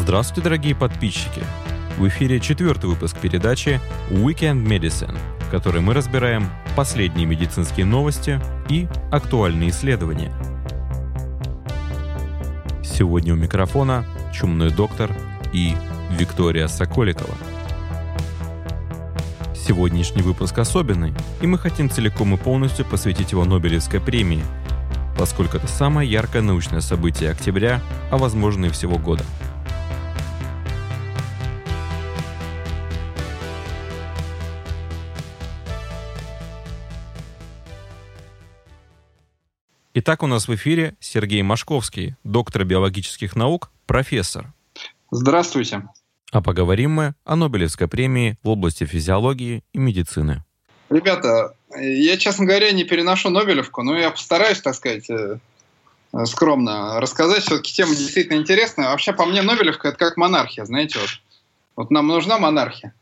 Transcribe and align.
Здравствуйте, 0.00 0.42
дорогие 0.42 0.76
подписчики! 0.76 1.42
В 1.98 2.06
эфире 2.06 2.38
четвертый 2.38 2.88
выпуск 2.88 3.18
передачи 3.18 3.80
Weekend 4.10 4.64
Medicine, 4.64 5.18
в 5.40 5.50
которой 5.50 5.82
мы 5.82 5.92
разбираем 5.92 6.48
последние 6.76 7.26
медицинские 7.26 7.84
новости 7.84 8.40
и 8.70 8.86
актуальные 9.10 9.70
исследования. 9.70 10.32
Сегодня 12.82 13.34
у 13.34 13.36
микрофона 13.36 14.06
чумной 14.32 14.70
доктор 14.70 15.10
и 15.52 15.74
Виктория 16.12 16.68
Соколикова. 16.68 17.34
Сегодняшний 19.54 20.22
выпуск 20.22 20.56
особенный, 20.58 21.12
и 21.42 21.46
мы 21.46 21.58
хотим 21.58 21.90
целиком 21.90 22.34
и 22.34 22.38
полностью 22.38 22.86
посвятить 22.86 23.32
его 23.32 23.44
Нобелевской 23.44 24.00
премии, 24.00 24.44
поскольку 25.18 25.56
это 25.56 25.66
самое 25.66 26.08
яркое 26.08 26.40
научное 26.40 26.80
событие 26.80 27.30
октября, 27.30 27.82
а 28.12 28.16
возможно 28.16 28.66
и 28.66 28.70
всего 28.70 28.96
года– 28.96 29.24
Итак, 40.08 40.22
у 40.22 40.26
нас 40.26 40.48
в 40.48 40.54
эфире 40.54 40.94
Сергей 41.00 41.42
Машковский, 41.42 42.16
доктор 42.24 42.64
биологических 42.64 43.36
наук, 43.36 43.70
профессор. 43.84 44.54
Здравствуйте. 45.10 45.86
А 46.32 46.40
поговорим 46.40 46.92
мы 46.92 47.14
о 47.26 47.36
Нобелевской 47.36 47.88
премии 47.88 48.38
в 48.42 48.48
области 48.48 48.84
физиологии 48.84 49.64
и 49.74 49.78
медицины. 49.78 50.44
Ребята, 50.88 51.54
я, 51.78 52.16
честно 52.16 52.46
говоря, 52.46 52.72
не 52.72 52.84
переношу 52.84 53.28
Нобелевку, 53.28 53.82
но 53.82 53.98
я 53.98 54.10
постараюсь, 54.10 54.62
так 54.62 54.76
сказать, 54.76 55.10
э, 55.10 55.40
скромно 56.24 56.98
рассказать. 57.02 57.42
Все-таки 57.42 57.74
тема 57.74 57.94
действительно 57.94 58.38
интересная. 58.38 58.88
Вообще, 58.88 59.12
по 59.12 59.26
мне, 59.26 59.42
Нобелевка– 59.42 59.88
это 59.88 59.98
как 59.98 60.16
монархия, 60.16 60.64
знаете, 60.64 61.00
вот. 61.00 61.10
Вот 61.76 61.90
нам 61.90 62.06
нужна 62.06 62.38
монархия. 62.38 62.94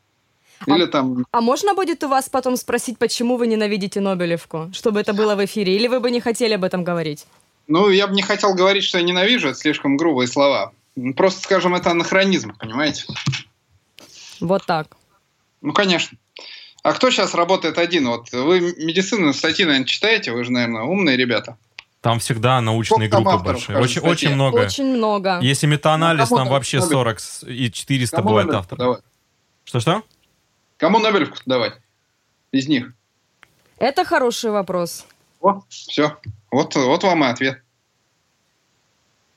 Или 0.67 0.85
а, 0.85 0.87
там... 0.87 1.27
а 1.31 1.41
можно 1.41 1.75
будет 1.75 2.03
у 2.05 2.09
вас 2.09 2.29
потом 2.29 2.57
спросить, 2.57 2.99
почему 2.99 3.37
вы 3.37 3.47
ненавидите 3.47 4.01
Нобелевку, 4.01 4.71
чтобы 4.73 5.01
это 5.01 5.13
было 5.13 5.35
в 5.35 5.45
эфире? 5.45 5.77
Или 5.77 5.87
вы 5.89 6.01
бы 6.01 6.11
не 6.11 6.21
хотели 6.21 6.55
об 6.55 6.65
этом 6.65 6.83
говорить? 6.83 7.27
Ну, 7.69 7.91
я 7.91 8.07
бы 8.07 8.15
не 8.15 8.23
хотел 8.23 8.55
говорить, 8.55 8.85
что 8.85 8.99
я 8.99 9.05
ненавижу, 9.05 9.49
это 9.49 9.59
слишком 9.59 9.97
грубые 9.97 10.29
слова. 10.29 10.73
Просто, 11.17 11.43
скажем, 11.43 11.75
это 11.75 11.91
анахронизм, 11.91 12.55
понимаете? 12.59 13.05
Вот 14.41 14.65
так. 14.65 14.97
Ну, 15.61 15.73
конечно. 15.73 16.17
А 16.83 16.93
кто 16.93 17.11
сейчас 17.11 17.35
работает 17.35 17.79
один? 17.79 18.09
Вот 18.09 18.31
вы 18.33 18.61
медицину 18.61 19.33
статьи, 19.33 19.65
наверное, 19.65 19.87
читаете? 19.87 20.33
Вы 20.33 20.45
же, 20.45 20.53
наверное, 20.53 20.83
умные 20.83 21.17
ребята. 21.17 21.59
Там 22.01 22.21
всегда 22.21 22.61
научные 22.61 23.09
Сколько 23.09 23.31
группы 23.31 23.45
большие. 23.45 23.79
Очень, 23.79 24.03
очень 24.03 24.35
много. 24.35 24.61
Очень 24.61 24.97
много. 24.97 25.41
Если 25.41 25.67
метаанализ, 25.67 26.31
ну, 26.31 26.37
там 26.37 26.49
вообще 26.49 26.81
40 26.81 27.19
и 27.49 27.73
400 27.73 28.17
кому 28.17 28.29
бывает 28.29 28.51
авторов. 28.51 29.01
Что-что? 29.65 30.05
Кому 30.77 30.99
Нобелевку 30.99 31.39
давать 31.47 31.75
из 32.53 32.69
них? 32.69 32.93
Это 33.79 34.05
хороший 34.05 34.51
вопрос. 34.51 35.07
О, 35.41 35.63
все. 35.69 36.19
Вот, 36.51 36.75
вот 36.75 37.03
вам 37.03 37.25
и 37.25 37.29
ответ. 37.29 37.63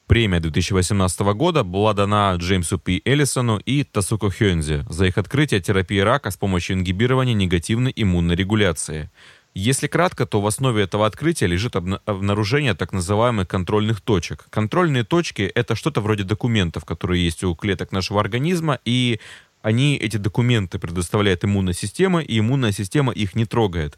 Премия 0.08 0.40
2018 0.40 1.20
года 1.36 1.64
была 1.64 1.94
дана 1.94 2.34
Джеймсу 2.36 2.80
П. 2.80 3.00
Эллисону 3.06 3.60
и 3.60 3.84
Тасуко 3.84 4.32
Хёнзи 4.32 4.86
за 4.90 5.06
их 5.06 5.18
открытие 5.20 5.62
терапии 5.62 6.00
рака 6.00 6.32
с 6.32 6.38
помощью 6.38 6.78
ингибирования 6.78 7.36
негативной 7.36 7.94
иммунной 7.96 8.36
регуляции. 8.36 9.12
Если 9.54 9.88
кратко, 9.88 10.26
то 10.26 10.42
в 10.42 10.48
основе 10.48 10.84
этого 10.84 11.06
открытия 11.06 11.48
лежит 11.48 11.76
обнаружение 11.76 12.74
так 12.74 12.92
называемых 12.92 13.48
контрольных 13.48 14.02
точек. 14.02 14.46
Контрольные 14.50 15.04
точки— 15.04 15.42
это 15.56 15.76
что-то 15.76 16.02
вроде 16.02 16.24
документов, 16.24 16.86
которые 16.86 17.24
есть 17.24 17.44
у 17.44 17.54
клеток 17.56 17.92
нашего 17.92 18.20
организма, 18.20 18.80
и 18.86 19.20
они 19.62 19.98
эти 19.98 20.18
документы 20.18 20.80
предоставляет 20.80 21.44
иммунная 21.44 21.74
система, 21.74 22.22
и 22.22 22.40
иммунная 22.40 22.72
система 22.72 23.12
их 23.12 23.36
не 23.36 23.46
трогает. 23.46 23.98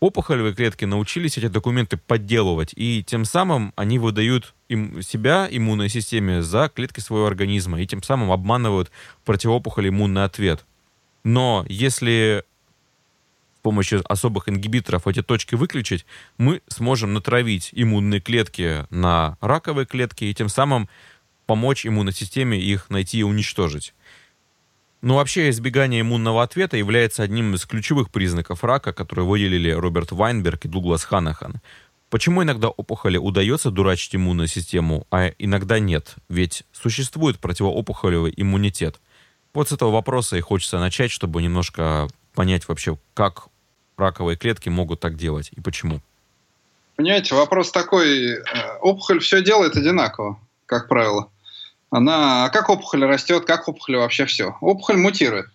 Опухолевые 0.00 0.54
клетки 0.54 0.84
научились 0.84 1.38
эти 1.38 1.48
документы 1.48 1.96
подделывать, 1.96 2.72
и 2.76 3.02
тем 3.06 3.24
самым 3.24 3.72
они 3.76 3.98
выдают 3.98 4.54
им 4.68 5.02
себя, 5.02 5.48
иммунной 5.50 5.88
системе, 5.88 6.42
за 6.42 6.68
клетки 6.68 7.00
своего 7.00 7.26
организма, 7.26 7.80
и 7.80 7.86
тем 7.86 8.02
самым 8.02 8.30
обманывают 8.30 8.90
противоопухоль 9.24 9.88
иммунный 9.88 10.24
ответ. 10.24 10.64
Но 11.22 11.64
если 11.68 12.44
с 13.56 13.60
помощью 13.62 14.02
особых 14.10 14.48
ингибиторов 14.48 15.06
эти 15.06 15.22
точки 15.22 15.54
выключить, 15.54 16.04
мы 16.36 16.60
сможем 16.68 17.14
натравить 17.14 17.70
иммунные 17.72 18.20
клетки 18.20 18.86
на 18.90 19.38
раковые 19.40 19.86
клетки 19.86 20.24
и 20.24 20.34
тем 20.34 20.50
самым 20.50 20.88
помочь 21.46 21.86
иммунной 21.86 22.12
системе 22.12 22.60
их 22.60 22.90
найти 22.90 23.18
и 23.18 23.22
уничтожить. 23.22 23.94
Но 25.04 25.16
вообще 25.16 25.50
избегание 25.50 26.00
иммунного 26.00 26.42
ответа 26.42 26.78
является 26.78 27.22
одним 27.22 27.54
из 27.54 27.66
ключевых 27.66 28.08
признаков 28.08 28.64
рака, 28.64 28.94
которые 28.94 29.26
выделили 29.26 29.68
Роберт 29.68 30.12
Вайнберг 30.12 30.64
и 30.64 30.68
Дуглас 30.68 31.04
Ханахан. 31.04 31.60
Почему 32.08 32.42
иногда 32.42 32.68
опухоли 32.68 33.18
удается 33.18 33.70
дурачить 33.70 34.16
иммунную 34.16 34.48
систему, 34.48 35.06
а 35.10 35.26
иногда 35.36 35.78
нет? 35.78 36.14
Ведь 36.30 36.64
существует 36.72 37.38
противоопухолевый 37.38 38.32
иммунитет. 38.34 38.98
Вот 39.52 39.68
с 39.68 39.72
этого 39.72 39.90
вопроса 39.90 40.38
и 40.38 40.40
хочется 40.40 40.78
начать, 40.78 41.10
чтобы 41.10 41.42
немножко 41.42 42.08
понять 42.34 42.66
вообще, 42.66 42.96
как 43.12 43.48
раковые 43.98 44.38
клетки 44.38 44.70
могут 44.70 45.00
так 45.00 45.16
делать 45.16 45.50
и 45.54 45.60
почему. 45.60 46.00
Понимаете, 46.96 47.34
вопрос 47.34 47.70
такой, 47.72 48.38
э, 48.38 48.40
опухоль 48.80 49.20
все 49.20 49.44
делает 49.44 49.76
одинаково, 49.76 50.38
как 50.64 50.88
правило. 50.88 51.28
Она, 51.94 52.46
а 52.46 52.48
как 52.48 52.70
опухоль 52.70 53.04
растет, 53.04 53.44
как 53.44 53.68
опухоль 53.68 53.98
вообще 53.98 54.26
все? 54.26 54.56
Опухоль 54.60 54.96
мутирует. 54.96 55.46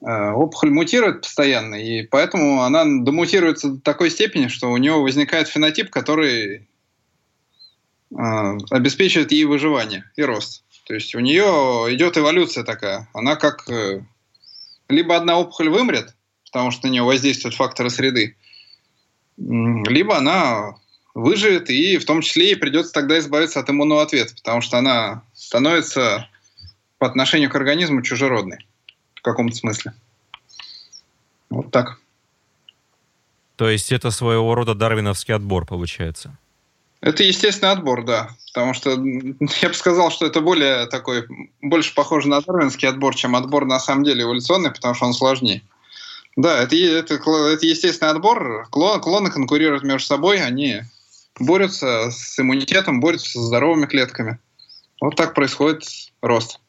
Э, 0.00 0.30
опухоль 0.30 0.70
мутирует 0.70 1.20
постоянно, 1.20 1.74
и 1.74 2.02
поэтому 2.02 2.62
она 2.62 2.84
домутируется 2.84 3.72
до 3.72 3.80
такой 3.82 4.10
степени, 4.10 4.48
что 4.48 4.70
у 4.70 4.76
нее 4.78 4.94
возникает 4.94 5.48
фенотип, 5.48 5.90
который 5.90 6.66
э, 8.10 8.58
обеспечивает 8.70 9.32
ей 9.32 9.44
выживание 9.44 10.10
и 10.16 10.22
рост. 10.22 10.64
То 10.86 10.94
есть 10.94 11.14
у 11.14 11.20
нее 11.20 11.44
идет 11.94 12.16
эволюция 12.16 12.64
такая. 12.64 13.10
Она 13.12 13.36
как 13.36 13.68
э, 13.68 14.02
либо 14.88 15.14
одна 15.14 15.38
опухоль 15.38 15.68
вымрет, 15.68 16.16
потому 16.46 16.70
что 16.70 16.86
на 16.86 16.90
нее 16.90 17.02
воздействуют 17.02 17.54
факторы 17.54 17.90
среды, 17.90 18.34
либо 19.36 20.16
она 20.16 20.76
выживет, 21.14 21.70
и 21.70 21.96
в 21.98 22.04
том 22.04 22.20
числе 22.20 22.46
ей 22.46 22.56
придется 22.56 22.92
тогда 22.92 23.18
избавиться 23.18 23.60
от 23.60 23.70
иммунного 23.70 24.02
ответа, 24.02 24.34
потому 24.34 24.60
что 24.60 24.78
она 24.78 25.22
становится 25.32 26.28
по 26.98 27.06
отношению 27.06 27.50
к 27.50 27.54
организму 27.54 28.02
чужеродной 28.02 28.66
в 29.14 29.22
каком-то 29.22 29.56
смысле. 29.56 29.94
Вот 31.50 31.70
так. 31.70 31.98
То 33.56 33.70
есть 33.70 33.92
это 33.92 34.10
своего 34.10 34.54
рода 34.54 34.74
дарвиновский 34.74 35.34
отбор 35.34 35.64
получается? 35.64 36.36
Это 37.00 37.22
естественный 37.22 37.72
отбор, 37.72 38.04
да. 38.04 38.30
Потому 38.52 38.74
что 38.74 38.90
я 39.62 39.68
бы 39.68 39.74
сказал, 39.74 40.10
что 40.10 40.26
это 40.26 40.40
более 40.40 40.86
такой, 40.86 41.26
больше 41.60 41.94
похоже 41.94 42.28
на 42.28 42.40
дарвинский 42.40 42.88
отбор, 42.88 43.14
чем 43.14 43.36
отбор 43.36 43.66
на 43.66 43.78
самом 43.78 44.04
деле 44.04 44.22
эволюционный, 44.22 44.72
потому 44.72 44.94
что 44.94 45.06
он 45.06 45.14
сложнее. 45.14 45.62
Да, 46.36 46.62
это, 46.62 46.74
это, 46.74 47.14
это 47.14 47.66
естественный 47.66 48.10
отбор. 48.10 48.66
Клоны, 48.70 49.00
клоны 49.00 49.30
конкурируют 49.30 49.84
между 49.84 50.06
собой, 50.06 50.42
они 50.42 50.82
борются 51.38 52.10
с 52.10 52.38
иммунитетом, 52.38 53.00
борются 53.00 53.32
со 53.32 53.40
здоровыми 53.40 53.86
клетками. 53.86 54.38
Вот 55.00 55.16
так 55.16 55.34
происходит 55.34 55.82
рост. 56.22 56.60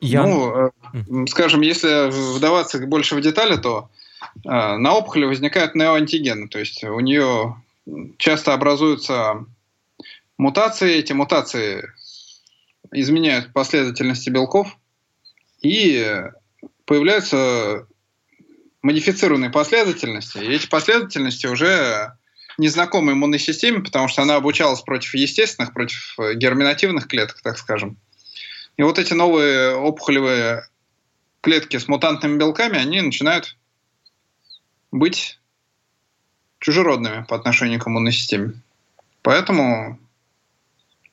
Я... 0.00 0.22
Ну, 0.22 0.72
э, 0.94 1.26
скажем, 1.28 1.60
если 1.60 2.08
вдаваться 2.36 2.78
больше 2.86 3.14
в 3.16 3.20
детали, 3.20 3.56
то 3.56 3.90
э, 4.44 4.48
на 4.48 4.94
опухоли 4.94 5.26
возникают 5.26 5.74
неоантигены, 5.74 6.48
то 6.48 6.58
есть 6.58 6.82
у 6.84 7.00
нее 7.00 7.62
часто 8.16 8.54
образуются 8.54 9.44
мутации, 10.38 10.96
эти 10.96 11.12
мутации 11.12 11.92
изменяют 12.92 13.52
последовательности 13.52 14.30
белков, 14.30 14.76
и 15.60 16.22
появляются 16.86 17.86
модифицированные 18.82 19.50
последовательности, 19.50 20.38
и 20.38 20.52
эти 20.52 20.66
последовательности 20.66 21.46
уже 21.46 22.16
незнакомы 22.58 23.12
иммунной 23.12 23.38
системе, 23.38 23.80
потому 23.80 24.08
что 24.08 24.22
она 24.22 24.36
обучалась 24.36 24.80
против 24.80 25.14
естественных, 25.14 25.72
против 25.72 26.14
э, 26.18 26.34
герминативных 26.34 27.08
клеток, 27.08 27.40
так 27.42 27.58
скажем. 27.58 27.96
И 28.76 28.82
вот 28.82 28.98
эти 28.98 29.12
новые 29.12 29.74
опухолевые 29.74 30.66
клетки 31.40 31.78
с 31.78 31.88
мутантными 31.88 32.38
белками, 32.38 32.78
они 32.78 33.00
начинают 33.00 33.56
быть 34.90 35.38
чужеродными 36.58 37.24
по 37.24 37.36
отношению 37.36 37.80
к 37.80 37.88
иммунной 37.88 38.12
системе. 38.12 38.54
Поэтому, 39.22 39.98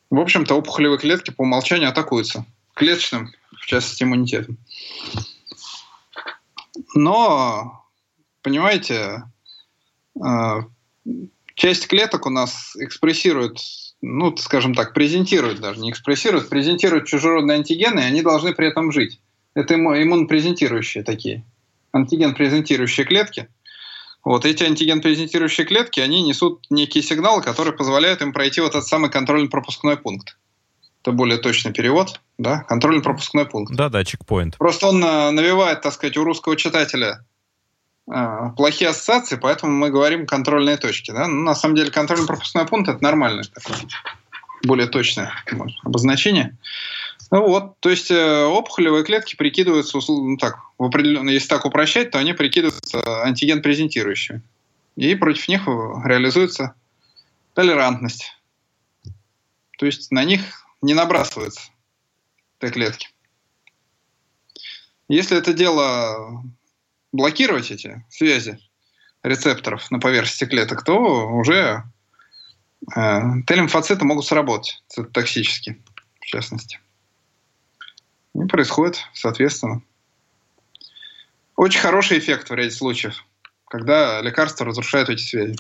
в 0.09 0.19
общем-то, 0.19 0.55
опухолевые 0.55 0.99
клетки 0.99 1.31
по 1.31 1.43
умолчанию 1.43 1.89
атакуются 1.89 2.45
клеточным, 2.73 3.31
в 3.59 3.65
частности, 3.65 4.03
иммунитетом. 4.03 4.57
Но, 6.97 7.85
понимаете, 8.41 9.23
э, 10.19 10.61
часть 11.53 11.87
клеток 11.87 12.25
у 12.25 12.31
нас 12.31 12.75
экспрессирует 12.75 13.59
ну, 14.01 14.35
скажем 14.37 14.75
так, 14.75 14.93
презентируют 14.93 15.59
даже, 15.59 15.79
не 15.79 15.89
экспрессируют, 15.89 16.49
презентируют 16.49 17.07
чужеродные 17.07 17.57
антигены, 17.57 17.99
и 17.99 18.03
они 18.03 18.21
должны 18.21 18.53
при 18.53 18.67
этом 18.67 18.91
жить. 18.91 19.19
Это 19.55 19.73
иммунопрезентирующие 19.73 21.03
такие, 21.03 21.43
антиген-презентирующие 21.93 23.07
клетки. 23.07 23.47
Вот 24.23 24.45
эти 24.45 24.63
антиген-презентирующие 24.63 25.65
клетки, 25.65 25.99
они 25.99 26.21
несут 26.21 26.65
некие 26.69 27.03
сигналы, 27.03 27.41
которые 27.41 27.75
позволяют 27.75 28.21
им 28.21 28.33
пройти 28.33 28.61
вот 28.61 28.75
этот 28.75 28.85
самый 28.85 29.09
контрольно-пропускной 29.09 29.97
пункт. 29.97 30.37
Это 31.07 31.13
более 31.13 31.37
точный 31.37 31.71
перевод, 31.71 32.19
да, 32.37 32.65
контрольно-пропускной 32.67 33.45
пункт. 33.45 33.73
Да-да, 33.73 34.03
чекпоинт. 34.03 34.57
Просто 34.57 34.87
он 34.87 35.01
э, 35.01 35.31
навевает, 35.31 35.79
так 35.79 35.93
сказать, 35.93 36.17
у 36.17 36.25
русского 36.25 36.57
читателя 36.57 37.23
э, 38.11 38.49
плохие 38.57 38.89
ассоциации, 38.89 39.37
поэтому 39.37 39.71
мы 39.71 39.89
говорим 39.89 40.27
контрольные 40.27 40.75
точки. 40.75 41.11
Да? 41.11 41.29
Ну, 41.29 41.43
на 41.43 41.55
самом 41.55 41.77
деле 41.77 41.91
контрольно-пропускной 41.91 42.67
пункт 42.67 42.89
это 42.89 43.01
нормальное 43.01 43.45
такое, 43.45 43.77
более 44.65 44.87
точное 44.87 45.31
обозначение. 45.81 46.57
Ну 47.31 47.47
вот, 47.47 47.79
то 47.79 47.89
есть 47.89 48.11
э, 48.11 48.43
опухолевые 48.43 49.05
клетки 49.05 49.37
прикидываются, 49.37 49.97
ну 50.09 50.35
так, 50.35 50.59
в 50.77 50.83
определенно, 50.83 51.29
если 51.29 51.47
так 51.47 51.63
упрощать, 51.63 52.11
то 52.11 52.19
они 52.19 52.33
прикидываются 52.33 53.23
антиген 53.23 53.61
презентирующими. 53.61 54.41
И 54.97 55.15
против 55.15 55.47
них 55.47 55.67
реализуется 55.67 56.73
толерантность. 57.53 58.33
То 59.77 59.85
есть 59.85 60.11
на 60.11 60.25
них 60.25 60.66
не 60.81 60.93
набрасываются 60.93 61.61
Т-клетки. 62.59 63.09
Если 65.07 65.37
это 65.37 65.53
дело 65.53 66.43
блокировать 67.11 67.71
эти 67.71 68.05
связи 68.09 68.59
рецепторов 69.23 69.89
на 69.91 69.99
поверхности 69.99 70.45
клеток, 70.45 70.83
то 70.83 71.27
уже 71.29 71.83
э, 72.95 73.21
Т-лимфоциты 73.45 74.05
могут 74.05 74.25
сработать 74.25 74.83
цитотоксически, 74.87 75.81
в 76.19 76.25
частности. 76.25 76.79
И 78.35 78.45
происходит, 78.45 78.99
соответственно. 79.13 79.81
Очень 81.55 81.79
хороший 81.79 82.19
эффект 82.19 82.49
в 82.49 82.53
ряде 82.53 82.71
случаев, 82.71 83.25
когда 83.67 84.21
лекарства 84.21 84.65
разрушают 84.65 85.09
эти 85.09 85.21
связи. 85.21 85.57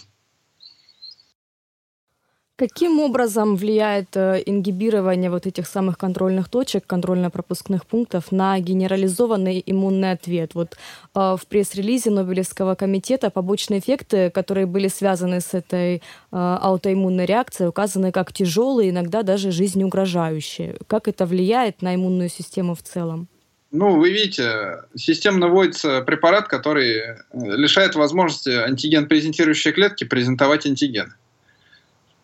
Каким 2.57 2.99
образом 2.99 3.55
влияет 3.55 4.17
э, 4.17 4.41
ингибирование 4.47 5.29
вот 5.29 5.45
этих 5.45 5.67
самых 5.67 5.95
контрольных 5.99 6.49
точек, 6.49 6.87
контрольно-пропускных 6.87 7.85
пунктов 7.85 8.31
на 8.31 8.59
генерализованный 8.59 9.61
иммунный 9.63 10.09
ответ? 10.09 10.55
Вот 10.55 10.73
э, 10.73 11.19
в 11.39 11.41
пресс-релизе 11.47 12.09
Нобелевского 12.09 12.73
комитета 12.73 13.29
побочные 13.29 13.79
эффекты, 13.79 14.31
которые 14.31 14.65
были 14.65 14.87
связаны 14.87 15.39
с 15.39 15.53
этой 15.53 15.97
э, 15.97 15.99
аутоиммунной 16.31 17.27
реакцией, 17.27 17.69
указаны 17.69 18.11
как 18.11 18.33
тяжелые, 18.33 18.89
иногда 18.89 19.21
даже 19.21 19.51
жизнеугрожающие. 19.51 20.77
Как 20.87 21.07
это 21.07 21.27
влияет 21.27 21.83
на 21.83 21.93
иммунную 21.93 22.29
систему 22.29 22.73
в 22.73 22.81
целом? 22.81 23.27
Ну, 23.69 23.99
вы 23.99 24.09
видите, 24.09 24.79
системно 24.95 25.49
вводится 25.49 26.01
препарат, 26.01 26.47
который 26.47 27.17
лишает 27.33 27.93
возможности 27.93 28.49
антиген-презентирующей 28.49 29.73
клетки 29.73 30.05
презентовать 30.05 30.65
антиген. 30.65 31.13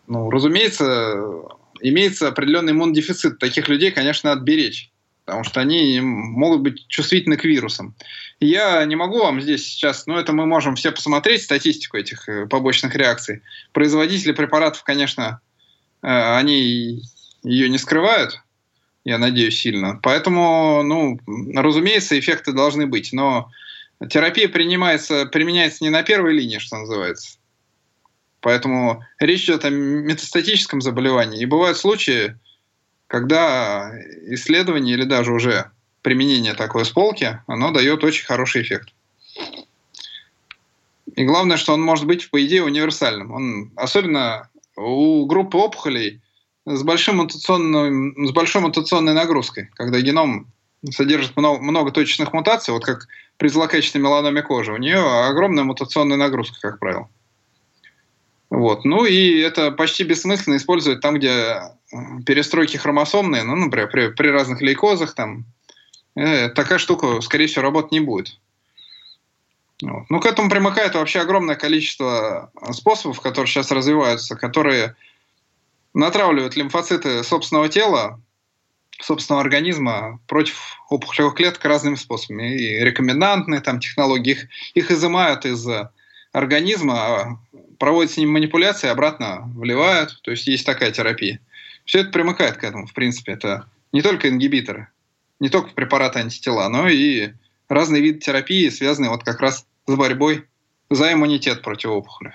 Ну, 0.06 0.30
разумеется, 0.30 1.44
имеется 1.80 2.28
определенный 2.28 2.72
иммунодефицит. 2.72 3.38
Таких 3.38 3.68
людей, 3.68 3.90
конечно, 3.90 4.30
надо 4.30 4.44
потому 5.24 5.44
что 5.44 5.60
они 5.60 6.00
могут 6.00 6.60
быть 6.60 6.86
чувствительны 6.88 7.36
к 7.36 7.44
вирусам. 7.44 7.94
Я 8.40 8.84
не 8.84 8.96
могу 8.96 9.18
вам 9.18 9.40
здесь 9.40 9.64
сейчас, 9.64 10.06
но 10.06 10.18
это 10.18 10.32
мы 10.32 10.44
можем 10.46 10.74
все 10.76 10.92
посмотреть, 10.92 11.42
статистику 11.42 11.96
этих 11.96 12.28
э, 12.28 12.46
побочных 12.46 12.94
реакций. 12.94 13.40
Производители 13.72 14.32
препаратов, 14.32 14.82
конечно, 14.82 15.40
э, 16.02 16.36
они 16.36 17.02
ее 17.42 17.68
не 17.70 17.78
скрывают, 17.78 18.42
я 19.04 19.18
надеюсь, 19.18 19.58
сильно. 19.58 19.98
Поэтому, 20.02 20.82
ну, 20.82 21.18
разумеется, 21.54 22.18
эффекты 22.18 22.52
должны 22.52 22.86
быть. 22.86 23.12
Но 23.12 23.50
терапия 24.10 24.48
принимается, 24.48 25.26
применяется 25.26 25.84
не 25.84 25.90
на 25.90 26.02
первой 26.02 26.34
линии, 26.34 26.58
что 26.58 26.76
называется. 26.76 27.38
Поэтому 28.44 29.02
речь 29.20 29.44
идет 29.44 29.64
о 29.64 29.70
метастатическом 29.70 30.82
заболевании. 30.82 31.40
И 31.40 31.46
бывают 31.46 31.78
случаи, 31.78 32.36
когда 33.06 33.90
исследование 34.26 34.94
или 34.94 35.04
даже 35.04 35.32
уже 35.32 35.70
применение 36.02 36.52
такой 36.52 36.84
сполки, 36.84 37.38
оно 37.46 37.70
дает 37.70 38.04
очень 38.04 38.26
хороший 38.26 38.60
эффект. 38.60 38.90
И 41.16 41.24
главное, 41.24 41.56
что 41.56 41.72
он 41.72 41.80
может 41.80 42.04
быть, 42.04 42.30
по 42.30 42.44
идее, 42.44 42.62
универсальным. 42.64 43.32
Он, 43.32 43.72
особенно 43.76 44.50
у 44.76 45.24
группы 45.24 45.56
опухолей 45.56 46.20
с, 46.66 46.82
большим 46.82 47.16
мутационным, 47.16 48.26
с 48.26 48.32
большой 48.32 48.60
мутационной 48.60 49.14
нагрузкой, 49.14 49.70
когда 49.72 50.02
геном 50.02 50.52
содержит 50.90 51.34
много, 51.38 51.62
много 51.62 51.92
точечных 51.92 52.34
мутаций, 52.34 52.74
вот 52.74 52.84
как 52.84 53.08
при 53.38 53.48
злокачественной 53.48 54.04
меланоме 54.04 54.42
кожи, 54.42 54.70
у 54.70 54.76
нее 54.76 54.98
огромная 54.98 55.64
мутационная 55.64 56.18
нагрузка, 56.18 56.60
как 56.60 56.78
правило. 56.78 57.08
Вот. 58.54 58.84
Ну 58.84 59.04
и 59.04 59.40
это 59.40 59.72
почти 59.72 60.04
бессмысленно 60.04 60.56
использовать 60.56 61.00
там, 61.00 61.16
где 61.16 61.28
э, 61.28 61.96
перестройки 62.24 62.76
хромосомные, 62.76 63.42
ну, 63.42 63.56
например, 63.56 63.90
при, 63.90 64.08
при 64.12 64.28
разных 64.28 64.60
лейкозах, 64.60 65.14
там, 65.14 65.44
э, 66.14 66.50
такая 66.50 66.78
штука, 66.78 67.20
скорее 67.20 67.48
всего, 67.48 67.62
работать 67.62 67.90
не 67.90 67.98
будет. 67.98 68.38
Вот. 69.82 70.04
Ну, 70.08 70.20
к 70.20 70.26
этому 70.26 70.48
примыкает 70.48 70.94
вообще 70.94 71.18
огромное 71.18 71.56
количество 71.56 72.52
способов, 72.70 73.20
которые 73.20 73.48
сейчас 73.48 73.72
развиваются, 73.72 74.36
которые 74.36 74.94
натравливают 75.92 76.54
лимфоциты 76.54 77.24
собственного 77.24 77.68
тела, 77.68 78.20
собственного 79.00 79.42
организма 79.42 80.20
против 80.28 80.76
опухолевых 80.90 81.34
клеток 81.34 81.64
разными 81.64 81.96
способами. 81.96 82.56
И 82.56 82.84
рекомендантные 82.84 83.60
там, 83.60 83.80
технологии, 83.80 84.30
их, 84.30 84.46
их 84.74 84.90
изымают 84.92 85.44
из 85.44 85.66
организма, 86.32 86.94
а 86.94 87.38
проводят 87.84 88.12
с 88.12 88.16
ним 88.16 88.32
манипуляции, 88.32 88.88
обратно 88.88 89.42
вливают. 89.54 90.18
То 90.22 90.30
есть 90.30 90.46
есть 90.46 90.64
такая 90.64 90.90
терапия. 90.90 91.38
Все 91.84 91.98
это 91.98 92.12
примыкает 92.12 92.56
к 92.56 92.64
этому, 92.64 92.86
в 92.86 92.94
принципе. 92.94 93.32
Это 93.32 93.68
не 93.92 94.00
только 94.00 94.30
ингибиторы, 94.30 94.88
не 95.38 95.50
только 95.50 95.68
препараты 95.74 96.20
антитела, 96.20 96.66
но 96.70 96.88
и 96.88 97.32
разные 97.68 98.00
виды 98.00 98.20
терапии, 98.20 98.70
связанные 98.70 99.10
вот 99.10 99.22
как 99.22 99.38
раз 99.38 99.66
с 99.86 99.94
борьбой 99.94 100.46
за 100.88 101.12
иммунитет 101.12 101.60
против 101.60 101.90
опухоли. 101.90 102.32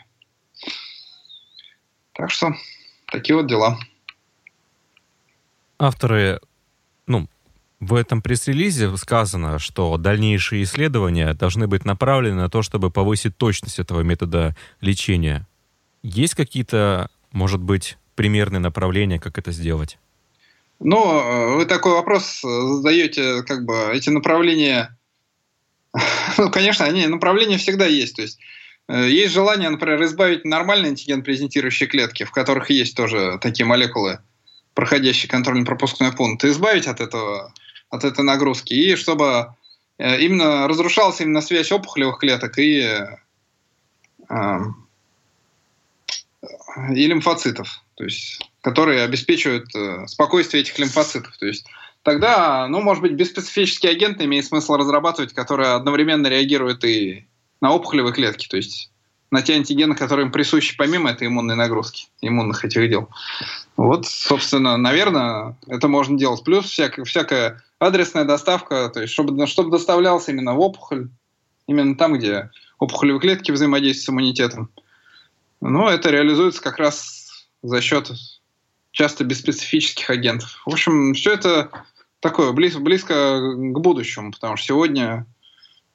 Так 2.14 2.30
что 2.30 2.54
такие 3.08 3.36
вот 3.36 3.48
дела. 3.48 3.80
Авторы 5.80 6.42
в 7.80 7.94
этом 7.94 8.22
пресс-релизе 8.22 8.96
сказано, 8.98 9.58
что 9.58 9.98
дальнейшие 9.98 10.64
исследования 10.64 11.34
должны 11.34 11.68
быть 11.68 11.86
направлены 11.86 12.36
на 12.36 12.50
то, 12.50 12.62
чтобы 12.62 12.92
повысить 12.92 13.38
точность 13.38 13.80
этого 13.80 14.02
метода 14.02 14.56
лечения. 14.82 15.48
Есть 16.04 16.36
какие-то, 16.36 17.10
может 17.32 17.62
быть, 17.62 17.98
примерные 18.16 18.60
направления, 18.60 19.20
как 19.20 19.38
это 19.38 19.54
сделать? 19.54 19.98
Ну, 20.82 21.56
вы 21.56 21.66
такой 21.66 21.94
вопрос 21.94 22.42
задаете, 22.42 23.44
как 23.44 23.66
бы 23.66 23.92
эти 23.94 24.10
направления, 24.10 24.98
ну, 26.38 26.50
конечно, 26.52 26.86
они 26.86 27.08
направления 27.08 27.58
всегда 27.58 27.86
есть. 27.86 28.16
То 28.18 28.22
есть 28.22 28.40
э, 28.90 29.10
есть 29.10 29.34
желание, 29.34 29.70
например, 29.70 30.04
избавить 30.04 30.44
нормальные 30.44 30.90
антиген 30.90 31.22
презентирующие 31.22 31.88
клетки, 31.88 32.24
в 32.24 32.32
которых 32.32 32.70
есть 32.70 32.96
тоже 32.96 33.40
такие 33.42 33.66
молекулы, 33.66 34.20
проходящие 34.74 35.30
контрольно-пропускной 35.30 36.14
пункт, 36.14 36.44
избавить 36.46 36.88
от 36.88 37.02
этого 37.02 37.54
от 37.90 38.04
этой 38.04 38.24
нагрузки, 38.24 38.74
и 38.74 38.96
чтобы 38.96 39.54
э, 39.98 40.22
именно 40.22 40.68
разрушалась 40.68 41.22
именно 41.22 41.42
связь 41.42 41.72
опухолевых 41.72 42.20
клеток 42.20 42.58
и, 42.58 42.82
э, 44.30 44.60
и 46.94 47.08
лимфоцитов, 47.08 47.84
то 47.96 48.04
есть, 48.04 48.40
которые 48.62 49.04
обеспечивают 49.04 49.74
э, 49.76 50.08
спокойствие 50.08 50.62
этих 50.62 50.78
лимфоцитов. 50.80 51.36
То 51.38 51.48
есть 51.48 51.66
тогда, 52.04 52.68
ну, 52.68 52.82
может 52.82 53.02
быть, 53.02 53.14
беспецифический 53.14 53.90
агент 53.90 54.22
имеет 54.22 54.46
смысл 54.46 54.76
разрабатывать, 54.76 55.34
который 55.34 55.74
одновременно 55.74 56.28
реагирует 56.28 56.84
и 56.86 57.28
на 57.62 57.74
опухолевые 57.74 58.14
клетки, 58.14 58.48
то 58.48 58.58
есть 58.58 58.92
на 59.32 59.42
те 59.42 59.54
антигены, 59.54 59.96
которые 59.96 60.26
им 60.26 60.32
присущи 60.32 60.76
помимо 60.76 61.12
этой 61.12 61.28
иммунной 61.28 61.56
нагрузки, 61.56 62.08
иммунных 62.22 62.66
этих 62.66 62.90
дел. 62.90 63.10
Вот, 63.78 64.08
собственно, 64.08 64.78
наверное, 64.78 65.56
это 65.68 65.88
можно 65.88 66.18
делать. 66.18 66.44
Плюс 66.44 66.66
всякая, 66.66 67.06
всякая 67.06 67.64
адресная 67.80 68.26
доставка, 68.26 68.90
то 68.90 69.02
есть 69.02 69.14
чтобы, 69.14 69.46
чтобы 69.48 69.72
доставлялся 69.72 70.32
именно 70.32 70.54
в 70.54 70.60
опухоль, 70.60 71.10
именно 71.68 71.96
там, 71.96 72.14
где 72.14 72.50
опухолевые 72.80 73.22
клетки 73.22 73.52
взаимодействуют 73.52 74.06
с 74.06 74.10
иммунитетом. 74.10 74.70
Но 75.62 75.90
это 75.90 76.10
реализуется 76.10 76.62
как 76.62 76.78
раз 76.78 77.48
за 77.62 77.82
счет 77.82 78.12
часто 78.92 79.24
беспецифических 79.24 80.10
агентов. 80.10 80.62
В 80.66 80.74
общем, 80.74 81.14
все 81.14 81.34
это 81.34 81.70
такое 82.20 82.52
близко, 82.52 82.80
близко 82.80 83.40
к 83.40 83.80
будущему, 83.80 84.32
потому 84.32 84.58
что 84.58 84.68
сегодня 84.68 85.26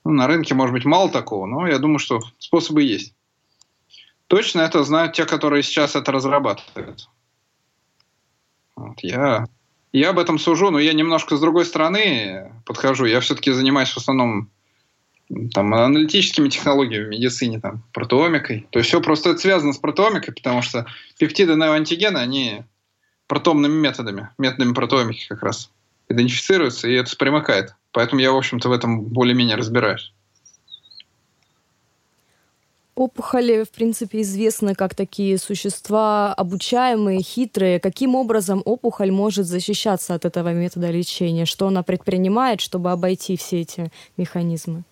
ну, 0.05 0.13
на 0.13 0.27
рынке 0.27 0.55
может 0.55 0.73
быть 0.73 0.85
мало 0.85 1.11
такого, 1.11 1.47
но 1.47 1.67
я 1.67 1.79
думаю, 1.79 1.99
что 1.99 2.21
способы 2.39 2.83
есть. 2.83 3.15
Точно 4.35 4.63
это 4.63 4.83
знают 4.83 5.13
те, 5.13 5.27
которые 5.27 5.63
сейчас 5.63 5.95
это 5.95 6.11
разрабатывают. 6.11 7.09
Вот, 8.75 8.99
я, 9.01 9.47
я 9.93 10.11
об 10.11 10.19
этом 10.19 10.41
сужу, 10.41 10.73
но 10.73 10.81
я 10.81 10.93
немножко 10.93 11.37
с 11.37 11.41
другой 11.41 11.65
стороны 11.65 12.53
подхожу. 12.67 13.05
Я 13.05 13.21
все-таки 13.21 13.53
занимаюсь 13.53 13.91
в 13.91 13.97
основном 13.97 14.51
там, 15.53 15.73
аналитическими 15.73 16.49
технологиями 16.49 17.05
в 17.05 17.11
медицине, 17.11 17.61
там, 17.61 17.85
протеомикой. 17.93 18.67
То 18.71 18.81
есть 18.81 18.89
все 18.89 19.01
просто 19.01 19.31
это 19.31 19.39
связано 19.39 19.73
с 19.73 19.79
протеомикой, 19.79 20.35
потому 20.35 20.63
что 20.63 20.85
пептиды 21.17 21.55
неоантигены, 21.55 22.19
они 22.19 22.65
протомными 23.29 23.79
методами, 23.79 24.31
методами 24.37 24.75
протеомики 24.75 25.29
как 25.29 25.45
раз 25.45 25.71
идентифицируются, 26.09 26.89
и 26.89 26.95
это 26.95 27.17
примыкает. 27.17 27.77
Поэтому 27.93 28.21
я, 28.21 28.33
в 28.33 28.37
общем-то, 28.37 28.69
в 28.69 28.73
этом 28.73 29.05
более-менее 29.05 29.55
разбираюсь. 29.55 30.13
Опухоли, 32.95 33.65
в 33.65 33.71
принципе, 33.71 34.21
известны 34.21 34.77
как 34.77 34.95
такие 34.95 35.37
существа 35.39 36.33
обучаемые, 36.33 37.23
хитрые. 37.23 37.81
Каким 37.81 38.15
образом 38.15 38.63
опухоль 38.65 39.11
может 39.11 39.47
защищаться 39.47 40.15
от 40.15 40.25
этого 40.25 40.53
метода 40.53 40.91
лечения? 40.93 41.45
Что 41.45 41.67
она 41.67 41.83
предпринимает, 41.83 42.61
чтобы 42.61 42.93
обойти 42.93 43.37
все 43.37 43.63
эти 43.63 43.91
механизмы? 44.17 44.85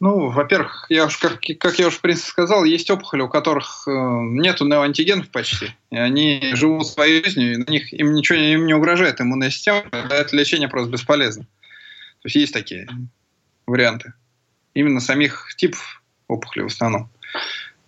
Ну, 0.00 0.30
во-первых, 0.30 0.86
я 0.88 1.04
уж, 1.04 1.16
как, 1.18 1.38
как 1.60 1.78
я 1.78 1.86
уже 1.86 1.98
в 1.98 2.00
принципе 2.00 2.28
сказал, 2.28 2.64
есть 2.64 2.90
опухоли, 2.90 3.20
у 3.20 3.28
которых 3.28 3.86
э, 3.86 3.90
нету 3.90 4.66
неоантигенов 4.66 5.28
почти. 5.28 5.66
И 5.90 5.96
они 5.96 6.50
живут 6.54 6.88
своей 6.88 7.22
жизнью, 7.22 7.52
и 7.52 7.56
на 7.58 7.70
них 7.70 7.92
им 7.92 8.12
ничего 8.12 8.36
им 8.36 8.66
не 8.66 8.74
угрожает 8.74 9.20
иммунная 9.20 9.50
система, 9.50 9.84
это 9.92 10.34
лечение 10.34 10.68
просто 10.68 10.90
бесполезно. 10.90 11.44
То 11.44 12.26
есть 12.26 12.34
есть 12.34 12.52
такие 12.52 12.88
варианты. 13.64 14.14
Именно 14.74 14.98
самих 14.98 15.54
типов 15.56 16.01
опухоли 16.28 16.62
в 16.62 16.66
основном. 16.66 17.08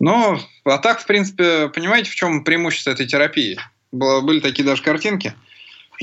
Но, 0.00 0.38
а 0.64 0.78
так, 0.78 1.00
в 1.00 1.06
принципе, 1.06 1.68
понимаете, 1.68 2.10
в 2.10 2.14
чем 2.14 2.44
преимущество 2.44 2.90
этой 2.90 3.06
терапии? 3.06 3.58
Было, 3.92 4.20
были 4.20 4.40
такие 4.40 4.64
даже 4.64 4.82
картинки, 4.82 5.34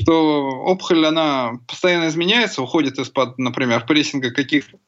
что 0.00 0.48
опухоль, 0.64 1.06
она 1.06 1.58
постоянно 1.68 2.08
изменяется, 2.08 2.62
уходит 2.62 2.98
из-под, 2.98 3.38
например, 3.38 3.84
прессинга 3.86 4.30
каких-то 4.30 4.78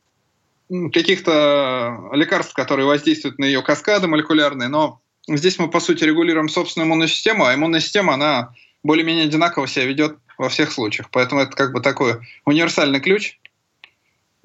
каких-то 0.92 2.08
лекарств, 2.12 2.54
которые 2.54 2.86
воздействуют 2.86 3.38
на 3.38 3.44
ее 3.44 3.62
каскады 3.62 4.08
молекулярные, 4.08 4.68
но 4.68 5.00
здесь 5.28 5.58
мы, 5.58 5.68
по 5.68 5.78
сути, 5.78 6.04
регулируем 6.04 6.48
собственную 6.48 6.86
иммунную 6.86 7.08
систему, 7.08 7.44
а 7.44 7.54
иммунная 7.54 7.80
система, 7.80 8.14
она 8.14 8.54
более-менее 8.82 9.24
одинаково 9.24 9.68
себя 9.68 9.84
ведет 9.84 10.16
во 10.38 10.48
всех 10.48 10.72
случаях. 10.72 11.10
Поэтому 11.10 11.42
это 11.42 11.52
как 11.56 11.72
бы 11.72 11.80
такой 11.80 12.16
универсальный 12.44 13.00
ключ. 13.00 13.38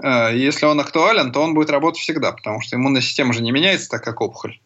Э, 0.02 0.32
если 0.36 0.66
он 0.66 0.80
актуален, 0.80 1.32
то 1.32 1.42
он 1.42 1.54
будет 1.54 1.70
работать 1.70 2.02
всегда, 2.02 2.32
потому 2.32 2.62
что 2.62 2.76
иммунная 2.76 3.02
система 3.02 3.34
же 3.34 3.42
не 3.42 3.52
меняется 3.52 3.90
так, 3.90 4.04
как 4.04 4.22
опухоль. 4.22 4.60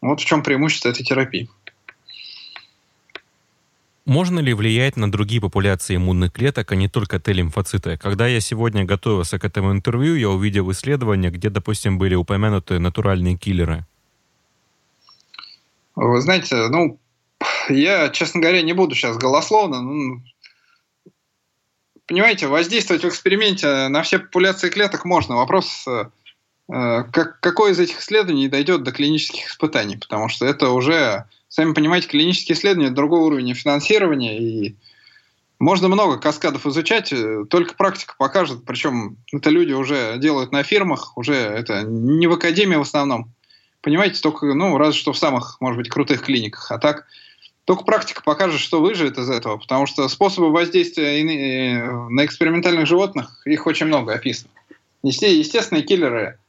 Вот 0.00 0.20
в 0.20 0.24
чем 0.24 0.42
преимущество 0.42 0.88
этой 0.88 1.04
терапии. 1.04 1.48
Можно 4.06 4.40
ли 4.40 4.54
влиять 4.54 4.96
на 4.96 5.12
другие 5.12 5.40
популяции 5.40 5.94
иммунных 5.94 6.32
клеток, 6.32 6.72
а 6.72 6.74
не 6.74 6.88
только 6.88 7.20
Т-лимфоциты? 7.20 7.96
Когда 7.96 8.26
я 8.26 8.40
сегодня 8.40 8.84
готовился 8.84 9.38
к 9.38 9.44
этому 9.44 9.72
интервью, 9.72 10.16
я 10.16 10.30
увидел 10.30 10.70
исследования, 10.72 11.30
где, 11.30 11.50
допустим, 11.50 11.98
были 11.98 12.14
упомянуты 12.14 12.78
натуральные 12.78 13.36
киллеры. 13.36 13.84
Вы 15.94 16.20
знаете, 16.22 16.56
ну, 16.70 16.98
я, 17.68 18.08
честно 18.08 18.40
говоря, 18.40 18.62
не 18.62 18.72
буду 18.72 18.94
сейчас 18.94 19.16
голословно. 19.16 19.82
Ну, 19.82 20.22
понимаете, 22.10 22.48
воздействовать 22.48 23.04
в 23.04 23.08
эксперименте 23.08 23.86
на 23.86 24.02
все 24.02 24.18
популяции 24.18 24.68
клеток 24.68 25.04
можно. 25.04 25.36
Вопрос, 25.36 25.86
э, 25.86 26.06
как, 26.66 27.38
какой 27.38 27.70
из 27.70 27.78
этих 27.78 28.00
исследований 28.00 28.48
дойдет 28.48 28.82
до 28.82 28.90
клинических 28.90 29.46
испытаний, 29.46 29.96
потому 29.96 30.28
что 30.28 30.44
это 30.44 30.70
уже 30.70 31.26
сами 31.48 31.72
понимаете, 31.72 32.08
клинические 32.08 32.56
исследования– 32.56 32.90
другого 32.90 33.26
уровня 33.26 33.54
финансирования, 33.54 34.38
и 34.40 34.74
можно 35.60 35.86
много 35.86 36.18
каскадов 36.18 36.66
изучать, 36.66 37.12
э, 37.12 37.44
только 37.48 37.74
практика 37.74 38.14
покажет, 38.18 38.64
причем 38.66 39.16
это 39.32 39.50
люди 39.50 39.72
уже 39.72 40.18
делают 40.18 40.50
на 40.50 40.64
фирмах, 40.64 41.16
уже 41.16 41.34
это 41.34 41.82
не 41.82 42.26
в 42.26 42.32
академии 42.32 42.74
в 42.76 42.80
основном. 42.80 43.32
Понимаете, 43.82 44.20
только, 44.20 44.46
ну, 44.46 44.76
разве 44.78 44.98
что 44.98 45.12
в 45.12 45.18
самых, 45.18 45.60
может 45.60 45.78
быть, 45.78 45.88
крутых 45.88 46.22
клиниках. 46.22 46.72
А 46.72 46.78
так, 46.78 47.06
только 47.70 47.84
практика 47.84 48.20
покажет, 48.24 48.60
что 48.60 48.80
выживет 48.80 49.16
из 49.16 49.30
этого, 49.30 49.56
потому 49.56 49.86
что 49.86 50.08
способы 50.08 50.50
воздействия 50.50 51.84
на 52.08 52.24
экспериментальных 52.24 52.88
животных, 52.88 53.40
их 53.44 53.64
очень 53.64 53.86
много 53.86 54.12
описано. 54.12 54.50
Естественные 55.04 55.84
киллеры 55.84 56.40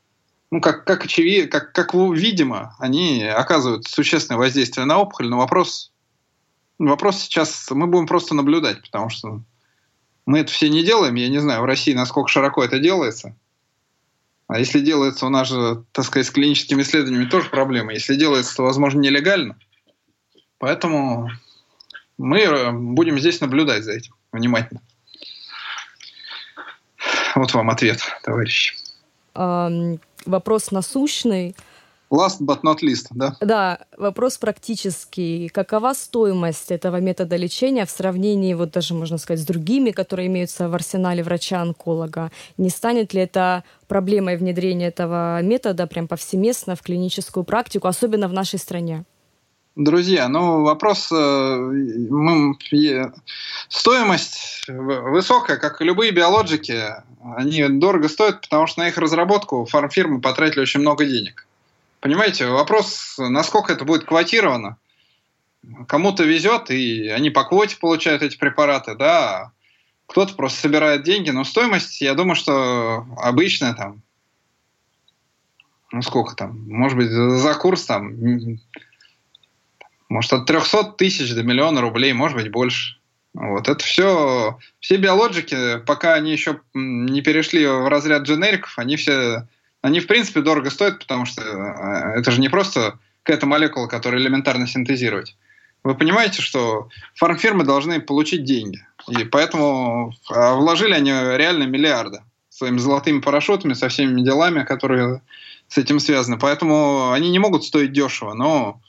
ну, 0.50 0.62
как, 0.62 0.84
как 0.84 1.06
очевидно, 1.06 1.48
как, 1.48 1.74
как 1.74 1.94
видимо, 1.94 2.76
они 2.80 3.24
оказывают 3.24 3.86
существенное 3.86 4.40
воздействие 4.40 4.88
на 4.88 4.98
опухоль, 4.98 5.30
но 5.30 5.38
вопрос, 5.38 5.92
вопрос 6.80 7.20
сейчас 7.20 7.70
мы 7.70 7.86
будем 7.86 8.08
просто 8.08 8.34
наблюдать, 8.34 8.82
потому 8.82 9.12
что 9.12 9.44
мы 10.26 10.40
это 10.40 10.52
все 10.52 10.70
не 10.70 10.84
делаем. 10.84 11.14
Я 11.14 11.30
не 11.30 11.38
знаю, 11.38 11.62
в 11.62 11.66
России 11.66 11.94
насколько 11.94 12.30
широко 12.30 12.64
это 12.64 12.80
делается. 12.80 13.36
А 14.48 14.58
если 14.58 14.80
делается 14.80 15.28
у 15.28 15.30
нас 15.30 15.50
же, 15.50 15.84
так 15.92 16.04
сказать, 16.04 16.26
с 16.26 16.32
клиническими 16.32 16.82
исследованиями 16.82 17.30
тоже 17.30 17.48
проблема. 17.52 17.94
Если 17.94 18.16
делается, 18.16 18.56
то, 18.56 18.64
возможно, 18.64 19.00
нелегально. 19.00 19.60
Поэтому 20.62 21.30
мы 22.18 22.72
будем 22.72 23.20
здесь 23.20 23.42
наблюдать 23.42 23.84
за 23.84 23.92
этим 23.92 24.14
внимательно. 24.32 24.82
Вот 27.36 27.54
вам 27.54 27.70
ответ, 27.70 28.00
товарищи 28.24 28.76
вопрос 30.26 30.72
насущный. 30.72 31.56
Last 32.12 32.42
but 32.42 32.60
not 32.64 32.80
least, 32.84 33.08
да? 33.12 33.38
Да, 33.40 33.80
вопрос 33.98 34.38
практический. 34.38 35.48
Какова 35.48 35.94
стоимость 35.94 36.70
этого 36.70 37.00
метода 37.00 37.38
лечения 37.38 37.86
в 37.86 37.90
сравнении, 37.90 38.54
вот 38.54 38.72
даже 38.72 38.94
можно 38.94 39.18
сказать, 39.18 39.42
с 39.42 39.46
другими, 39.46 39.92
которые 39.92 40.28
имеются 40.28 40.68
в 40.68 40.76
арсенале 40.76 41.24
врача-онколога? 41.24 42.30
Не 42.58 42.70
станет 42.70 43.14
ли 43.14 43.22
это 43.22 43.64
проблемой 43.88 44.36
внедрения 44.36 44.88
этого 44.88 45.42
метода 45.42 45.88
прям 45.88 46.10
повсеместно 46.10 46.76
в 46.76 46.82
клиническую 46.82 47.46
практику, 47.46 47.88
особенно 47.88 48.28
в 48.28 48.34
нашей 48.34 48.60
стране? 48.60 49.06
Друзья, 49.78 50.28
ну 50.28 50.64
вопрос, 50.64 51.10
э, 51.14 51.16
мы, 51.16 52.58
стоимость 53.70 54.66
высокая, 54.68 55.56
как 55.56 55.80
и 55.80 55.86
любые 55.86 56.12
биологики, 56.12 56.88
они 57.38 57.66
дорого 57.70 58.10
стоят, 58.10 58.42
потому 58.42 58.68
что 58.68 58.82
на 58.82 58.90
их 58.90 58.98
разработку 58.98 59.64
фармфирмы 59.64 60.20
потратили 60.20 60.60
очень 60.60 60.82
много 60.82 61.06
денег. 61.06 61.48
Понимаете, 62.02 62.48
вопрос, 62.48 63.16
насколько 63.18 63.72
это 63.72 63.86
будет 63.86 64.04
квотировано. 64.04 64.76
Кому-то 65.88 66.26
везет, 66.26 66.70
и 66.70 67.08
они 67.08 67.30
по 67.30 67.46
квоте 67.46 67.78
получают 67.78 68.24
эти 68.24 68.38
препараты, 68.38 68.96
да, 68.96 69.54
кто-то 70.06 70.36
просто 70.36 70.60
собирает 70.60 71.04
деньги, 71.04 71.30
но 71.30 71.46
стоимость, 71.46 72.02
я 72.02 72.14
думаю, 72.14 72.36
что 72.36 73.06
обычная 73.16 73.74
там, 73.74 74.02
ну 75.94 76.02
сколько 76.02 76.36
там, 76.36 76.62
может 76.68 76.98
быть, 76.98 77.10
за 77.10 77.56
курс 77.56 77.86
там 77.86 78.60
может, 80.12 80.34
от 80.34 80.46
300 80.46 80.84
тысяч 80.98 81.34
до 81.34 81.42
миллиона 81.42 81.80
рублей, 81.80 82.12
может 82.12 82.38
быть, 82.38 82.52
больше. 82.52 82.98
Вот 83.34 83.70
это 83.70 83.82
все, 83.82 84.60
все 84.82 84.98
биологики, 84.98 85.80
пока 85.86 86.16
они 86.16 86.34
еще 86.34 86.60
не 86.74 87.22
перешли 87.22 87.66
в 87.66 87.88
разряд 87.88 88.24
дженериков, 88.24 88.78
они 88.78 88.98
все, 88.98 89.48
они 89.82 90.02
в 90.02 90.08
принципе 90.08 90.42
дорого 90.42 90.70
стоят, 90.70 91.00
потому 91.00 91.26
что 91.26 91.42
э, 91.42 92.20
это 92.20 92.30
же 92.30 92.42
не 92.42 92.50
просто 92.50 93.00
какая-то 93.24 93.46
молекула, 93.46 93.88
которую 93.88 94.22
элементарно 94.22 94.68
синтезировать. 94.68 95.38
Вы 95.86 95.96
понимаете, 95.96 96.42
что 96.42 96.90
фармфирмы 97.16 97.64
должны 97.64 98.02
получить 98.02 98.44
деньги. 98.44 98.86
И 99.08 99.24
поэтому 99.24 100.14
а 100.30 100.56
вложили 100.56 100.94
они 100.94 101.12
реально 101.12 101.64
миллиарды 101.64 102.22
своими 102.50 102.80
золотыми 102.80 103.22
парашютами, 103.22 103.74
со 103.74 103.88
всеми 103.88 104.22
делами, 104.22 104.64
которые 104.64 105.22
с 105.70 105.78
этим 105.78 106.02
связаны. 106.02 106.38
Поэтому 106.38 107.12
они 107.14 107.30
не 107.30 107.40
могут 107.40 107.64
стоить 107.64 107.94
дешево. 107.94 108.34
Но 108.34 108.82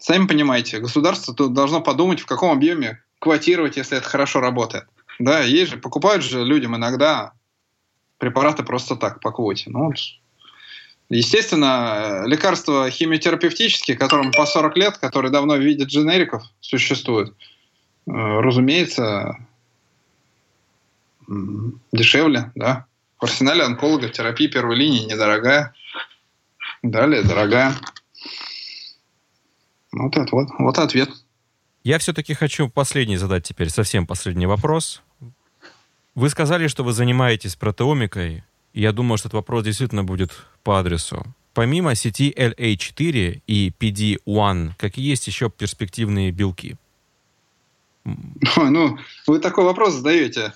сами 0.00 0.26
понимаете, 0.26 0.78
государство 0.78 1.34
тут 1.34 1.52
должно 1.52 1.80
подумать, 1.80 2.20
в 2.20 2.26
каком 2.26 2.50
объеме 2.50 3.02
квотировать, 3.18 3.76
если 3.76 3.98
это 3.98 4.08
хорошо 4.08 4.40
работает. 4.40 4.84
Да, 5.18 5.40
есть 5.40 5.70
же, 5.70 5.76
покупают 5.76 6.24
же 6.24 6.44
людям 6.44 6.74
иногда 6.74 7.32
препараты 8.18 8.62
просто 8.62 8.96
так, 8.96 9.20
по 9.20 9.30
квоте. 9.30 9.70
Ну. 9.70 9.92
Естественно, 11.10 12.22
лекарства 12.26 12.90
химиотерапевтические, 12.90 13.96
которым 13.96 14.32
по 14.32 14.46
40 14.46 14.76
лет, 14.76 14.98
которые 14.98 15.30
давно 15.30 15.56
в 15.56 15.60
виде 15.60 15.84
дженериков 15.84 16.44
существуют, 16.60 17.30
э, 17.30 18.12
разумеется, 18.12 19.36
дешевле, 21.92 22.50
да. 22.54 22.86
В 23.18 23.24
арсенале 23.24 23.64
онколога 23.64 24.08
терапия 24.08 24.48
первой 24.48 24.76
линии 24.76 25.04
недорогая. 25.04 25.74
Далее 26.82 27.22
дорогая. 27.22 27.74
Вот 29.92 30.16
это 30.16 30.28
вот, 30.32 30.48
вот 30.58 30.78
ответ. 30.78 31.10
Я 31.82 31.98
все-таки 31.98 32.34
хочу 32.34 32.68
последний 32.68 33.16
задать 33.16 33.44
теперь, 33.44 33.70
совсем 33.70 34.06
последний 34.06 34.46
вопрос. 34.46 35.02
Вы 36.14 36.28
сказали, 36.28 36.68
что 36.68 36.84
вы 36.84 36.92
занимаетесь 36.92 37.56
протеомикой, 37.56 38.44
и 38.72 38.80
я 38.80 38.92
думаю, 38.92 39.18
что 39.18 39.28
этот 39.28 39.34
вопрос 39.34 39.64
действительно 39.64 40.04
будет 40.04 40.32
по 40.62 40.78
адресу. 40.78 41.24
помимо 41.54 41.94
сети 41.94 42.32
LA4 42.36 43.42
и 43.46 43.72
PD-1, 43.78 44.72
какие 44.76 45.08
есть 45.08 45.26
еще 45.26 45.50
перспективные 45.50 46.30
белки? 46.30 46.76
Ну, 48.56 48.98
вы 49.26 49.38
такой 49.38 49.64
вопрос 49.64 49.94
задаете. 49.94 50.54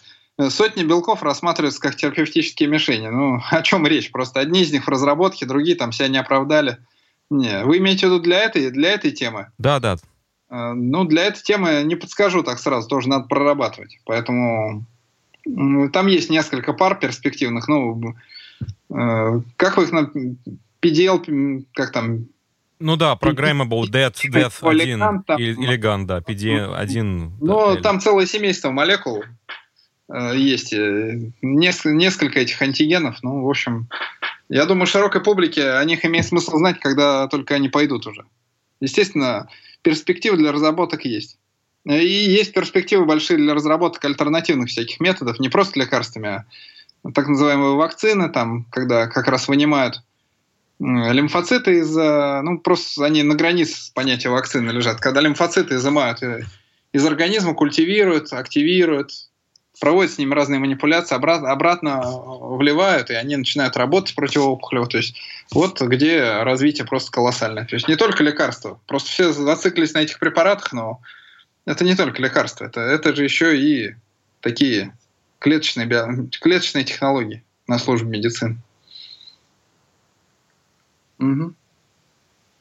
Сотни 0.48 0.82
белков 0.82 1.22
рассматриваются 1.22 1.80
как 1.80 1.96
терапевтические 1.96 2.68
мишени. 2.68 3.08
Ну, 3.08 3.40
о 3.50 3.62
чем 3.62 3.86
речь? 3.86 4.10
Просто 4.10 4.40
одни 4.40 4.62
из 4.62 4.72
них 4.72 4.84
в 4.84 4.88
разработке, 4.88 5.46
другие 5.46 5.76
там 5.76 5.92
себя 5.92 6.08
не 6.08 6.18
оправдали. 6.18 6.78
Не, 7.30 7.64
вы 7.64 7.78
имеете 7.78 8.06
в 8.06 8.10
виду 8.10 8.22
для 8.22 8.40
этой, 8.40 8.70
для 8.70 8.90
этой 8.90 9.10
темы? 9.10 9.50
Да, 9.58 9.80
да. 9.80 9.96
Э, 10.50 10.72
ну, 10.74 11.04
для 11.04 11.24
этой 11.24 11.42
темы 11.42 11.82
не 11.84 11.96
подскажу 11.96 12.42
так 12.42 12.58
сразу, 12.58 12.88
тоже 12.88 13.08
надо 13.08 13.26
прорабатывать. 13.26 13.98
Поэтому 14.04 14.86
там 15.92 16.06
есть 16.06 16.30
несколько 16.30 16.72
пар 16.72 16.98
перспективных. 16.98 17.68
Ну, 17.68 18.14
э, 18.90 19.40
как 19.56 19.76
вы 19.76 19.84
их 19.84 19.92
на 19.92 20.10
PDL, 20.80 21.64
как 21.74 21.92
там, 21.92 22.26
ну 22.80 22.96
да, 22.96 23.16
Programmable 23.20 23.84
Death, 23.84 24.16
Death 24.30 24.68
1 24.68 25.00
или 25.38 25.78
GAN, 25.78 26.04
да, 26.04 26.18
PD1. 26.18 27.32
Ну, 27.40 27.76
там 27.80 28.00
целое 28.00 28.26
семейство 28.26 28.70
молекул 28.70 29.24
э, 30.12 30.32
есть, 30.36 30.74
несколько 31.42 32.40
этих 32.40 32.60
антигенов. 32.60 33.22
Ну, 33.22 33.42
в 33.42 33.48
общем, 33.48 33.88
я 34.48 34.66
думаю, 34.66 34.86
широкой 34.86 35.22
публике 35.22 35.70
о 35.70 35.84
них 35.84 36.04
имеет 36.04 36.26
смысл 36.26 36.58
знать, 36.58 36.80
когда 36.80 37.26
только 37.28 37.54
они 37.54 37.68
пойдут 37.68 38.06
уже. 38.06 38.24
Естественно, 38.80 39.48
перспективы 39.82 40.36
для 40.36 40.52
разработок 40.52 41.04
есть. 41.04 41.38
И 41.84 41.92
есть 41.94 42.54
перспективы 42.54 43.04
большие 43.04 43.36
для 43.36 43.54
разработок 43.54 44.04
альтернативных 44.04 44.68
всяких 44.68 45.00
методов, 45.00 45.38
не 45.38 45.48
просто 45.48 45.78
лекарствами, 45.78 46.28
а 46.28 47.12
так 47.12 47.28
называемые 47.28 47.74
вакцины, 47.74 48.30
там, 48.30 48.64
когда 48.70 49.06
как 49.06 49.28
раз 49.28 49.48
вынимают 49.48 50.02
лимфоциты 50.78 51.78
из... 51.78 51.94
Ну, 51.94 52.58
просто 52.58 53.04
они 53.04 53.22
на 53.22 53.34
границе 53.34 53.92
понятия 53.94 54.30
вакцины 54.30 54.70
лежат. 54.70 55.00
Когда 55.00 55.20
лимфоциты 55.20 55.76
изымают 55.76 56.20
из 56.92 57.06
организма, 57.06 57.54
культивируют, 57.54 58.32
активируют, 58.32 59.12
проводят 59.80 60.12
с 60.12 60.18
ними 60.18 60.34
разные 60.34 60.60
манипуляции, 60.60 61.14
обратно, 61.14 61.50
обратно 61.50 62.02
вливают, 62.04 63.10
и 63.10 63.14
они 63.14 63.36
начинают 63.36 63.76
работать 63.76 64.14
противоопухолево. 64.14 64.86
То 64.86 64.98
есть 64.98 65.16
вот 65.52 65.80
где 65.80 66.42
развитие 66.42 66.86
просто 66.86 67.10
колоссальное. 67.10 67.64
То 67.64 67.74
есть 67.74 67.88
не 67.88 67.96
только 67.96 68.22
лекарства. 68.22 68.80
Просто 68.86 69.10
все 69.10 69.32
зациклились 69.32 69.94
на 69.94 69.98
этих 69.98 70.18
препаратах, 70.18 70.72
но 70.72 71.00
это 71.66 71.84
не 71.84 71.96
только 71.96 72.22
лекарства. 72.22 72.66
Это, 72.66 72.80
это 72.80 73.14
же 73.14 73.24
еще 73.24 73.58
и 73.58 73.94
такие 74.40 74.96
клеточные, 75.38 75.86
био, 75.86 76.06
клеточные 76.40 76.84
технологии 76.84 77.42
на 77.66 77.78
службе 77.78 78.08
медицины. 78.08 78.58
Угу. 81.18 81.54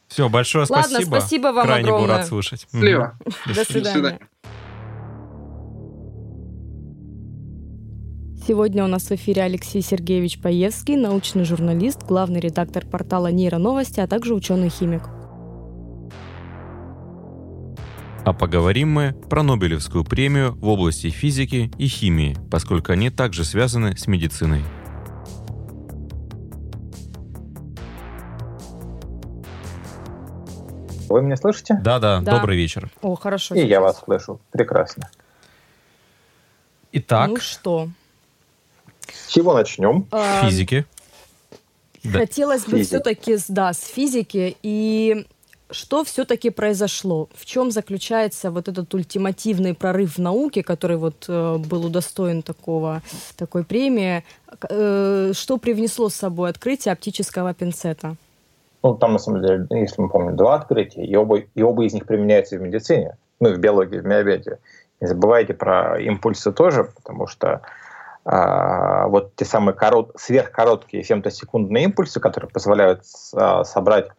Все, 0.08 0.29
большое 0.29 0.65
Ладно, 0.70 0.89
спасибо. 0.89 1.15
спасибо 1.17 1.48
вам 1.48 1.65
Крайне 1.65 1.89
огромное. 1.89 2.08
был 2.08 2.13
рад 2.13 2.27
слышать. 2.27 2.67
Счастливо. 2.72 3.17
До 3.48 3.65
свидания. 3.65 4.20
Сегодня 8.45 8.83
у 8.83 8.88
нас 8.88 9.03
в 9.03 9.12
эфире 9.13 9.43
Алексей 9.43 9.81
Сергеевич 9.81 10.38
Паевский, 10.38 10.97
научный 10.97 11.45
журналист, 11.45 12.03
главный 12.03 12.41
редактор 12.41 12.85
портала 12.85 13.27
«Нейроновости», 13.27 14.01
а 14.01 14.07
также 14.07 14.33
ученый-химик. 14.33 15.03
А 18.25 18.33
поговорим 18.33 18.91
мы 18.91 19.13
про 19.29 19.43
Нобелевскую 19.43 20.03
премию 20.03 20.55
в 20.55 20.67
области 20.67 21.09
физики 21.09 21.71
и 21.77 21.88
химии, 21.88 22.35
поскольку 22.51 22.91
они 22.91 23.10
также 23.10 23.45
связаны 23.45 23.95
с 23.95 24.08
медициной. 24.08 24.63
Вы 31.08 31.21
меня 31.21 31.38
слышите? 31.38 31.79
Да, 31.82 31.97
да, 31.99 32.19
да. 32.19 32.39
добрый 32.39 32.58
вечер. 32.58 32.91
О, 33.01 33.15
хорошо. 33.15 33.56
И 33.56 33.60
сейчас. 33.60 33.69
я 33.69 33.79
вас 33.79 33.99
слышу. 34.03 34.41
Прекрасно. 34.51 35.10
Итак. 36.91 37.29
Ну 37.29 37.38
что? 37.38 37.88
С 39.07 39.31
чего 39.31 39.53
начнем? 39.53 40.07
С 40.11 40.45
физики. 40.45 40.85
Хотелось 42.11 42.65
бы 42.65 42.83
все-таки, 42.83 43.37
да, 43.47 43.73
с 43.73 43.85
физики. 43.85 44.57
И 44.61 45.25
что 45.73 46.03
все-таки 46.03 46.49
произошло? 46.49 47.29
В 47.33 47.45
чем 47.45 47.71
заключается 47.71 48.51
вот 48.51 48.67
этот 48.67 48.93
ультимативный 48.93 49.73
прорыв 49.73 50.17
в 50.17 50.21
науке, 50.21 50.63
который 50.63 50.97
вот 50.97 51.25
э, 51.27 51.57
был 51.57 51.85
удостоен 51.85 52.41
такого, 52.41 53.01
такой 53.37 53.63
премии? 53.63 54.23
Э, 54.69 55.31
что 55.33 55.57
привнесло 55.57 56.09
с 56.09 56.15
собой 56.15 56.49
открытие 56.49 56.91
оптического 56.91 57.53
пинцета? 57.53 58.15
Ну, 58.83 58.95
там, 58.95 59.13
на 59.13 59.19
самом 59.19 59.41
деле, 59.41 59.65
если 59.71 60.01
мы 60.01 60.09
помним, 60.09 60.35
два 60.35 60.55
открытия, 60.55 61.05
и 61.05 61.15
оба, 61.15 61.39
и 61.55 61.61
оба 61.61 61.85
из 61.85 61.93
них 61.93 62.05
применяются 62.05 62.57
в 62.57 62.61
медицине, 62.61 63.17
ну, 63.39 63.53
в 63.53 63.57
биологии, 63.57 63.99
в 63.99 64.05
миобиоте. 64.05 64.59
Не 64.99 65.07
забывайте 65.07 65.53
про 65.53 65.99
импульсы 65.99 66.51
тоже, 66.51 66.83
потому 66.95 67.27
что 67.27 67.47
а, 67.47 67.61
вот 68.25 69.36
те 69.36 69.43
самые 69.43 69.75
корот, 69.75 70.13
сверхкороткие 70.15 71.03
фемтосекундные 71.03 71.86
импульсы, 71.86 72.19
которые 72.19 72.49
позволяют 72.49 73.03
а, 73.36 73.65
собрать 73.65 74.09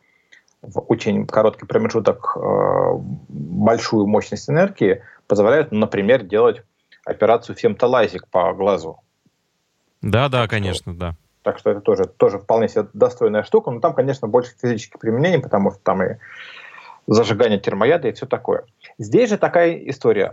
в 0.60 0.80
очень 0.88 1.26
короткий 1.26 1.66
промежуток 1.66 2.36
а, 2.36 2.94
большую 2.98 4.06
мощность 4.06 4.50
энергии, 4.50 5.02
позволяют, 5.26 5.72
например, 5.72 6.22
делать 6.22 6.62
операцию 7.06 7.56
фемтолазик 7.56 8.28
по 8.28 8.52
глазу. 8.52 9.00
Да, 10.02 10.28
да, 10.28 10.46
конечно, 10.48 10.94
да. 10.94 11.16
Так 11.42 11.58
что 11.58 11.70
это 11.70 11.80
тоже, 11.80 12.04
тоже 12.04 12.38
вполне 12.38 12.68
себе 12.68 12.86
достойная 12.92 13.42
штука. 13.42 13.70
Но 13.70 13.80
там, 13.80 13.94
конечно, 13.94 14.28
больше 14.28 14.52
физических 14.60 14.98
применений, 14.98 15.40
потому 15.40 15.70
что 15.70 15.80
там 15.82 16.02
и 16.02 16.16
зажигание 17.06 17.58
термояда 17.58 18.08
и 18.08 18.12
все 18.12 18.26
такое. 18.26 18.64
Здесь 18.98 19.30
же 19.30 19.38
такая 19.38 19.74
история 19.88 20.32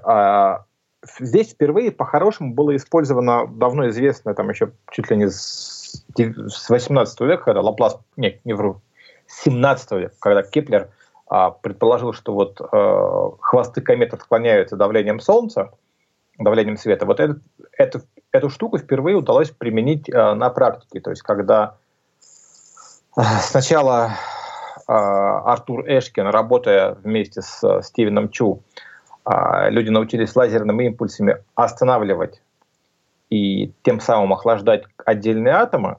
здесь 1.19 1.51
впервые 1.51 1.91
по-хорошему 1.91 2.53
было 2.53 2.75
использовано 2.75 3.47
давно 3.47 3.89
известное, 3.89 4.33
там 4.33 4.49
еще 4.49 4.71
чуть 4.91 5.09
ли 5.09 5.17
не 5.17 5.29
с, 5.29 6.05
с 6.15 6.69
18 6.69 7.21
века, 7.21 7.43
когда 7.45 7.61
Лаплас, 7.61 7.99
нет, 8.17 8.39
не 8.45 8.53
вру, 8.53 8.81
с 9.27 9.43
17 9.43 9.91
века, 9.91 10.15
когда 10.19 10.43
Кеплер 10.43 10.89
а, 11.27 11.51
предположил, 11.51 12.13
что 12.13 12.33
вот 12.33 12.61
а, 12.61 13.31
хвосты 13.39 13.81
комет 13.81 14.13
отклоняются 14.13 14.75
давлением 14.75 15.19
Солнца, 15.19 15.71
давлением 16.37 16.77
света. 16.77 17.05
Вот 17.05 17.19
это, 17.19 17.39
это, 17.77 18.01
эту 18.31 18.49
штуку 18.49 18.77
впервые 18.77 19.15
удалось 19.15 19.49
применить 19.49 20.13
а, 20.13 20.35
на 20.35 20.49
практике. 20.49 20.99
То 20.99 21.09
есть 21.09 21.23
когда 21.23 21.77
а, 23.15 23.23
сначала 23.39 24.11
а, 24.87 25.51
Артур 25.51 25.85
Эшкин, 25.87 26.27
работая 26.27 26.95
вместе 26.95 27.41
с 27.41 27.81
Стивеном 27.81 28.29
Чу, 28.29 28.61
а, 28.63 28.90
люди 29.25 29.89
научились 29.89 30.35
лазерными 30.35 30.85
импульсами 30.85 31.43
останавливать 31.55 32.41
и 33.31 33.71
тем 33.83 33.99
самым 33.99 34.33
охлаждать 34.33 34.83
отдельные 35.05 35.53
атомы, 35.53 35.97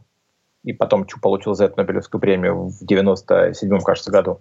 и 0.62 0.72
потом 0.72 1.06
Чу 1.06 1.18
получил 1.18 1.54
за 1.54 1.64
это 1.64 1.78
Нобелевскую 1.78 2.20
премию 2.20 2.68
в 2.68 2.84
97 2.84 3.80
кажется, 3.80 4.12
году. 4.12 4.40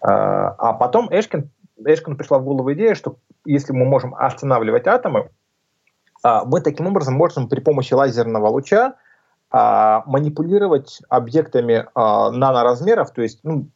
А, 0.00 0.54
а 0.56 0.72
потом 0.72 1.08
Эшкин, 1.10 1.50
Эшкину 1.84 2.16
пришла 2.16 2.38
в 2.38 2.44
голову 2.44 2.72
идея, 2.72 2.94
что 2.94 3.16
если 3.44 3.72
мы 3.72 3.84
можем 3.84 4.14
останавливать 4.14 4.86
атомы, 4.86 5.30
а, 6.22 6.44
мы 6.44 6.60
таким 6.60 6.86
образом 6.86 7.14
можем 7.14 7.48
при 7.48 7.60
помощи 7.60 7.92
лазерного 7.92 8.48
луча 8.48 8.94
манипулировать 9.52 11.00
объектами 11.08 11.84
наноразмеров, 11.96 13.10
то 13.10 13.20
есть 13.20 13.40
ну, 13.42 13.66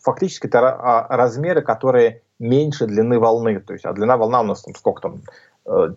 фактически 0.00 0.48
это 0.48 1.06
размеры, 1.08 1.62
которые 1.62 2.22
меньше 2.40 2.86
длины 2.86 3.20
волны. 3.20 3.60
То 3.60 3.74
есть, 3.74 3.84
а 3.84 3.92
длина 3.92 4.16
волна 4.16 4.40
у 4.40 4.44
нас 4.44 4.62
там 4.62 4.74
сколько 4.74 5.02
там, 5.02 5.20
э, 5.66 5.94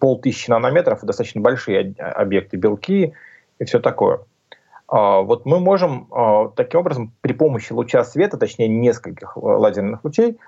полтысячи 0.00 0.48
нанометров, 0.48 1.00
достаточно 1.02 1.40
большие 1.42 1.94
объекты, 1.98 2.56
белки 2.56 3.12
и 3.58 3.64
все 3.64 3.80
такое. 3.80 4.20
А, 4.88 5.22
вот 5.22 5.46
мы 5.46 5.58
можем 5.58 6.06
а, 6.10 6.48
таким 6.48 6.80
образом 6.80 7.12
при 7.20 7.32
помощи 7.32 7.72
луча 7.72 8.04
света, 8.04 8.36
точнее 8.36 8.68
нескольких 8.68 9.36
лазерных 9.36 10.04
лучей, 10.04 10.38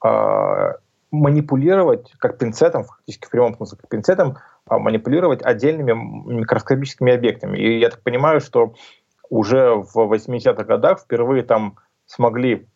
а, 0.00 0.74
манипулировать 1.10 2.12
как 2.18 2.38
пинцетом, 2.38 2.84
фактически 2.84 3.26
в 3.26 3.30
прямом 3.30 3.56
смысле 3.56 3.78
как 3.80 3.88
пинцетом, 3.88 4.36
манипулировать 4.68 5.42
отдельными 5.42 5.92
микроскопическими 5.92 7.12
объектами. 7.12 7.56
И 7.58 7.78
я 7.78 7.90
так 7.90 8.02
понимаю, 8.02 8.40
что 8.40 8.74
уже 9.30 9.74
в 9.74 9.96
80-х 9.96 10.64
годах 10.64 11.00
впервые 11.00 11.42
там 11.42 11.76
смогли 12.06 12.66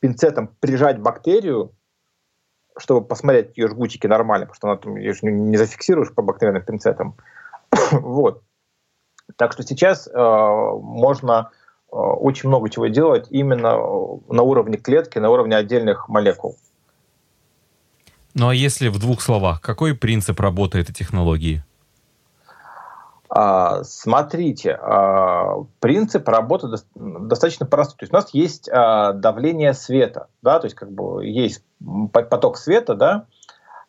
пинцетом 0.00 0.48
прижать 0.60 0.98
бактерию, 1.00 1.72
чтобы 2.76 3.06
посмотреть 3.06 3.56
ее 3.56 3.68
жгутики 3.68 4.06
нормально, 4.06 4.46
потому 4.46 4.54
что 4.54 4.68
она 4.68 4.76
там, 4.76 4.96
ее 4.96 5.14
не 5.22 5.56
зафиксируешь 5.56 6.14
по 6.14 6.22
бактериальным 6.22 6.62
пинцетам. 6.62 7.16
вот. 7.92 8.42
Так 9.36 9.52
что 9.52 9.62
сейчас 9.62 10.06
э, 10.08 10.10
можно 10.16 11.50
э, 11.92 11.96
очень 11.96 12.48
много 12.48 12.70
чего 12.70 12.86
делать 12.86 13.26
именно 13.30 13.72
на 14.28 14.42
уровне 14.42 14.78
клетки, 14.78 15.18
на 15.18 15.30
уровне 15.30 15.56
отдельных 15.56 16.08
молекул. 16.08 16.56
Ну 18.34 18.48
а 18.48 18.54
если 18.54 18.88
в 18.88 18.98
двух 18.98 19.20
словах, 19.20 19.60
какой 19.60 19.94
принцип 19.94 20.38
работы 20.40 20.78
этой 20.78 20.94
технологии? 20.94 21.64
А, 23.30 23.84
смотрите, 23.84 24.78
а, 24.80 25.64
принцип 25.80 26.26
работы 26.28 26.68
достаточно 26.94 27.66
простой. 27.66 27.98
То 27.98 28.02
есть 28.04 28.12
у 28.12 28.16
нас 28.16 28.30
есть 28.32 28.70
а, 28.72 29.12
давление 29.12 29.74
света, 29.74 30.28
да, 30.42 30.58
то 30.60 30.66
есть 30.66 30.76
как 30.76 30.90
бы 30.90 31.26
есть 31.26 31.62
поток 32.12 32.56
света, 32.56 32.94
да, 32.94 33.26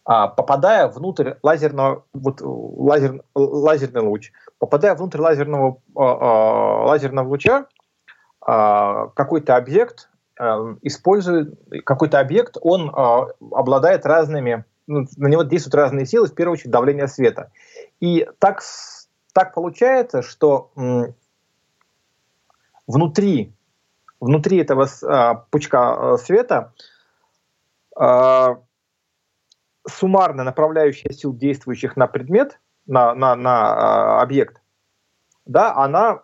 попадая 0.04 0.88
внутрь 0.88 1.34
лазерного, 1.44 2.04
вот 2.14 2.42
лазер, 2.42 3.24
лазерный 3.36 4.02
луч, 4.02 4.32
попадая 4.58 4.96
внутрь 4.96 5.22
лазерного, 5.22 5.82
лазерного 5.94 7.28
луча, 7.28 7.68
какой-то 8.40 9.56
объект 9.56 10.10
использует, 10.82 11.60
какой-то 11.86 12.20
объект, 12.20 12.58
он 12.60 12.90
обладает 12.90 14.08
разными, 14.08 14.66
ну, 14.88 15.06
на 15.18 15.28
него 15.28 15.44
действуют 15.44 15.76
разные 15.76 16.08
силы, 16.08 16.26
в 16.26 16.34
первую 16.34 16.54
очередь 16.54 16.72
давление 16.72 17.08
света. 17.08 17.52
И 18.00 18.28
так 18.40 18.64
так 19.34 19.54
получается, 19.54 20.22
что 20.22 20.72
внутри, 22.90 23.54
внутри 24.20 24.58
этого 24.58 24.88
а, 25.04 25.36
пучка 25.52 26.14
а, 26.14 26.18
света 26.18 26.74
а, 27.96 28.58
суммарная 29.88 30.44
направляющая 30.44 31.12
сил, 31.12 31.34
действующих 31.34 31.96
на 31.96 32.08
предмет, 32.08 32.60
на, 32.88 33.14
на, 33.14 33.36
на 33.36 34.22
объект, 34.22 34.62
да, 35.46 35.76
она 35.76 36.24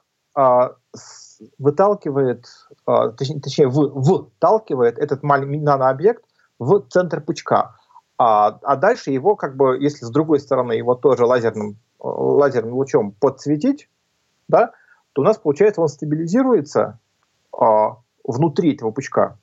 выталкивает, 1.57 2.45
точнее, 2.85 3.39
точнее 3.39 3.67
выталкивает 3.67 4.97
этот 4.97 5.23
нанообъект 5.23 6.25
в 6.59 6.81
центр 6.89 7.21
пучка. 7.21 7.75
А, 8.17 8.59
а 8.63 8.75
дальше 8.75 9.11
его, 9.11 9.35
как 9.35 9.55
бы, 9.55 9.77
если 9.79 10.05
с 10.05 10.09
другой 10.09 10.39
стороны 10.39 10.73
его 10.73 10.95
тоже 10.95 11.25
лазерным 11.25 11.77
лазерным 11.99 12.73
лучом 12.73 13.11
подсветить, 13.11 13.89
да, 14.47 14.71
то 15.13 15.21
у 15.21 15.25
нас 15.25 15.37
получается 15.37 15.81
он 15.81 15.87
стабилизируется 15.87 16.99
а, 17.57 17.97
внутри 18.23 18.73
этого 18.73 18.91
пучка, 18.91 19.37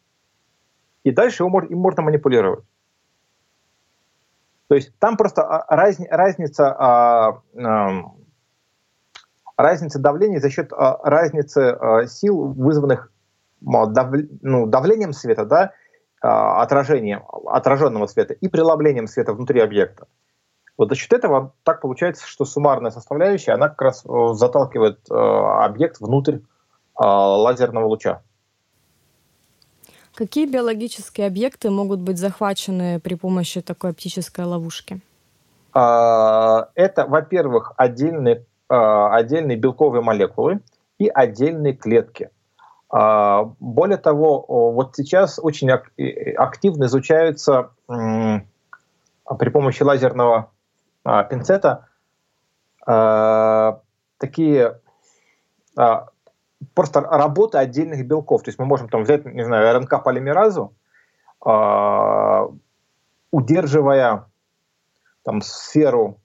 и 1.05 1.11
дальше 1.11 1.45
его 1.45 1.61
им 1.63 1.79
можно 1.79 2.03
манипулировать. 2.03 2.65
То 4.69 4.77
есть 4.77 4.93
там 4.99 5.17
просто 5.17 5.43
а, 5.43 5.77
раз, 5.77 5.99
разница, 6.11 6.75
а, 6.79 7.43
а, 7.57 8.13
разница 9.57 9.99
давления 9.99 10.41
за 10.41 10.51
счет 10.51 10.73
а, 10.73 10.99
разницы 11.03 11.77
а, 11.79 12.07
сил, 12.07 12.53
вызванных 12.53 13.13
дав, 13.61 14.13
ну, 14.41 14.67
давлением 14.67 15.13
света, 15.13 15.45
да, 15.45 15.73
а, 16.21 16.63
отражением 16.63 17.25
отраженного 17.47 18.07
света 18.07 18.35
и 18.35 18.49
преломлением 18.49 19.07
света 19.07 19.33
внутри 19.33 19.61
объекта. 19.61 20.07
Вот 20.83 20.89
за 20.89 20.97
счет 20.97 21.13
этого 21.13 21.53
так 21.63 21.81
получается, 21.81 22.27
что 22.27 22.45
суммарная 22.45 22.91
составляющая, 22.91 23.53
она 23.53 23.69
как 23.69 23.83
раз 23.83 24.05
э, 24.05 24.09
заталкивает 24.33 24.99
э, 25.09 25.15
объект 25.15 26.01
внутрь 26.01 26.39
э, 26.39 26.41
лазерного 26.97 27.87
луча. 27.87 28.21
Какие 30.17 30.47
биологические 30.47 31.29
объекты 31.29 31.71
могут 31.71 32.01
быть 32.01 32.19
захвачены 32.19 32.99
при 32.99 33.15
помощи 33.15 33.61
такой 33.61 33.91
оптической 33.91 34.45
ловушки? 34.45 35.01
А, 35.73 36.71
это, 36.75 37.07
во-первых, 37.07 37.75
отдельные, 37.77 38.45
отдельные 38.67 39.57
белковые 39.57 40.03
молекулы 40.03 40.63
и 40.99 41.07
отдельные 41.07 41.75
клетки. 41.75 42.31
А, 42.91 43.53
более 43.61 43.99
того, 43.99 44.73
вот 44.73 44.97
сейчас 44.97 45.39
очень 45.41 45.71
активно 45.71 46.87
изучаются 46.87 47.71
при 47.87 49.49
помощи 49.49 49.85
лазерного 49.85 50.52
а, 51.05 51.25
пинцета 51.25 51.89
а, 52.87 53.81
такие 54.19 54.81
а, 55.77 56.09
просто 56.75 57.01
работы 57.01 57.59
отдельных 57.59 58.07
белков. 58.07 58.43
То 58.43 58.49
есть 58.49 58.59
мы 58.59 58.67
можем 58.67 58.89
там 58.89 59.05
взять, 59.05 59.25
не 59.25 59.45
знаю, 59.45 59.79
РНК-полимеразу, 59.79 60.75
а, 61.45 62.49
удерживая 63.31 64.27
там 65.25 65.43
сферу 65.43 66.21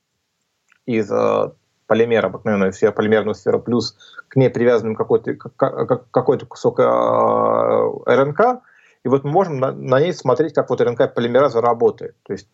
из 0.86 1.12
а, 1.12 1.54
полимера, 1.88 2.28
обыкновенную 2.28 2.74
сферу, 2.74 2.94
полимерную 2.94 3.36
сферу, 3.36 3.60
плюс 3.60 3.98
к 4.28 4.36
ней 4.36 4.50
привязанным 4.50 4.96
какой-то 4.96 5.36
какой 5.36 6.40
кусок 6.40 6.80
а, 6.80 7.90
РНК, 8.06 8.62
и 9.04 9.10
вот 9.10 9.24
мы 9.24 9.32
можем 9.32 9.60
на, 9.60 9.72
на 9.72 10.00
ней 10.00 10.14
смотреть, 10.14 10.54
как 10.54 10.70
вот 10.70 10.82
РНК-полимераза 10.82 11.62
работает. 11.62 12.16
То 12.24 12.34
есть 12.34 12.50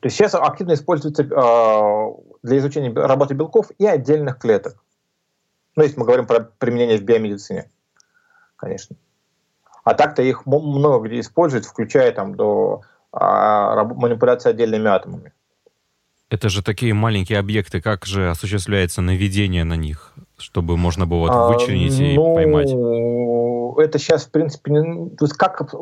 то 0.00 0.06
есть 0.06 0.16
сейчас 0.16 0.34
активно 0.34 0.74
используется 0.74 1.22
э, 1.22 2.12
для 2.42 2.58
изучения 2.58 2.92
работы 2.92 3.34
белков 3.34 3.70
и 3.78 3.86
отдельных 3.86 4.38
клеток. 4.38 4.82
Ну, 5.76 5.82
если 5.82 5.98
мы 5.98 6.04
говорим 6.04 6.26
про 6.26 6.40
применение 6.40 6.98
в 6.98 7.02
биомедицине, 7.02 7.70
конечно. 8.56 8.96
А 9.84 9.94
так-то 9.94 10.22
их 10.22 10.46
много 10.46 11.08
где 11.08 11.20
используют, 11.20 11.64
включая 11.64 12.12
там 12.12 12.34
до 12.34 12.82
э, 13.12 13.16
манипуляции 13.18 14.50
отдельными 14.50 14.88
атомами. 14.88 15.32
Это 16.32 16.48
же 16.48 16.62
такие 16.62 16.94
маленькие 16.94 17.38
объекты, 17.38 17.82
как 17.82 18.06
же 18.06 18.30
осуществляется 18.30 19.02
наведение 19.02 19.64
на 19.64 19.74
них, 19.74 20.14
чтобы 20.38 20.78
можно 20.78 21.06
было 21.06 21.28
вот 21.28 21.54
вычленить 21.54 22.00
а, 22.00 22.02
и 22.02 22.16
ну, 22.16 22.34
поймать? 22.34 22.70
Это 23.84 23.98
сейчас, 23.98 24.24
в 24.24 24.30
принципе, 24.30 24.70
не, 24.70 25.10
то 25.10 25.26
есть 25.26 25.36
как 25.36 25.74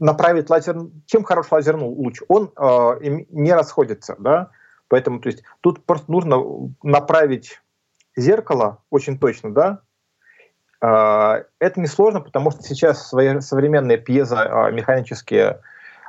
направить 0.00 0.50
лазер, 0.50 0.76
чем 1.06 1.24
хорош 1.24 1.50
лазерный 1.50 1.86
луч? 1.86 2.20
Он 2.28 2.52
э, 2.56 3.24
не 3.30 3.52
расходится, 3.52 4.16
да, 4.18 4.50
поэтому, 4.88 5.20
то 5.20 5.28
есть, 5.28 5.42
тут 5.60 5.84
просто 5.84 6.10
нужно 6.10 6.42
направить 6.82 7.60
зеркало 8.16 8.78
очень 8.90 9.18
точно, 9.18 9.52
да, 9.52 9.80
э, 10.80 11.44
это 11.58 11.80
несложно, 11.80 12.20
потому 12.20 12.50
что 12.50 12.62
сейчас 12.62 13.08
свои 13.08 13.40
современные 13.40 13.98
пьезомеханические 13.98 15.60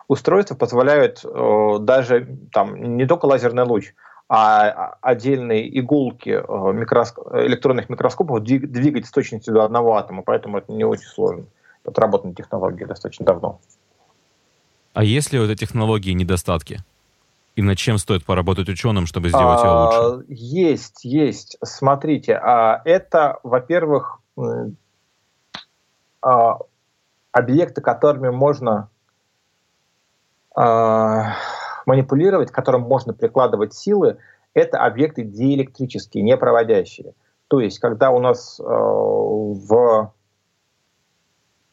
устройства 0.08 0.56
позволяют 0.56 1.24
э, 1.26 1.78
даже 1.82 2.28
там 2.52 2.76
не 2.98 3.06
только 3.06 3.26
лазерный 3.26 3.64
луч, 3.64 3.94
а 4.28 4.98
отдельные 5.02 5.80
игулки 5.80 6.30
э, 6.30 6.74
микроск... 6.74 7.20
электронных 7.34 7.90
микроскопов 7.90 8.42
двигать 8.42 9.06
с 9.06 9.12
точностью 9.12 9.54
до 9.54 9.64
одного 9.64 9.96
атома, 9.96 10.24
поэтому 10.24 10.58
это 10.58 10.72
не 10.72 10.84
очень 10.84 11.08
сложно 11.08 11.46
отработаны 11.86 12.34
технологии 12.34 12.86
достаточно 12.86 13.26
давно. 13.26 13.60
А 14.94 15.04
есть 15.04 15.34
ли 15.34 15.40
у 15.40 15.44
этой 15.44 15.56
технологии 15.56 16.12
недостатки? 16.12 16.80
И 17.56 17.62
над 17.62 17.78
чем 17.78 17.98
стоит 17.98 18.26
поработать 18.26 18.68
ученым, 18.70 19.06
чтобы 19.06 19.30
сделать 19.30 19.64
ее 19.64 19.70
лучше? 19.70 19.98
А, 19.98 20.24
есть, 20.28 21.06
есть. 21.06 21.58
Смотрите, 21.64 22.34
а 22.36 22.82
это, 22.84 23.40
во-первых, 23.44 24.20
а, 26.22 26.60
объекты, 27.32 27.82
которыми 27.82 28.30
можно 28.30 28.90
манипулировать, 31.86 32.50
к 32.50 32.56
которым 32.56 32.84
можно 32.84 33.14
прикладывать 33.14 33.74
силы, 33.74 34.20
это 34.54 34.80
объекты 34.80 35.24
диэлектрические, 35.24 36.24
не 36.24 36.38
проводящие. 36.38 37.14
То 37.50 37.60
есть, 37.60 37.80
когда 37.80 38.12
у 38.12 38.20
нас 38.20 38.58
в 38.58 40.14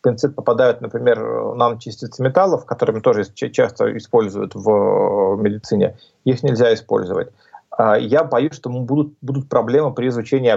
пинцет 0.02 0.34
попадают, 0.34 0.80
например, 0.80 1.54
наночастицы 1.54 2.22
металлов, 2.22 2.66
которыми 2.66 3.00
тоже 3.00 3.24
часто 3.24 3.96
используют 3.96 4.54
в 4.54 5.36
медицине, 5.40 5.96
их 6.24 6.42
нельзя 6.42 6.74
использовать. 6.74 7.30
А, 7.70 7.96
я 7.96 8.24
боюсь, 8.24 8.54
что 8.54 8.68
будут, 8.68 9.14
будут 9.22 9.48
проблемы 9.48 9.94
при 9.94 10.08
изучении, 10.08 10.52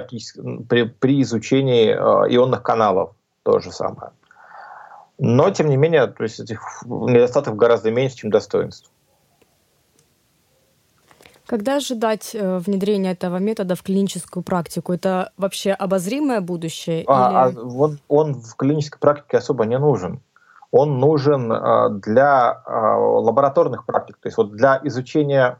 при, 0.67 0.83
при 0.83 1.21
изучении 1.21 1.91
а, 1.91 2.25
ионных 2.27 2.63
каналов. 2.63 3.11
То 3.43 3.59
же 3.59 3.71
самое. 3.71 4.11
Но, 5.19 5.49
тем 5.51 5.69
не 5.69 5.77
менее, 5.77 6.07
то 6.07 6.23
есть 6.23 6.39
этих 6.39 6.83
недостатков 6.85 7.55
гораздо 7.55 7.91
меньше, 7.91 8.17
чем 8.17 8.31
достоинств. 8.31 8.91
Когда 11.47 11.75
ожидать 11.75 12.31
э, 12.33 12.57
внедрения 12.57 13.11
этого 13.11 13.37
метода 13.37 13.75
в 13.75 13.83
клиническую 13.83 14.41
практику? 14.41 14.93
Это 14.93 15.31
вообще 15.37 15.71
обозримое 15.71 16.41
будущее? 16.41 17.03
А, 17.07 17.49
или... 17.49 17.57
а 17.57 17.61
он, 17.61 17.99
он 18.07 18.33
в 18.33 18.55
клинической 18.55 18.99
практике 18.99 19.37
особо 19.37 19.65
не 19.65 19.77
нужен. 19.77 20.21
Он 20.71 20.99
нужен 20.99 21.51
а, 21.51 21.89
для 21.89 22.51
а, 22.51 22.97
лабораторных 22.97 23.85
практик, 23.85 24.17
то 24.19 24.27
есть 24.27 24.37
вот 24.37 24.51
для 24.53 24.79
изучения, 24.83 25.59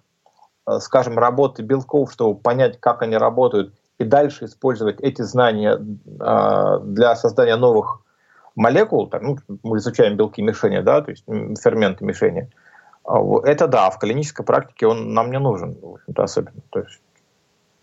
скажем, 0.80 1.20
работы 1.20 1.62
белков, 1.62 2.12
чтобы 2.12 2.40
понять, 2.40 2.80
как 2.80 3.04
они 3.04 3.16
работают, 3.16 3.74
и 4.00 4.04
дальше 4.04 4.46
использовать 4.46 5.00
эти 5.00 5.22
знания 5.22 5.78
для 5.78 7.16
создания 7.16 7.56
новых 7.56 8.02
молекул. 8.56 9.08
Так, 9.08 9.22
ну, 9.22 9.38
мы 9.64 9.78
изучаем 9.78 10.18
белки 10.18 10.42
мишени, 10.42 10.82
да, 10.82 11.02
то 11.02 11.12
есть 11.12 11.24
ферменты 11.62 12.04
мишени. 12.04 12.50
А 12.52 12.65
это 13.08 13.68
да, 13.68 13.90
в 13.90 14.00
клинической 14.00 14.46
практике 14.46 14.88
он 14.88 15.14
нам 15.14 15.32
не 15.32 15.40
нужен, 15.40 15.78
в 15.82 15.94
общем-то, 15.96 16.24
особенно. 16.24 16.62
То 16.72 16.80
есть 16.80 17.00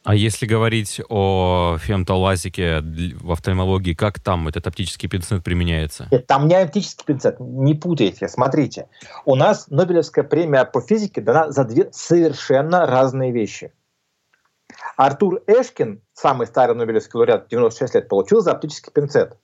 а 0.04 0.16
если 0.16 0.46
говорить 0.46 1.00
о 1.08 1.76
фемтолазике 1.78 2.80
в 2.80 3.30
офтальмологии, 3.30 3.94
как 3.94 4.18
там 4.18 4.48
этот 4.48 4.66
оптический 4.66 5.08
пинцет 5.08 5.44
применяется? 5.44 6.08
Нет, 6.10 6.26
там 6.26 6.48
не 6.48 6.56
оптический 6.56 7.04
пинцет, 7.04 7.36
не 7.38 7.74
путайте. 7.74 8.26
Смотрите, 8.26 8.88
у 9.24 9.36
нас 9.36 9.68
Нобелевская 9.68 10.24
премия 10.24 10.64
по 10.64 10.80
физике 10.80 11.20
дана 11.20 11.52
за 11.52 11.64
две 11.64 11.88
совершенно 11.92 12.84
разные 12.86 13.30
вещи. 13.30 13.72
Артур 14.96 15.42
Эшкин, 15.46 16.02
самый 16.14 16.48
старый 16.48 16.74
Нобелевский 16.74 17.18
лауреат, 17.18 17.48
96 17.48 17.94
лет, 17.94 18.08
получил 18.08 18.40
за 18.40 18.52
оптический 18.52 18.90
пинцет. 18.92 19.38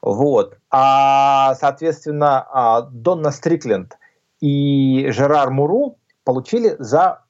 Вот. 0.00 0.58
А, 0.70 1.56
соответственно, 1.56 2.46
а, 2.50 2.82
Донна 2.82 3.32
Стрикленд 3.32 3.98
и 4.40 5.10
Жерар 5.10 5.50
Муру 5.50 5.98
получили 6.24 6.76
за 6.78 7.24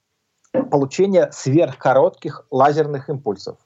получение 0.71 1.31
сверхкоротких 1.33 2.47
лазерных 2.51 3.09
импульсов. 3.09 3.59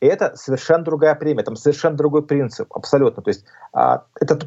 Это 0.00 0.36
совершенно 0.36 0.84
другая 0.84 1.14
премия, 1.14 1.42
там 1.42 1.56
совершенно 1.56 1.96
другой 1.96 2.26
принцип, 2.26 2.72
абсолютно. 2.74 3.22
То 3.22 3.30
есть 3.30 3.44
а, 3.72 4.04
это, 4.20 4.38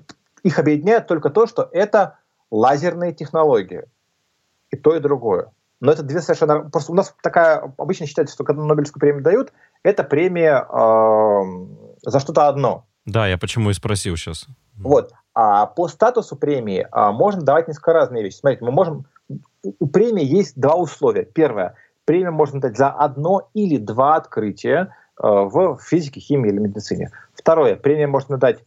их 0.43 0.59
объединяет 0.59 1.07
только 1.07 1.29
то, 1.29 1.47
что 1.47 1.69
это 1.71 2.17
лазерные 2.51 3.13
технологии. 3.13 3.83
И 4.69 4.77
то, 4.77 4.95
и 4.95 4.99
другое. 4.99 5.51
Но 5.79 5.91
это 5.91 6.03
две 6.03 6.21
совершенно... 6.21 6.69
Просто 6.69 6.91
у 6.91 6.95
нас 6.95 7.15
такая... 7.23 7.73
Обычно 7.77 8.05
считается, 8.05 8.35
что 8.35 8.43
когда 8.43 8.61
Нобелевскую 8.63 8.99
премию 8.99 9.23
дают, 9.23 9.51
это 9.81 10.03
премия 10.03 10.67
э, 10.69 12.07
за 12.07 12.19
что-то 12.19 12.47
одно. 12.47 12.85
Да, 13.09 13.27
я 13.27 13.37
почему 13.37 13.71
и 13.71 13.73
спросил 13.73 14.15
сейчас. 14.15 14.45
Вот. 14.77 15.11
А 15.33 15.65
по 15.65 15.87
статусу 15.87 16.35
премии 16.35 16.87
а, 16.91 17.11
можно 17.11 17.41
давать 17.41 17.67
несколько 17.67 17.93
разные 17.93 18.23
вещи. 18.23 18.37
Смотрите, 18.37 18.63
мы 18.63 18.71
можем... 18.71 19.05
У 19.63 19.87
премии 19.87 20.23
есть 20.23 20.59
два 20.59 20.75
условия. 20.75 21.23
Первое. 21.23 21.75
Премию 22.05 22.33
можно 22.33 22.61
дать 22.61 22.77
за 22.77 22.89
одно 22.89 23.49
или 23.53 23.77
два 23.77 24.15
открытия 24.15 24.95
а, 25.17 25.43
в 25.43 25.79
физике, 25.81 26.19
химии 26.19 26.51
или 26.51 26.59
медицине. 26.59 27.11
Второе. 27.33 27.75
Премию 27.75 28.09
можно 28.09 28.37
дать 28.37 28.59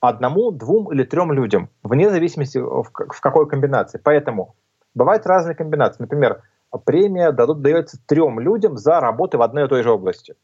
одному, 0.00 0.50
двум 0.50 0.90
или 0.92 1.02
трем 1.02 1.32
людям, 1.32 1.68
вне 1.82 2.10
зависимости 2.10 2.58
в, 2.58 2.84
в 2.84 3.20
какой 3.20 3.48
комбинации. 3.48 4.00
Поэтому 4.02 4.54
бывают 4.94 5.26
разные 5.26 5.54
комбинации. 5.54 6.02
Например, 6.02 6.42
премия 6.84 7.32
дадут, 7.32 7.60
дается 7.60 7.98
трем 8.06 8.40
людям 8.40 8.78
за 8.78 9.00
работы 9.00 9.36
в 9.36 9.42
одной 9.42 9.64
и 9.64 9.68
той 9.68 9.82
же 9.82 9.90
области 9.90 10.36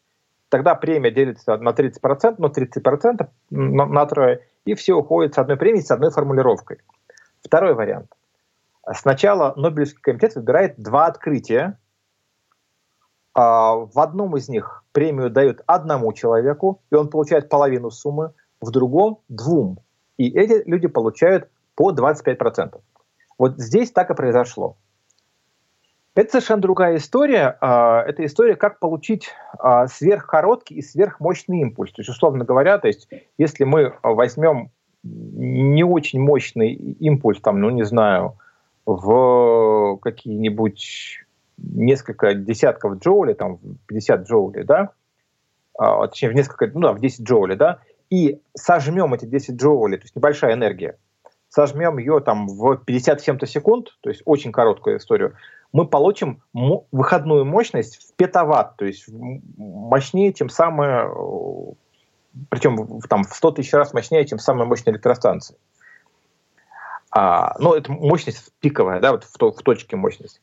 тогда 0.50 0.74
премия 0.74 1.10
делится 1.10 1.56
на 1.56 1.70
30%, 1.70 2.34
но 2.36 2.48
30% 2.48 3.28
на, 3.50 3.86
на 3.86 4.06
трое, 4.06 4.46
и 4.66 4.74
все 4.74 4.94
уходит 4.94 5.34
с 5.34 5.38
одной 5.38 5.56
премией, 5.56 5.82
с 5.82 5.90
одной 5.90 6.10
формулировкой. 6.10 6.80
Второй 7.42 7.74
вариант. 7.74 8.12
Сначала 8.92 9.54
Нобелевский 9.56 10.02
комитет 10.02 10.34
выбирает 10.34 10.74
два 10.76 11.06
открытия. 11.06 11.78
А, 13.32 13.74
в 13.74 13.98
одном 13.98 14.36
из 14.36 14.48
них 14.48 14.84
премию 14.92 15.30
дают 15.30 15.62
одному 15.66 16.12
человеку, 16.12 16.82
и 16.90 16.96
он 16.96 17.08
получает 17.08 17.48
половину 17.48 17.90
суммы, 17.90 18.34
в 18.60 18.70
другом– 18.70 19.20
двум. 19.28 19.78
И 20.18 20.28
эти 20.36 20.68
люди 20.68 20.88
получают 20.88 21.48
по 21.76 21.92
25%. 21.92 22.80
Вот 23.38 23.58
здесь 23.58 23.90
так 23.92 24.10
и 24.10 24.14
произошло. 24.14 24.76
Это 26.14 26.32
совершенно 26.32 26.60
другая 26.60 26.96
история. 26.96 27.56
А, 27.60 28.02
это 28.02 28.24
история, 28.24 28.56
как 28.56 28.78
получить 28.78 29.30
а, 29.58 29.86
сверхкороткий 29.86 30.74
и 30.74 30.82
сверхмощный 30.82 31.60
импульс. 31.60 31.92
То 31.92 32.00
есть, 32.00 32.10
условно 32.10 32.44
говоря, 32.44 32.78
то 32.78 32.88
есть, 32.88 33.08
если 33.38 33.64
мы 33.64 33.94
возьмем 34.02 34.70
не 35.02 35.84
очень 35.84 36.20
мощный 36.20 36.72
импульс, 36.74 37.40
там, 37.40 37.60
ну 37.60 37.70
не 37.70 37.84
знаю, 37.84 38.36
в 38.84 39.98
какие-нибудь 40.02 41.24
несколько 41.58 42.34
десятков 42.34 42.98
джоулей, 42.98 43.34
там 43.34 43.58
50 43.86 44.28
джоулей, 44.28 44.64
да, 44.64 44.90
а, 45.78 46.06
точнее 46.08 46.30
в 46.30 46.34
несколько, 46.34 46.66
ну 46.66 46.80
да, 46.80 46.92
в 46.92 47.00
10 47.00 47.22
джоулей, 47.22 47.56
да, 47.56 47.80
и 48.10 48.40
сожмем 48.54 49.14
эти 49.14 49.24
10 49.26 49.56
джоулей, 49.60 49.98
то 49.98 50.04
есть 50.04 50.16
небольшая 50.16 50.54
энергия, 50.54 50.98
сожмем 51.48 51.98
ее 51.98 52.20
там 52.20 52.46
в 52.48 52.76
50 52.76 53.22
чем-то 53.22 53.46
секунд, 53.46 53.96
то 54.00 54.10
есть 54.10 54.22
очень 54.24 54.52
короткую 54.52 54.98
историю, 54.98 55.36
мы 55.72 55.87
получим 55.87 56.42
выходную 56.52 57.44
мощность 57.44 57.96
в 57.96 58.14
петаватт, 58.16 58.76
то 58.76 58.85
есть 58.85 59.06
мощнее, 59.09 60.33
чем 60.33 60.48
самая, 60.48 61.06
э, 61.09 61.72
причем 62.48 63.00
там 63.09 63.24
в 63.24 63.35
100 63.35 63.50
тысяч 63.52 63.72
раз 63.72 63.92
мощнее, 63.92 64.26
чем 64.26 64.38
самая 64.38 64.66
мощная 64.66 64.94
электростанция. 64.94 65.56
А, 67.12 67.56
ну, 67.59 67.74
это 67.74 67.90
мощность 67.92 68.52
пиковая, 68.61 69.00
да, 69.00 69.12
вот 69.12 69.24
в, 69.24 69.37
в 69.37 69.62
точке 69.62 69.96
мощность. 69.96 70.40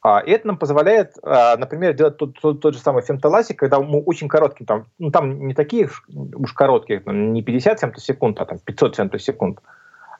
А, 0.00 0.20
и 0.20 0.30
это 0.30 0.46
нам 0.46 0.58
позволяет, 0.58 1.14
а, 1.22 1.56
например, 1.56 1.92
делать 1.94 2.16
тот, 2.16 2.38
тот, 2.40 2.60
тот 2.60 2.74
же 2.74 2.80
самый 2.80 3.02
фемтоласик, 3.02 3.58
когда 3.58 3.80
мы 3.80 4.00
очень 4.00 4.28
коротким, 4.28 4.64
там, 4.64 4.86
ну, 4.98 5.10
там 5.10 5.46
не 5.46 5.54
такие 5.54 5.90
уж 6.08 6.52
короткие, 6.52 7.00
там, 7.00 7.32
не 7.32 7.42
50 7.42 7.80
фемтосекунд, 7.80 8.40
а 8.40 8.46
там 8.46 8.58
500 8.58 8.96
фемтосекунд, 8.96 9.60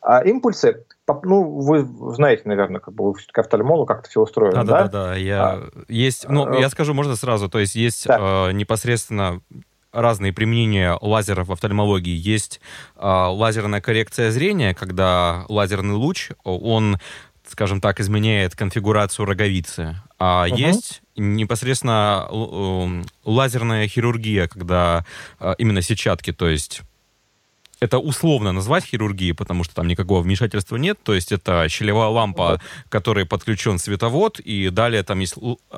а 0.01 0.23
импульсы, 0.23 0.85
ну, 1.23 1.61
вы 1.61 1.87
знаете, 2.15 2.43
наверное, 2.45 2.81
как 2.81 2.95
бы 2.95 3.07
вы 3.07 3.15
все-таки 3.15 3.41
офтальмолог, 3.41 3.89
как 3.89 4.01
это 4.01 4.11
все 4.11 4.21
устроено, 4.21 4.65
да? 4.65 4.83
Да, 4.83 4.89
да, 4.89 4.89
да. 4.89 5.15
Я, 5.17 5.43
а, 5.45 5.71
есть, 5.89 6.29
ну, 6.29 6.53
я 6.59 6.69
скажу, 6.69 6.95
можно 6.95 7.17
сразу, 7.17 7.49
то 7.49 7.59
есть 7.59 7.75
есть 7.75 8.07
э, 8.07 8.53
непосредственно 8.53 9.41
разные 9.93 10.33
применения 10.33 10.99
лазеров 11.01 11.49
в 11.49 11.53
офтальмологии. 11.53 12.15
Есть 12.15 12.61
э, 12.97 13.01
лазерная 13.07 13.81
коррекция 13.81 14.31
зрения, 14.31 14.75
когда 14.75 15.45
лазерный 15.49 15.95
луч, 15.95 16.31
он 16.45 16.99
скажем 17.51 17.81
так, 17.81 17.99
изменяет 18.01 18.55
конфигурацию 18.55 19.25
роговицы. 19.27 19.97
А 20.19 20.47
угу. 20.47 20.57
есть 20.57 21.03
непосредственно 21.17 22.29
э, 22.31 23.03
лазерная 23.25 23.89
хирургия, 23.89 24.49
когда 24.49 25.05
э, 25.41 25.55
именно 25.59 25.83
сетчатки, 25.83 26.33
то 26.33 26.49
есть 26.49 26.83
это 27.81 27.99
условно 27.99 28.53
назвать 28.53 28.85
хирургией, 28.85 29.35
потому 29.35 29.65
что 29.65 29.75
там 29.75 29.89
никакого 29.89 30.23
вмешательства 30.23 30.77
нет. 30.77 30.99
То 31.03 31.15
есть 31.15 31.33
это 31.33 31.69
щелевая 31.69 32.09
лампа, 32.09 32.61
к 32.89 32.93
которой 32.93 33.25
подключен 33.25 33.79
световод, 33.79 34.41
и 34.41 34.71
далее 34.71 35.03
там 35.03 35.21
есть 35.21 35.35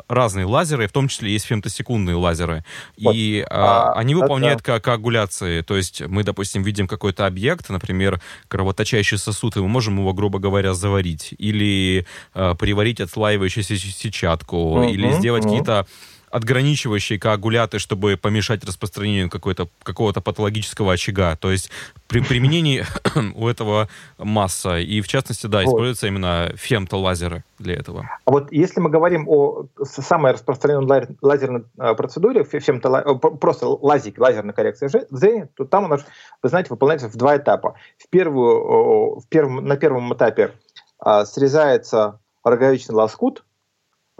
разные 0.08 0.46
лазеры, 0.46 0.88
в 0.88 0.92
том 0.92 1.08
числе 1.08 1.32
есть 1.32 1.46
фемтосекундные 1.46 2.16
лазеры. 2.16 2.64
Вот. 2.98 3.14
И 3.14 3.44
а, 3.48 3.92
а, 3.92 3.98
они 3.98 4.14
выполняют 4.14 4.60
это... 4.60 4.80
коагуляции. 4.80 5.62
То 5.62 5.76
есть 5.76 6.00
мы, 6.06 6.24
допустим, 6.24 6.62
видим 6.62 6.86
какой-то 6.86 7.26
объект, 7.26 7.68
например, 7.68 8.20
кровоточащий 8.48 9.18
сосуд, 9.18 9.56
и 9.56 9.60
мы 9.60 9.68
можем 9.68 9.98
его, 9.98 10.12
грубо 10.12 10.38
говоря, 10.38 10.74
заварить. 10.74 11.34
Или 11.38 12.06
э, 12.34 12.54
приварить 12.58 13.00
отслаивающуюся 13.00 13.76
сетчатку, 13.76 14.56
mm-hmm. 14.56 14.92
или 14.92 15.12
сделать 15.12 15.44
mm-hmm. 15.44 15.48
какие-то 15.48 15.86
отграничивающие 16.30 17.18
коагуляты, 17.18 17.78
чтобы 17.78 18.16
помешать 18.16 18.64
распространению 18.64 19.28
какого-то 19.30 20.20
патологического 20.20 20.92
очага. 20.92 21.36
То 21.36 21.50
есть 21.50 21.70
при 22.06 22.20
применении 22.20 22.84
у 23.34 23.48
этого 23.48 23.88
масса. 24.18 24.78
И 24.78 25.00
в 25.00 25.08
частности, 25.08 25.46
да, 25.46 25.58
вот. 25.58 25.68
используются 25.68 26.06
именно 26.06 26.52
фемтолазеры 26.56 27.44
для 27.58 27.74
этого. 27.74 28.08
А 28.24 28.30
вот 28.30 28.52
если 28.52 28.80
мы 28.80 28.90
говорим 28.90 29.28
о 29.28 29.66
самой 29.84 30.32
распространенной 30.32 31.08
лазерной 31.20 31.64
а, 31.78 31.94
процедуре, 31.94 32.44
фемтола... 32.44 33.02
просто 33.14 33.68
лазик, 33.68 34.18
лазерная 34.18 34.54
коррекция 34.54 34.88
зрения, 35.10 35.48
то 35.56 35.64
там 35.64 35.84
у 35.84 35.88
нас, 35.88 36.04
вы 36.42 36.48
знаете, 36.48 36.68
выполняется 36.70 37.08
в 37.08 37.16
два 37.16 37.36
этапа. 37.36 37.74
В 37.98 38.08
первую, 38.08 39.20
в 39.20 39.28
первом, 39.28 39.64
на 39.64 39.76
первом 39.76 40.14
этапе 40.14 40.52
а, 40.98 41.24
срезается 41.24 42.18
роговичный 42.44 42.94
лоскут, 42.94 43.44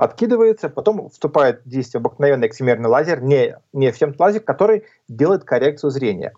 откидывается, 0.00 0.70
потом 0.70 1.10
вступает 1.10 1.62
в 1.62 1.68
действие 1.68 2.00
обыкновенный 2.00 2.46
эксимерный 2.46 2.88
лазер, 2.88 3.22
не, 3.22 3.58
не 3.74 3.92
фемт-лазер, 3.92 4.40
который 4.40 4.84
делает 5.08 5.44
коррекцию 5.44 5.90
зрения. 5.90 6.32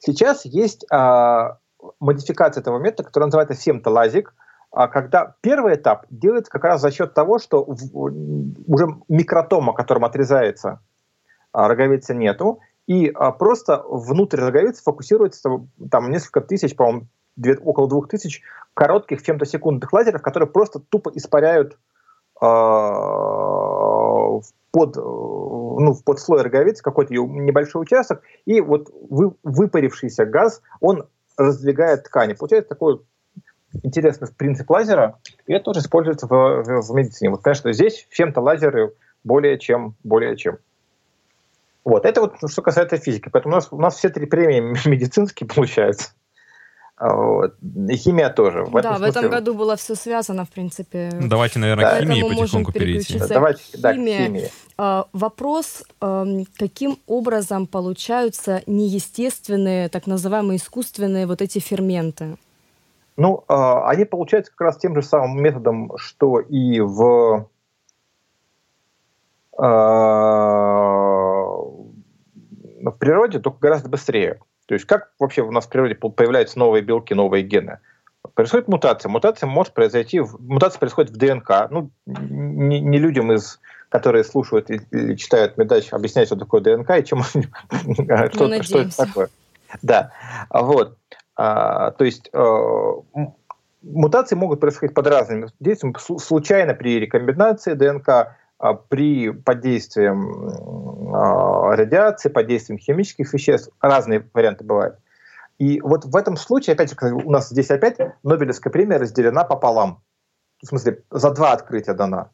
Сейчас 0.00 0.44
есть 0.44 0.84
а, 0.90 1.58
модификация 2.00 2.60
этого 2.60 2.78
метода, 2.78 3.04
которая 3.04 3.26
называется 3.28 3.54
фемтолазик, 3.54 4.34
а, 4.72 4.88
когда 4.88 5.36
первый 5.42 5.74
этап 5.74 6.06
делается 6.10 6.50
как 6.50 6.64
раз 6.64 6.80
за 6.80 6.90
счет 6.90 7.14
того, 7.14 7.38
что 7.38 7.64
в, 7.64 7.96
уже 8.66 8.88
микротома, 9.08 9.74
которым 9.74 10.04
отрезается 10.04 10.80
а, 11.52 11.68
роговицы, 11.68 12.16
нету, 12.16 12.58
и 12.88 13.12
а, 13.14 13.30
просто 13.30 13.84
внутрь 13.88 14.40
роговицы 14.40 14.82
фокусируется 14.82 15.64
там 15.88 16.10
несколько 16.10 16.40
тысяч, 16.40 16.74
по-моему, 16.74 17.06
около 17.62 17.88
двух 17.88 18.08
тысяч 18.08 18.42
коротких 18.74 19.20
фемтосекундных 19.20 19.92
лазеров, 19.92 20.20
которые 20.20 20.48
просто 20.48 20.80
тупо 20.80 21.12
испаряют 21.14 21.78
под, 24.70 24.96
ну, 24.96 25.92
в 25.92 26.02
подслой 26.04 26.42
роговицы 26.42 26.82
какой-то 26.82 27.14
небольшой 27.14 27.82
участок, 27.82 28.22
и 28.44 28.60
вот 28.60 28.90
вы, 29.08 29.34
выпарившийся 29.42 30.26
газ, 30.26 30.62
он 30.80 31.06
раздвигает 31.36 32.04
ткани. 32.04 32.34
Получается 32.34 32.68
такой 32.70 33.00
интересный 33.82 34.28
принцип 34.36 34.70
лазера, 34.70 35.18
и 35.46 35.52
это 35.52 35.64
тоже 35.66 35.80
используется 35.80 36.26
в, 36.26 36.30
в, 36.30 36.82
в 36.82 36.94
медицине. 36.94 37.30
Вот, 37.30 37.42
конечно, 37.42 37.72
здесь 37.72 38.06
чем-то 38.10 38.40
лазеры 38.40 38.94
более 39.22 39.58
чем, 39.58 39.94
более 40.04 40.36
чем. 40.36 40.58
Вот, 41.84 42.06
это 42.06 42.20
вот 42.22 42.50
что 42.50 42.62
касается 42.62 42.96
физики. 42.96 43.28
Поэтому 43.28 43.54
у 43.54 43.56
нас, 43.56 43.68
у 43.70 43.78
нас 43.78 43.96
все 43.96 44.08
три 44.08 44.26
премии 44.26 44.60
медицинские 44.88 45.48
получаются. 45.48 46.10
А, 46.96 47.14
вот. 47.14 47.56
И 47.88 47.96
химия 47.96 48.30
тоже. 48.30 48.64
В 48.64 48.80
да, 48.80 48.92
в 48.92 48.96
смысле... 48.98 49.08
этом 49.08 49.30
году 49.30 49.54
было 49.54 49.74
все 49.76 49.94
связано, 49.96 50.44
в 50.44 50.50
принципе. 50.50 51.10
Давайте, 51.20 51.58
наверное, 51.58 51.90
да. 51.90 51.96
к 51.96 52.00
химии 52.00 52.22
потихоньку 52.22 52.72
перейти. 52.72 53.18
Да, 53.18 53.26
давайте, 53.26 53.62
да, 53.78 53.92
к 53.92 53.96
химии. 53.96 54.50
А, 54.78 55.06
вопрос, 55.12 55.84
а, 56.00 56.24
каким 56.56 56.98
образом 57.06 57.66
получаются 57.66 58.62
неестественные, 58.66 59.88
так 59.88 60.06
называемые 60.06 60.58
искусственные 60.58 61.26
вот 61.26 61.42
эти 61.42 61.58
ферменты? 61.58 62.36
Ну, 63.16 63.44
а, 63.48 63.88
они 63.88 64.04
получаются 64.04 64.52
как 64.52 64.60
раз 64.60 64.76
тем 64.78 64.94
же 64.94 65.02
самым 65.02 65.42
методом, 65.42 65.92
что 65.96 66.38
и 66.40 66.80
в 66.80 67.48
в 72.90 72.98
природе, 72.98 73.38
только 73.38 73.58
гораздо 73.60 73.88
быстрее. 73.88 74.40
То 74.66 74.74
есть 74.74 74.86
как 74.86 75.12
вообще 75.18 75.42
у 75.42 75.50
нас 75.50 75.66
в 75.66 75.68
природе 75.68 75.94
появляются 75.94 76.58
новые 76.58 76.82
белки, 76.82 77.14
новые 77.14 77.42
гены? 77.42 77.78
Происходит 78.34 78.68
мутация. 78.68 79.10
Мутация 79.10 79.46
может 79.46 79.74
произойти, 79.74 80.20
мутация 80.38 80.78
происходит 80.78 81.10
в 81.10 81.16
ДНК. 81.16 81.68
Ну, 81.70 81.90
не, 82.06 82.80
не 82.80 82.98
людям 82.98 83.32
из 83.32 83.60
которые 83.94 84.24
слушают 84.24 84.70
или 84.70 85.14
читают 85.14 85.56
Медач, 85.56 85.92
объяснять, 85.92 86.26
что 86.26 86.34
такое 86.34 86.60
ДНК 86.60 86.98
и 86.98 87.04
чем 87.04 87.22
что, 88.32 88.62
что 88.64 88.80
это 88.80 88.96
такое. 88.96 89.28
Да, 89.82 90.10
вот. 90.50 90.98
А, 91.36 91.92
то 91.92 92.04
есть 92.04 92.28
э, 92.32 92.92
мутации 93.82 94.34
могут 94.34 94.58
происходить 94.58 94.94
под 94.94 95.06
разными 95.06 95.48
действиями. 95.60 95.94
Случайно 96.18 96.74
при 96.74 96.98
рекомбинации 96.98 97.74
ДНК, 97.74 98.36
при 98.88 99.30
подействии 99.30 100.10
а, 101.14 101.76
радиации, 101.76 102.28
под 102.28 102.46
действием 102.46 102.78
химических 102.78 103.32
веществ. 103.32 103.70
Разные 103.80 104.28
варианты 104.32 104.64
бывают. 104.64 104.98
И 105.58 105.80
вот 105.80 106.04
в 106.04 106.16
этом 106.16 106.36
случае, 106.36 106.74
опять 106.74 106.90
же, 106.90 107.14
у 107.14 107.30
нас 107.30 107.48
здесь 107.50 107.70
опять 107.70 107.98
Нобелевская 108.22 108.72
премия 108.72 108.96
разделена 108.96 109.44
пополам. 109.44 110.02
В 110.62 110.66
смысле, 110.66 111.02
за 111.10 111.30
два 111.30 111.52
открытия 111.52 111.94
дана. 111.94 112.30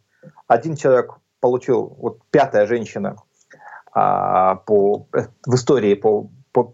Один 0.46 0.76
человек 0.76 1.14
получил, 1.40 1.96
вот 1.98 2.20
пятая 2.30 2.66
женщина 2.66 3.16
а, 3.92 4.56
по, 4.56 5.06
в 5.46 5.54
истории 5.54 5.94
по, 5.94 6.30
по, 6.52 6.72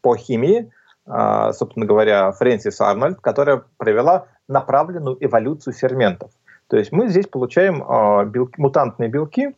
по 0.00 0.16
химии, 0.16 0.72
а, 1.06 1.52
собственно 1.52 1.86
говоря, 1.86 2.32
Фрэнсис 2.32 2.80
Арнольд, 2.80 3.20
которая 3.20 3.64
провела 3.76 4.26
направленную 4.48 5.16
эволюцию 5.20 5.72
ферментов. 5.74 6.30
То 6.68 6.76
есть 6.76 6.92
мы 6.92 7.08
здесь 7.08 7.26
получаем 7.26 7.84
а, 7.86 8.24
белки, 8.24 8.60
мутантные 8.60 9.08
белки 9.08 9.54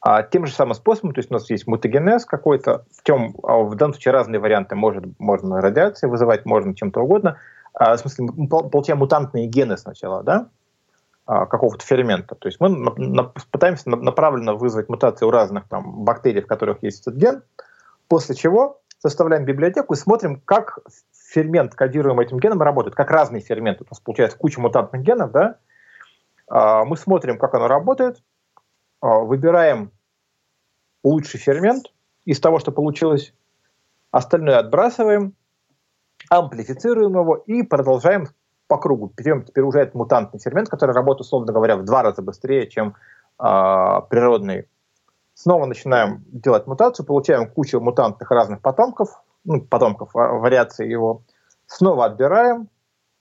а, 0.00 0.22
тем 0.22 0.46
же 0.46 0.52
самым 0.52 0.74
способом, 0.74 1.14
то 1.14 1.18
есть 1.18 1.30
у 1.30 1.34
нас 1.34 1.48
есть 1.50 1.66
мутагенез 1.66 2.24
какой-то, 2.24 2.84
в, 2.96 3.02
чем, 3.02 3.34
а, 3.42 3.58
в 3.58 3.74
данном 3.74 3.94
случае 3.94 4.12
разные 4.12 4.38
варианты, 4.38 4.76
может, 4.76 5.04
можно 5.18 5.60
радиацией 5.60 6.10
вызывать, 6.10 6.44
можно 6.46 6.74
чем-то 6.74 7.00
угодно. 7.00 7.38
А, 7.74 7.96
в 7.96 8.00
смысле, 8.00 8.28
мы 8.36 8.48
получаем 8.48 9.00
мутантные 9.00 9.46
гены 9.46 9.76
сначала, 9.76 10.22
да, 10.22 10.48
а, 11.26 11.46
какого-то 11.46 11.84
фермента. 11.84 12.36
То 12.36 12.46
есть 12.46 12.60
мы 12.60 12.68
на, 12.68 12.92
на, 12.96 13.24
пытаемся 13.50 13.90
направленно 13.90 14.54
вызвать 14.54 14.88
мутации 14.88 15.26
у 15.26 15.30
разных 15.30 15.66
там, 15.68 16.04
бактерий, 16.04 16.40
в 16.40 16.46
которых 16.46 16.82
есть 16.82 17.00
этот 17.00 17.16
ген, 17.16 17.42
после 18.06 18.36
чего 18.36 18.80
составляем 18.98 19.44
библиотеку 19.44 19.94
и 19.94 19.96
смотрим, 19.96 20.40
как 20.44 20.78
фермент, 21.12 21.74
кодируемый 21.74 22.26
этим 22.26 22.38
геном, 22.38 22.62
работает, 22.62 22.94
как 22.94 23.10
разные 23.10 23.42
ферменты. 23.42 23.82
У 23.82 23.88
нас 23.90 23.98
получается 23.98 24.38
куча 24.38 24.60
мутантных 24.60 25.02
генов, 25.02 25.32
да, 25.32 25.56
мы 26.48 26.96
смотрим, 26.96 27.38
как 27.38 27.54
оно 27.54 27.66
работает, 27.66 28.22
а, 29.00 29.20
выбираем 29.20 29.92
лучший 31.04 31.38
фермент 31.38 31.92
из 32.24 32.40
того, 32.40 32.58
что 32.58 32.72
получилось, 32.72 33.32
остальное 34.10 34.58
отбрасываем, 34.58 35.34
амплифицируем 36.30 37.12
его 37.12 37.36
и 37.36 37.62
продолжаем 37.62 38.28
по 38.66 38.78
кругу. 38.78 39.12
Берем 39.16 39.44
теперь 39.44 39.64
уже 39.64 39.80
этот 39.80 39.94
мутантный 39.94 40.40
фермент, 40.40 40.68
который 40.68 40.92
работает, 40.92 41.26
условно 41.26 41.52
говоря, 41.52 41.76
в 41.76 41.84
два 41.84 42.02
раза 42.02 42.22
быстрее, 42.22 42.68
чем 42.68 42.96
э, 43.38 43.44
природный. 44.10 44.68
Снова 45.34 45.66
начинаем 45.66 46.24
делать 46.26 46.66
мутацию, 46.66 47.06
получаем 47.06 47.48
кучу 47.48 47.78
мутантных 47.78 48.30
разных 48.30 48.60
потомков, 48.60 49.22
ну, 49.44 49.60
потомков, 49.60 50.10
вариаций 50.14 50.88
его. 50.88 51.22
Снова 51.66 52.06
отбираем 52.06 52.68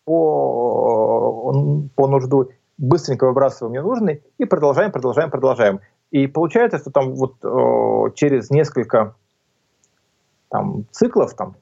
по, 0.05 1.51
по 1.95 2.07
нужду 2.07 2.49
быстренько 2.77 3.25
выбрасываем 3.25 3.73
ненужный 3.73 4.23
и 4.37 4.45
продолжаем, 4.45 4.91
продолжаем, 4.91 5.29
продолжаем. 5.31 5.79
И 6.11 6.27
получается, 6.27 6.79
что 6.79 6.91
там 6.91 7.15
вот 7.15 7.35
э, 7.43 8.13
через 8.15 8.49
несколько 8.49 9.15
там, 10.49 10.85
циклов, 10.91 11.33
там 11.35 11.55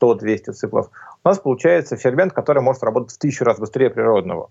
100-200 0.00 0.52
циклов, 0.52 0.90
у 1.24 1.28
нас 1.28 1.38
получается 1.38 1.96
фермент, 1.96 2.32
который 2.32 2.62
может 2.62 2.82
работать 2.82 3.14
в 3.14 3.18
тысячу 3.18 3.44
раз 3.44 3.58
быстрее 3.58 3.90
природного. 3.90 4.50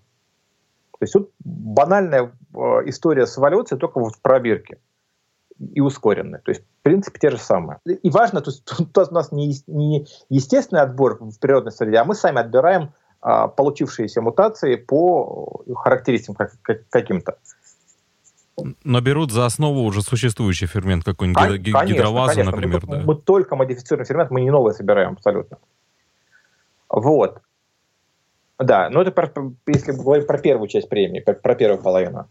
То 0.91 1.03
есть 1.03 1.13
тут 1.13 1.31
банальная 1.39 2.31
э, 2.53 2.57
история 2.87 3.25
с 3.25 3.37
эволюцией 3.37 3.79
только 3.79 3.99
вот 3.99 4.15
в 4.15 4.21
пробирке 4.21 4.79
и 5.57 5.81
ускоренная. 5.81 6.39
То 6.39 6.51
есть, 6.51 6.61
в 6.61 6.83
принципе, 6.83 7.19
те 7.19 7.29
же 7.31 7.37
самые. 7.37 7.79
И 7.85 8.09
важно, 8.09 8.41
то 8.41 8.51
есть 8.51 8.65
тут 8.65 8.97
у 8.97 9.13
нас 9.13 9.31
не, 9.31 9.53
не 9.67 10.07
естественный 10.29 10.81
отбор 10.81 11.17
в 11.19 11.39
природной 11.39 11.71
среде, 11.71 11.97
а 11.97 12.05
мы 12.05 12.15
сами 12.15 12.39
отбираем 12.39 12.91
получившиеся 13.21 14.21
мутации 14.21 14.75
по 14.75 15.61
характеристикам 15.75 16.47
каким-то. 16.89 17.37
Но 18.83 19.01
берут 19.01 19.31
за 19.31 19.45
основу 19.45 19.81
уже 19.83 20.01
существующий 20.01 20.67
фермент, 20.67 21.03
какой-нибудь 21.03 21.71
Кон- 21.71 21.87
гидровазу, 21.87 22.31
конечно. 22.31 22.51
например. 22.51 22.81
Мы, 22.85 22.97
да. 22.97 23.03
мы 23.05 23.15
только 23.15 23.55
модифицируем 23.55 24.05
фермент, 24.05 24.31
мы 24.31 24.41
не 24.41 24.51
новые 24.51 24.73
собираем 24.73 25.13
абсолютно. 25.13 25.57
Вот. 26.89 27.41
Да, 28.57 28.89
но 28.89 29.01
это 29.01 29.11
про, 29.11 29.31
если 29.67 29.93
говорить 29.93 30.27
про 30.27 30.37
первую 30.37 30.67
часть 30.67 30.89
премии, 30.89 31.21
про, 31.21 31.33
про 31.33 31.55
первую 31.55 31.81
половину. 31.81 32.27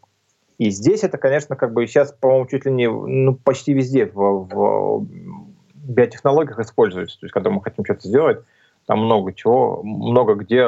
И 0.59 0.70
здесь 0.70 1.05
это, 1.05 1.16
конечно, 1.16 1.57
как 1.57 1.72
бы 1.72 1.87
сейчас, 1.87 2.12
по-моему, 2.12 2.46
чуть 2.46 2.66
ли 2.66 2.72
не 2.72 2.90
ну, 2.90 3.35
почти 3.35 3.72
везде 3.72 4.07
в, 4.07 4.14
в 4.14 5.07
биотехнологиях 5.74 6.59
используется. 6.59 7.18
То 7.20 7.27
есть, 7.27 7.33
когда 7.33 7.51
мы 7.51 7.62
хотим 7.62 7.85
что-то 7.85 8.07
сделать, 8.07 8.40
там 8.88 9.01
много 9.01 9.35
чего, 9.35 9.83
много 9.83 10.35
где, 10.35 10.66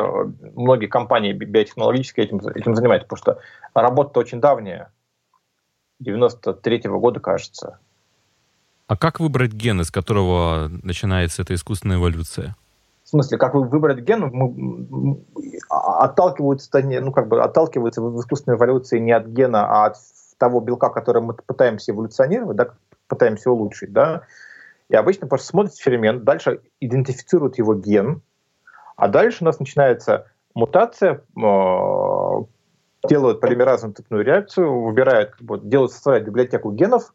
многие 0.54 0.88
компании 0.88 1.32
биотехнологические 1.32 2.26
этим, 2.26 2.38
этим 2.48 2.76
занимаются, 2.76 3.08
потому 3.08 3.16
что 3.16 3.38
работа 3.72 4.20
очень 4.20 4.42
давняя, 4.42 4.92
93-го 6.04 7.00
года, 7.00 7.18
кажется. 7.20 7.78
А 8.88 8.96
как 8.98 9.20
выбрать 9.20 9.54
ген, 9.54 9.80
из 9.80 9.90
которого 9.90 10.68
начинается 10.82 11.40
эта 11.40 11.54
искусственная 11.54 11.96
эволюция? 11.96 12.56
В 13.04 13.08
смысле, 13.08 13.38
как 13.38 13.54
выбрать 13.54 14.00
ген, 14.00 14.30
мы, 14.30 15.24
отталкиваются, 15.70 16.68
ну, 16.82 17.12
как 17.12 17.26
бы 17.26 17.40
отталкиваются 17.42 18.02
в 18.02 18.20
искусственной 18.20 18.58
эволюции 18.58 18.98
не 18.98 19.12
от 19.12 19.28
гена, 19.28 19.66
а 19.66 19.86
от 19.86 19.96
того 20.36 20.60
белка, 20.60 20.90
который 20.90 21.22
мы 21.22 21.32
пытаемся 21.32 21.92
эволюционировать, 21.92 22.58
да, 22.58 22.74
пытаемся 23.08 23.50
улучшить, 23.50 23.94
да, 23.94 24.24
и 24.90 24.96
обычно 24.96 25.28
просто 25.28 25.46
смотрит 25.46 25.76
фермент, 25.76 26.24
дальше 26.24 26.60
идентифицирует 26.80 27.58
его 27.58 27.74
ген, 27.74 28.22
а 28.96 29.08
дальше 29.08 29.38
у 29.40 29.44
нас 29.44 29.60
начинается 29.60 30.26
мутация, 30.52 31.22
э, 31.36 32.44
делают 33.08 33.40
полимеразную 33.40 33.94
цепную 33.94 34.24
реакцию, 34.24 34.82
выбирают, 34.82 35.30
как 35.30 35.42
бы, 35.42 35.60
делают, 35.60 35.92
составляют 35.92 36.26
библиотеку 36.26 36.72
генов, 36.72 37.14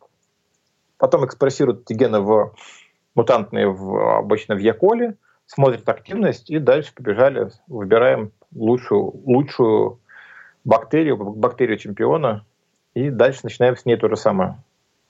потом 0.98 1.26
экспрессируют 1.26 1.82
эти 1.82 1.98
гены 1.98 2.22
в 2.22 2.56
мутантные 3.14 3.68
в, 3.68 4.20
обычно 4.20 4.56
в 4.56 4.60
Яколе, 4.60 5.18
смотрят 5.46 5.88
активность 5.90 6.50
и 6.50 6.60
дальше 6.60 6.94
побежали, 6.96 7.52
выбираем 7.68 8.32
лучшую, 8.54 9.12
лучшую 9.26 10.00
бактерию, 10.64 11.18
бактерию 11.18 11.78
чемпиона, 11.78 12.46
и 12.94 13.10
дальше 13.10 13.42
начинаем 13.44 13.76
с 13.76 13.86
ней 13.86 13.98
то 13.98 14.08
же 14.08 14.16
самое. 14.16 14.58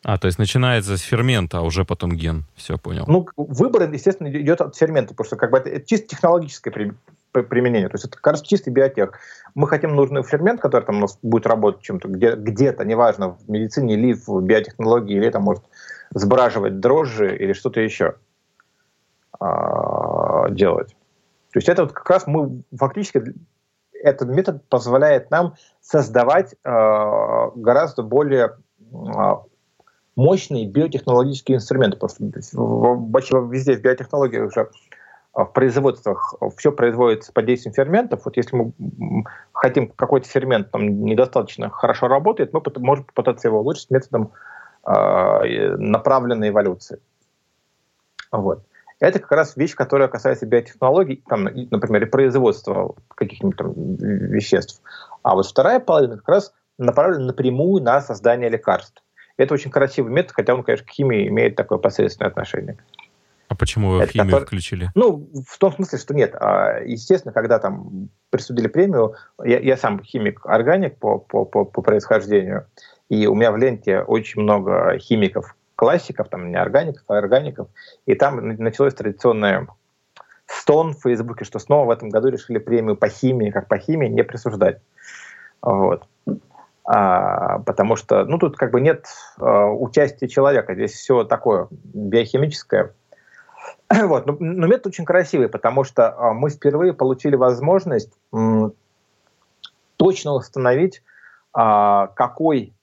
А, 0.07 0.19
то 0.19 0.27
есть 0.27 0.37
начинается 0.37 0.97
с 0.97 1.01
фермента, 1.01 1.57
а 1.57 1.61
уже 1.61 1.83
потом 1.83 2.11
ген. 2.11 2.45
Все, 2.53 2.77
понял. 2.77 3.05
Ну, 3.07 3.27
выбор, 3.37 3.91
естественно, 3.91 4.27
идет 4.27 4.61
от 4.61 4.75
фермента, 4.75 5.15
потому 5.15 5.25
что 5.25 5.35
как 5.35 5.49
бы 5.49 5.57
это, 5.57 5.69
это 5.71 5.87
чисто 5.87 6.09
технологическое 6.09 6.71
при, 6.71 6.93
при, 7.31 7.41
применение. 7.41 7.89
То 7.89 7.95
есть 7.95 8.05
это, 8.05 8.15
кажется, 8.21 8.47
чистый 8.47 8.69
биотех. 8.69 9.17
Мы 9.55 9.67
хотим 9.67 9.95
нужный 9.95 10.21
фермент, 10.21 10.61
который 10.61 10.83
там 10.83 10.97
у 10.97 10.99
нас 10.99 11.17
будет 11.23 11.47
работать 11.47 11.81
чем-то 11.81 12.07
где, 12.07 12.35
где-то, 12.35 12.85
неважно, 12.85 13.29
в 13.31 13.49
медицине 13.49 13.95
или 13.95 14.13
в 14.13 14.41
биотехнологии, 14.41 15.17
или 15.17 15.31
там 15.31 15.41
может 15.41 15.63
сбраживать 16.13 16.79
дрожжи 16.79 17.35
или 17.35 17.53
что-то 17.53 17.81
еще 17.81 18.13
а, 19.39 20.51
делать. 20.51 20.89
То 21.51 21.57
есть 21.57 21.67
это 21.67 21.81
вот 21.81 21.93
как 21.93 22.07
раз 22.11 22.27
мы 22.27 22.61
фактически 22.77 23.23
этот 23.91 24.29
метод 24.29 24.63
позволяет 24.69 25.31
нам 25.31 25.55
создавать 25.81 26.53
э, 26.53 26.57
гораздо 27.55 28.03
более 28.03 28.57
мощные 30.15 30.67
биотехнологические 30.67 31.57
инструменты. 31.57 31.97
Просто 31.97 32.23
везде 32.23 33.77
в 33.77 33.81
биотехнологиях 33.81 34.47
уже 34.47 34.69
а, 35.33 35.45
в 35.45 35.53
производствах 35.53 36.35
все 36.57 36.71
производится 36.71 37.33
под 37.33 37.45
действием 37.45 37.73
ферментов. 37.73 38.21
Вот 38.25 38.37
если 38.37 38.55
мы 38.55 39.25
хотим 39.51 39.89
какой-то 39.89 40.27
фермент 40.27 40.71
там 40.71 41.03
недостаточно 41.03 41.69
хорошо 41.69 42.07
работает, 42.07 42.53
мы 42.53 42.61
можем 42.77 43.05
попытаться 43.05 43.47
его 43.47 43.59
улучшить 43.59 43.91
методом 43.91 44.31
э, 44.87 45.75
направленной 45.77 46.49
эволюции. 46.49 46.99
Вот. 48.31 48.63
Это 48.99 49.19
как 49.19 49.31
раз 49.33 49.57
вещь, 49.57 49.75
которая 49.75 50.07
касается 50.07 50.45
биотехнологий, 50.45 51.21
там, 51.27 51.43
например, 51.43 52.03
и 52.03 52.09
производства 52.09 52.95
каких-нибудь 53.09 53.57
там 53.57 53.73
веществ. 53.75 54.81
А 55.21 55.35
вот 55.35 55.45
вторая 55.47 55.81
половина 55.81 56.17
как 56.17 56.29
раз 56.29 56.53
направлена 56.77 57.25
напрямую 57.25 57.83
на 57.83 57.99
создание 57.99 58.49
лекарств. 58.49 59.03
Это 59.37 59.53
очень 59.53 59.71
красивый 59.71 60.11
метод, 60.11 60.33
хотя 60.33 60.53
он, 60.55 60.63
конечно, 60.63 60.85
к 60.85 60.91
химии 60.91 61.27
имеет 61.27 61.55
такое 61.55 61.77
посредственное 61.77 62.29
отношение. 62.29 62.77
А 63.47 63.55
почему 63.55 63.91
вы 63.91 64.01
это 64.01 64.11
химию 64.11 64.31
который... 64.31 64.45
включили? 64.45 64.89
Ну, 64.95 65.29
в 65.47 65.57
том 65.57 65.71
смысле, 65.73 65.99
что 65.99 66.13
нет. 66.13 66.35
А, 66.35 66.79
естественно, 66.83 67.31
когда 67.31 67.59
там 67.59 68.09
присудили 68.29 68.67
премию, 68.67 69.15
я, 69.43 69.59
я 69.59 69.77
сам 69.77 70.01
химик-органик 70.01 70.97
по, 70.97 71.19
по, 71.19 71.45
по, 71.45 71.65
по 71.65 71.81
происхождению, 71.81 72.65
И 73.09 73.27
у 73.27 73.35
меня 73.35 73.51
в 73.51 73.57
ленте 73.57 74.01
очень 74.01 74.41
много 74.41 74.97
химиков, 74.97 75.55
классиков, 75.75 76.29
там 76.29 76.49
не 76.49 76.55
органиков, 76.55 77.03
а 77.07 77.17
органиков. 77.17 77.67
И 78.05 78.15
там 78.15 78.47
началось 78.57 78.95
традиционное 78.95 79.67
стон 80.47 80.93
в 80.93 81.01
Фейсбуке, 81.01 81.45
что 81.45 81.59
снова 81.59 81.85
в 81.85 81.89
этом 81.91 82.09
году 82.09 82.29
решили 82.29 82.57
премию 82.57 82.95
по 82.95 83.09
химии, 83.09 83.51
как 83.51 83.67
по 83.67 83.77
химии, 83.77 84.07
не 84.07 84.23
присуждать. 84.23 84.81
Вот. 85.61 86.03
А, 86.87 87.59
потому 87.59 87.95
что, 87.95 88.25
ну, 88.25 88.37
тут 88.37 88.57
как 88.57 88.71
бы 88.71 88.79
нет 88.79 89.07
а, 89.39 89.69
участия 89.71 90.27
человека, 90.27 90.75
здесь 90.75 90.93
все 90.93 91.23
такое 91.23 91.67
биохимическое. 91.71 92.93
Вот. 93.89 94.25
Но, 94.25 94.35
но 94.39 94.67
метод 94.67 94.87
очень 94.87 95.05
красивый, 95.05 95.49
потому 95.49 95.83
что 95.83 96.15
а, 96.15 96.33
мы 96.33 96.49
впервые 96.49 96.93
получили 96.93 97.35
возможность 97.35 98.11
точно 99.97 100.33
установить, 100.33 101.01
какой 101.53 102.73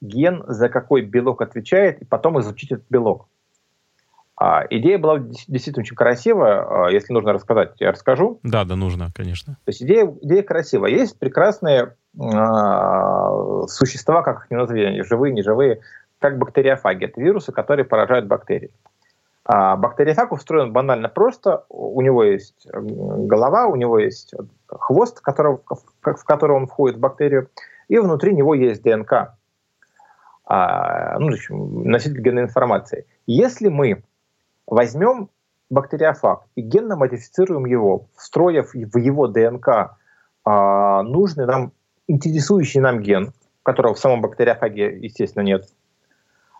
ген 0.00 0.44
за 0.46 0.68
какой 0.68 1.02
белок 1.02 1.42
отвечает, 1.42 2.00
и 2.00 2.04
потом 2.04 2.38
изучить 2.40 2.70
этот 2.70 2.84
белок. 2.88 3.26
А, 4.38 4.64
идея 4.68 4.98
была 4.98 5.18
действительно 5.18 5.82
очень 5.82 5.96
красивая. 5.96 6.86
А, 6.86 6.90
если 6.90 7.12
нужно 7.12 7.32
рассказать, 7.32 7.72
я 7.78 7.92
расскажу. 7.92 8.38
Да, 8.42 8.64
да, 8.64 8.76
нужно, 8.76 9.08
конечно. 9.14 9.54
То 9.64 9.70
есть 9.70 9.82
идея, 9.82 10.14
идея 10.22 10.42
красивая. 10.42 10.90
Есть 10.90 11.18
прекрасные 11.18 11.96
а, 12.20 13.66
существа, 13.66 14.22
как 14.22 14.44
их 14.44 14.50
не 14.50 14.58
назови, 14.58 15.02
живые, 15.02 15.32
неживые, 15.32 15.80
как 16.18 16.38
бактериофаги. 16.38 17.06
Это 17.06 17.20
вирусы, 17.20 17.50
которые 17.52 17.86
поражают 17.86 18.26
бактерии. 18.26 18.70
А 19.48 19.76
бактериофаг 19.76 20.32
устроен 20.32 20.72
банально 20.72 21.08
просто. 21.08 21.64
У 21.70 22.02
него 22.02 22.22
есть 22.22 22.66
голова, 22.72 23.66
у 23.66 23.76
него 23.76 23.98
есть 23.98 24.34
хвост, 24.68 25.20
которого, 25.20 25.62
в 25.66 26.24
который 26.24 26.56
он 26.56 26.66
входит 26.66 26.96
в 26.96 27.00
бактерию, 27.00 27.48
и 27.88 27.98
внутри 27.98 28.34
него 28.34 28.54
есть 28.54 28.82
ДНК, 28.82 29.34
а, 30.44 31.18
ну, 31.20 31.30
носитель 31.50 32.20
генной 32.20 32.42
информации. 32.42 33.06
Если 33.26 33.68
мы 33.68 34.02
возьмем 34.66 35.30
бактериофаг 35.70 36.44
и 36.54 36.60
генно 36.60 36.96
модифицируем 36.96 37.66
его, 37.66 38.06
встроив 38.16 38.72
в 38.72 38.98
его 38.98 39.26
ДНК 39.26 39.96
а, 40.44 41.02
нужный 41.02 41.46
нам, 41.46 41.72
интересующий 42.06 42.80
нам 42.80 43.00
ген, 43.00 43.32
которого 43.62 43.94
в 43.94 43.98
самом 43.98 44.20
бактериофаге, 44.20 44.98
естественно, 44.98 45.42
нет, 45.42 45.68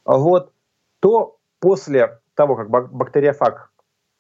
вот, 0.05 0.53
то 1.01 1.37
после 1.61 2.19
того, 2.35 2.57
как 2.57 2.71
бактериофаг 2.71 3.71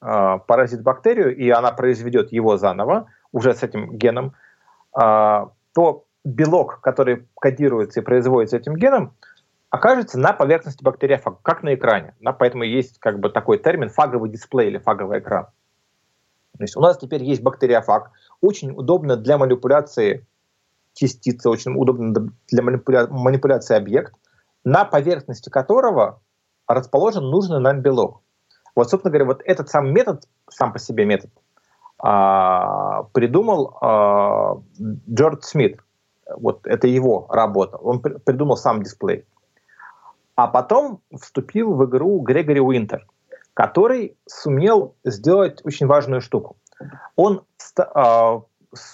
а, 0.01 0.39
поразит 0.39 0.82
бактерию, 0.82 1.37
и 1.37 1.49
она 1.51 1.72
произведет 1.72 2.32
его 2.32 2.57
заново, 2.57 3.07
уже 3.32 3.55
с 3.55 3.62
этим 3.62 3.97
геном, 3.97 4.34
а, 4.93 5.51
то 5.74 6.05
белок, 6.24 6.80
который 6.80 7.26
кодируется 7.39 8.01
и 8.01 8.03
производится 8.03 8.57
этим 8.57 8.76
геном, 8.76 9.14
окажется 9.71 10.19
на 10.19 10.33
поверхности 10.33 10.83
бактериофага, 10.83 11.39
как 11.43 11.62
на 11.62 11.75
экране. 11.75 12.14
Да, 12.21 12.33
поэтому 12.33 12.64
есть 12.64 12.99
как 12.99 13.21
бы 13.21 13.31
такой 13.31 13.59
термин 13.59 13.89
фаговый 13.89 14.31
дисплей 14.31 14.69
или 14.69 14.79
фаговый 14.79 15.19
экран. 15.19 15.47
То 16.57 16.62
есть 16.62 16.77
у 16.77 16.81
нас 16.81 16.99
теперь 16.99 17.23
есть 17.23 17.43
бактериофаг, 17.43 18.11
очень 18.41 18.71
удобно 18.71 19.17
для 19.17 19.37
манипуляции 19.39 20.27
частицы, 20.95 21.51
очень 21.51 21.75
удобно 21.77 22.31
для 22.49 22.62
манипуля... 22.62 23.07
манипуляции 23.09 23.77
объект, 23.77 24.14
на 24.64 24.85
поверхности 24.85 25.51
которого 25.51 26.21
расположен 26.67 27.25
нужный 27.25 27.61
нам 27.61 27.83
белок. 27.83 28.23
Вот, 28.75 28.91
собственно 28.91 29.11
говоря, 29.11 29.27
вот 29.27 29.43
этот 29.45 29.69
сам 29.69 29.93
метод, 29.93 30.25
сам 30.51 30.73
по 30.73 30.79
себе 30.79 31.05
метод, 31.05 31.31
а, 31.99 33.05
придумал 33.12 33.77
а, 33.81 34.62
Джордж 35.09 35.43
Смит. 35.43 35.81
Вот 36.37 36.67
это 36.67 36.89
его 36.89 37.27
работа. 37.29 37.77
Он 37.77 38.01
при, 38.01 38.14
придумал 38.19 38.57
сам 38.57 38.83
дисплей. 38.83 39.25
А 40.37 40.47
потом 40.49 41.01
вступил 41.18 41.72
в 41.74 41.84
игру 41.87 42.20
Грегори 42.20 42.61
Уинтер, 42.61 43.07
который 43.55 44.16
сумел 44.26 44.95
сделать 45.03 45.64
очень 45.64 45.87
важную 45.87 46.20
штуку. 46.20 46.59
Он 47.16 47.43
э, 47.78 48.41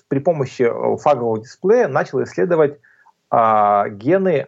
при 0.07 0.21
помощи 0.21 0.71
фагового 0.99 1.41
дисплея 1.41 1.89
начал 1.89 2.23
исследовать 2.23 2.79
э, 3.33 3.85
гены 3.91 4.47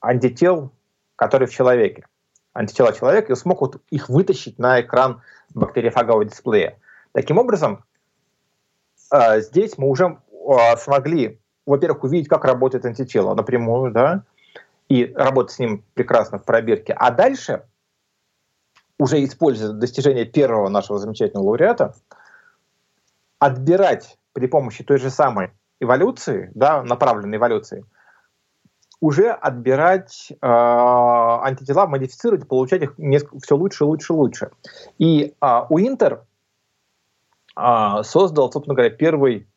антител, 0.00 0.70
которые 1.16 1.48
в 1.48 1.52
человеке. 1.52 2.04
Антитела 2.52 2.92
человека, 2.92 3.32
и 3.32 3.36
смог 3.36 3.62
вот 3.62 3.80
их 3.88 4.10
вытащить 4.10 4.58
на 4.58 4.82
экран 4.82 5.22
бактериофагового 5.54 6.26
дисплея. 6.26 6.78
Таким 7.12 7.38
образом, 7.38 7.84
э, 9.10 9.40
здесь 9.40 9.78
мы 9.78 9.88
уже 9.88 10.18
э, 10.30 10.76
смогли, 10.76 11.40
во-первых, 11.64 12.04
увидеть, 12.04 12.28
как 12.28 12.44
работает 12.44 12.84
антитело 12.84 13.34
напрямую, 13.34 13.92
да, 13.92 14.24
и 14.92 15.10
работать 15.14 15.54
с 15.54 15.58
ним 15.58 15.84
прекрасно 15.94 16.38
в 16.38 16.44
пробирке. 16.44 16.92
А 16.92 17.10
дальше, 17.10 17.64
уже 18.98 19.24
используя 19.24 19.72
достижение 19.72 20.26
первого 20.26 20.68
нашего 20.68 20.98
замечательного 20.98 21.46
лауреата, 21.46 21.94
отбирать 23.38 24.18
при 24.34 24.46
помощи 24.46 24.84
той 24.84 24.98
же 24.98 25.08
самой 25.08 25.52
эволюции, 25.80 26.50
да, 26.54 26.82
направленной 26.82 27.38
эволюции, 27.38 27.86
уже 29.00 29.30
отбирать 29.30 30.30
э, 30.30 30.36
антитела, 30.42 31.86
модифицировать, 31.86 32.46
получать 32.46 32.82
их 32.82 32.94
все 33.42 33.56
лучше, 33.56 33.86
лучше, 33.86 34.12
лучше. 34.12 34.50
И 34.98 35.34
э, 35.40 35.60
Уинтер 35.70 36.26
э, 37.56 38.02
создал, 38.02 38.52
собственно 38.52 38.74
говоря, 38.74 38.94
первый, 38.94 39.48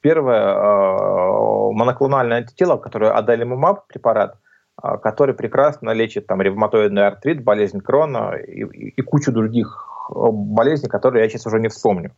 первое 0.00 0.52
э, 0.52 1.72
моноклональное 1.74 2.38
антитело, 2.38 2.76
которое 2.76 3.12
адалимумаб 3.12 3.86
препарат, 3.86 4.34
а, 4.34 4.47
который 4.80 5.34
прекрасно 5.34 5.90
лечит 5.90 6.26
там, 6.26 6.40
ревматоидный 6.40 7.06
артрит, 7.06 7.42
болезнь 7.42 7.80
Крона 7.80 8.36
и, 8.36 8.64
и, 8.64 8.88
и 8.90 9.02
кучу 9.02 9.32
других 9.32 10.08
э, 10.10 10.14
болезней, 10.30 10.88
которые 10.88 11.24
я 11.24 11.28
сейчас 11.28 11.46
уже 11.46 11.58
не 11.58 11.68
вспомню. 11.68 12.12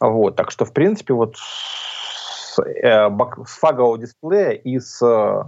Вот, 0.00 0.36
так 0.36 0.50
что, 0.50 0.64
в 0.64 0.72
принципе, 0.72 1.12
вот 1.12 1.36
с, 1.36 2.58
э, 2.58 3.10
с 3.46 3.58
фагового 3.58 3.98
дисплея 3.98 4.52
и 4.52 4.78
с 4.78 5.02
э, 5.02 5.42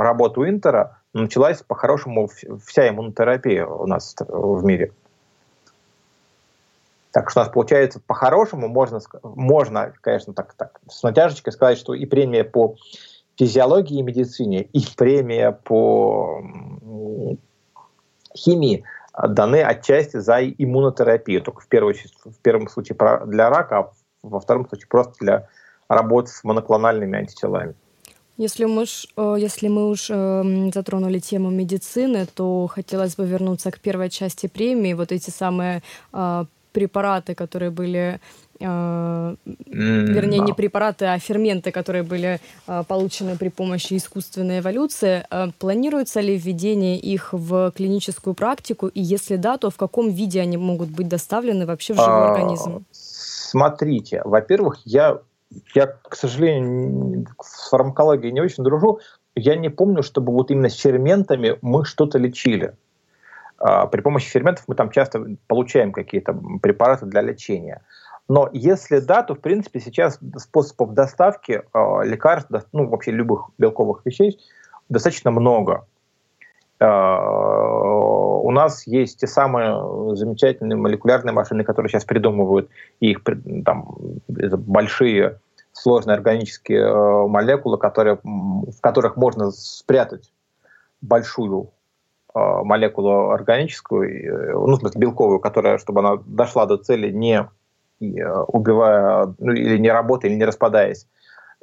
работы 0.00 0.40
Интера 0.48 0.98
началась 1.12 1.62
по-хорошему 1.62 2.28
вся 2.64 2.88
иммунотерапия 2.88 3.66
у 3.66 3.86
нас 3.86 4.14
в 4.18 4.64
мире. 4.64 4.92
Так 7.12 7.30
что 7.30 7.40
у 7.40 7.42
нас 7.44 7.52
получается 7.52 8.00
по-хорошему 8.04 8.68
можно, 8.68 9.00
можно, 9.22 9.92
конечно, 10.00 10.32
так, 10.32 10.54
так 10.54 10.80
с 10.88 11.02
натяжечкой 11.02 11.52
сказать, 11.52 11.78
что 11.78 11.94
и 11.94 12.06
премия 12.06 12.42
по 12.42 12.76
физиологии 13.38 13.98
и 13.98 14.02
медицине, 14.02 14.62
и 14.62 14.82
премия 14.96 15.52
по 15.52 16.42
химии 18.34 18.84
даны 19.16 19.62
отчасти 19.62 20.16
за 20.18 20.42
иммунотерапию, 20.42 21.42
только 21.42 21.60
в, 21.60 21.68
первую, 21.68 21.96
в 22.24 22.38
первом 22.40 22.68
случае 22.68 22.96
для 23.26 23.50
рака, 23.50 23.78
а 23.78 23.90
во 24.22 24.40
втором 24.40 24.66
случае 24.66 24.86
просто 24.88 25.14
для 25.20 25.48
работы 25.88 26.30
с 26.30 26.44
моноклональными 26.44 27.18
антителами. 27.18 27.74
Если 28.38 28.64
мы, 28.64 28.82
уж, 28.82 29.06
э, 29.16 29.36
если 29.38 29.68
мы 29.68 29.90
уж 29.90 30.08
э, 30.08 30.70
затронули 30.72 31.18
тему 31.18 31.50
медицины, 31.50 32.26
то 32.26 32.66
хотелось 32.66 33.14
бы 33.14 33.26
вернуться 33.26 33.70
к 33.70 33.78
первой 33.78 34.08
части 34.08 34.46
премии. 34.46 34.94
Вот 34.94 35.12
эти 35.12 35.28
самые 35.28 35.82
э, 36.14 36.44
препараты, 36.72 37.34
которые 37.34 37.70
были 37.70 38.20
э, 38.60 39.36
вернее, 39.66 40.40
не 40.40 40.52
препараты, 40.52 41.06
а 41.06 41.18
ферменты, 41.18 41.70
которые 41.70 42.02
были 42.02 42.40
э, 42.66 42.82
получены 42.86 43.36
при 43.36 43.48
помощи 43.48 43.96
искусственной 43.96 44.60
эволюции. 44.60 45.24
Э, 45.30 45.48
планируется 45.58 46.20
ли 46.20 46.36
введение 46.36 46.98
их 46.98 47.32
в 47.32 47.72
клиническую 47.72 48.34
практику? 48.34 48.88
И 48.88 49.00
если 49.00 49.36
да, 49.36 49.56
то 49.56 49.70
в 49.70 49.76
каком 49.76 50.10
виде 50.10 50.40
они 50.40 50.56
могут 50.56 50.88
быть 50.88 51.08
доставлены 51.08 51.66
вообще 51.66 51.94
в 51.94 51.96
живой 51.96 52.28
а, 52.28 52.32
организм? 52.32 52.84
Смотрите, 52.90 54.22
во-первых, 54.24 54.80
я, 54.84 55.20
я, 55.74 55.86
к 55.86 56.16
сожалению, 56.16 57.26
с 57.42 57.68
фармакологией 57.68 58.32
не 58.32 58.40
очень 58.40 58.64
дружу. 58.64 59.00
Я 59.34 59.56
не 59.56 59.70
помню, 59.70 60.02
чтобы 60.02 60.32
вот 60.32 60.50
именно 60.50 60.68
с 60.68 60.76
ферментами 60.76 61.58
мы 61.62 61.84
что-то 61.84 62.18
лечили. 62.18 62.74
А, 63.62 63.86
при 63.86 64.00
помощи 64.00 64.28
ферментов 64.28 64.64
мы 64.66 64.74
там 64.74 64.90
часто 64.90 65.24
получаем 65.46 65.92
какие-то 65.92 66.34
препараты 66.60 67.06
для 67.06 67.22
лечения. 67.22 67.80
Но 68.28 68.48
если 68.52 68.98
да, 68.98 69.22
то 69.22 69.34
в 69.34 69.40
принципе 69.40 69.78
сейчас 69.78 70.18
способов 70.36 70.94
доставки 70.94 71.62
э, 71.62 72.04
лекарств, 72.04 72.50
ну 72.72 72.88
вообще 72.88 73.12
любых 73.12 73.50
белковых 73.58 74.04
вещей 74.04 74.38
достаточно 74.88 75.30
много. 75.30 75.86
Э, 76.80 76.86
у 76.86 78.50
нас 78.50 78.86
есть 78.86 79.20
те 79.20 79.28
самые 79.28 80.16
замечательные 80.16 80.76
молекулярные 80.76 81.32
машины, 81.32 81.62
которые 81.62 81.90
сейчас 81.90 82.04
придумывают, 82.04 82.68
и 82.98 83.12
их 83.12 83.20
там 83.64 83.96
большие 84.28 85.38
сложные 85.72 86.16
органические 86.16 86.80
э, 86.80 87.26
молекулы, 87.28 87.78
которые, 87.78 88.18
в 88.24 88.80
которых 88.80 89.16
можно 89.16 89.52
спрятать 89.52 90.32
большую 91.00 91.70
молекулу 92.34 93.30
органическую, 93.30 94.08
э, 94.08 94.52
ну, 94.52 94.76
в 94.76 94.78
смысле, 94.78 95.00
белковую, 95.00 95.40
которая, 95.40 95.78
чтобы 95.78 96.00
она 96.00 96.16
дошла 96.26 96.66
до 96.66 96.76
цели, 96.76 97.10
не 97.10 97.48
э, 98.00 98.42
убивая, 98.48 99.34
ну, 99.38 99.52
или 99.52 99.78
не 99.78 99.90
работая, 99.90 100.30
или 100.30 100.38
не 100.38 100.44
распадаясь. 100.44 101.06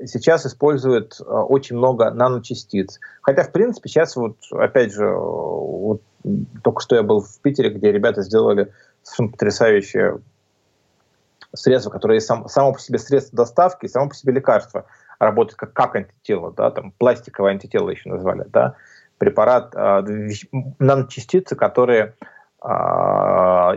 сейчас 0.05 0.45
используют 0.45 1.19
очень 1.21 1.77
много 1.77 2.11
наночастиц. 2.11 2.99
Хотя, 3.21 3.43
в 3.43 3.51
принципе, 3.51 3.89
сейчас 3.89 4.15
вот, 4.15 4.37
опять 4.51 4.93
же, 4.93 5.09
вот, 5.09 6.01
только 6.63 6.81
что 6.81 6.95
я 6.95 7.03
был 7.03 7.21
в 7.21 7.41
Питере, 7.41 7.69
где 7.69 7.91
ребята 7.91 8.21
сделали 8.21 8.71
совершенно 9.03 9.31
потрясающее 9.31 10.19
средство, 11.53 11.89
которое 11.89 12.19
сам, 12.19 12.47
само 12.47 12.73
по 12.73 12.79
себе 12.79 12.99
средство 12.99 13.37
доставки, 13.37 13.87
само 13.87 14.09
по 14.09 14.15
себе 14.15 14.33
лекарство, 14.33 14.85
работает 15.19 15.57
как, 15.57 15.73
как 15.73 15.95
антитело, 15.95 16.51
да, 16.51 16.71
там 16.71 16.91
пластиковое 16.91 17.51
антитело 17.51 17.89
еще 17.89 18.09
назвали, 18.09 18.45
да, 18.47 18.75
препарат, 19.19 19.75
э, 19.75 20.29
наночастицы, 20.79 21.55
которые 21.55 22.15
э, 22.63 22.67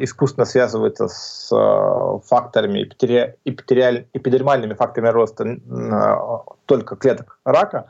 искусственно 0.01 0.47
связываются 0.47 1.09
с 1.09 1.53
э, 1.53 2.19
факторами, 2.27 2.85
эпидермальными 2.85 4.75
факторами 4.75 5.09
роста 5.09 5.59
только 6.67 6.97
клеток 6.97 7.39
рака, 7.45 7.89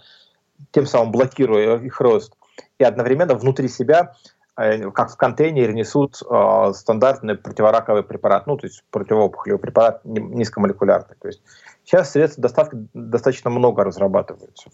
тем 0.72 0.86
самым 0.86 1.12
блокируя 1.12 1.78
их 1.78 2.00
рост, 2.00 2.34
и 2.78 2.84
одновременно 2.84 3.34
внутри 3.34 3.68
себя 3.68 4.14
Э, 4.55 4.90
как 4.90 5.11
в 5.11 5.16
контейнере 5.16 5.72
несут 5.72 6.16
стандартный 6.16 7.36
противораковый 7.36 8.03
препарат, 8.03 8.46
ну, 8.46 8.57
то 8.57 8.66
есть 8.66 8.84
противоопухолевый 8.90 9.59
препарат 9.59 10.05
низкомолекулярный. 10.05 11.16
То 11.18 11.28
есть 11.28 11.42
сейчас 11.84 12.11
средств 12.12 12.38
доставки 12.38 12.76
достаточно 12.92 13.50
много 13.50 13.82
разрабатываются. 13.82 14.70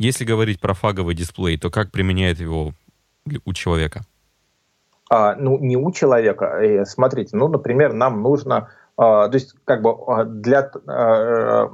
Если 0.00 0.24
говорить 0.24 0.62
про 0.62 0.72
фаговый 0.72 1.14
дисплей, 1.14 1.58
то 1.58 1.68
как 1.70 1.90
применяет 1.90 2.40
его 2.40 2.72
у 3.44 3.52
человека? 3.52 4.00
А, 5.10 5.34
ну, 5.34 5.58
не 5.58 5.76
у 5.76 5.92
человека. 5.92 6.46
Э, 6.58 6.86
смотрите, 6.86 7.36
ну, 7.36 7.48
например, 7.48 7.92
нам 7.92 8.22
нужно, 8.22 8.70
а, 8.96 9.28
то 9.28 9.34
есть 9.34 9.54
как 9.66 9.82
бы 9.82 9.94
а, 10.06 10.24
для 10.24 10.70
а, 10.86 11.70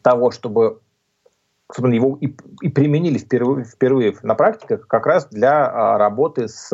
того, 0.00 0.30
чтобы 0.30 0.80
собственно, 1.70 1.92
его 1.92 2.16
и, 2.18 2.34
и 2.62 2.70
применили 2.70 3.18
впервые, 3.18 3.66
впервые 3.66 4.16
на 4.22 4.34
практике 4.34 4.78
как 4.78 5.04
раз 5.04 5.26
для 5.26 5.66
а, 5.66 5.98
работы 5.98 6.48
с 6.48 6.72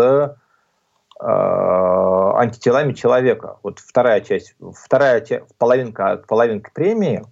а, 1.19 2.39
антителами 2.39 2.93
человека. 2.93 3.57
Вот 3.65 3.81
вторая 3.81 4.21
часть, 4.21 4.55
вторая 4.73 5.27
половинка, 5.59 6.23
половинка 6.29 6.71
премии 6.73 7.25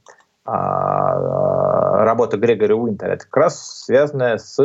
работа 0.50 2.36
Грегори 2.36 2.74
Уинтера, 2.74 3.12
это 3.12 3.24
как 3.24 3.36
раз 3.36 3.82
связанная 3.84 4.38
с 4.38 4.58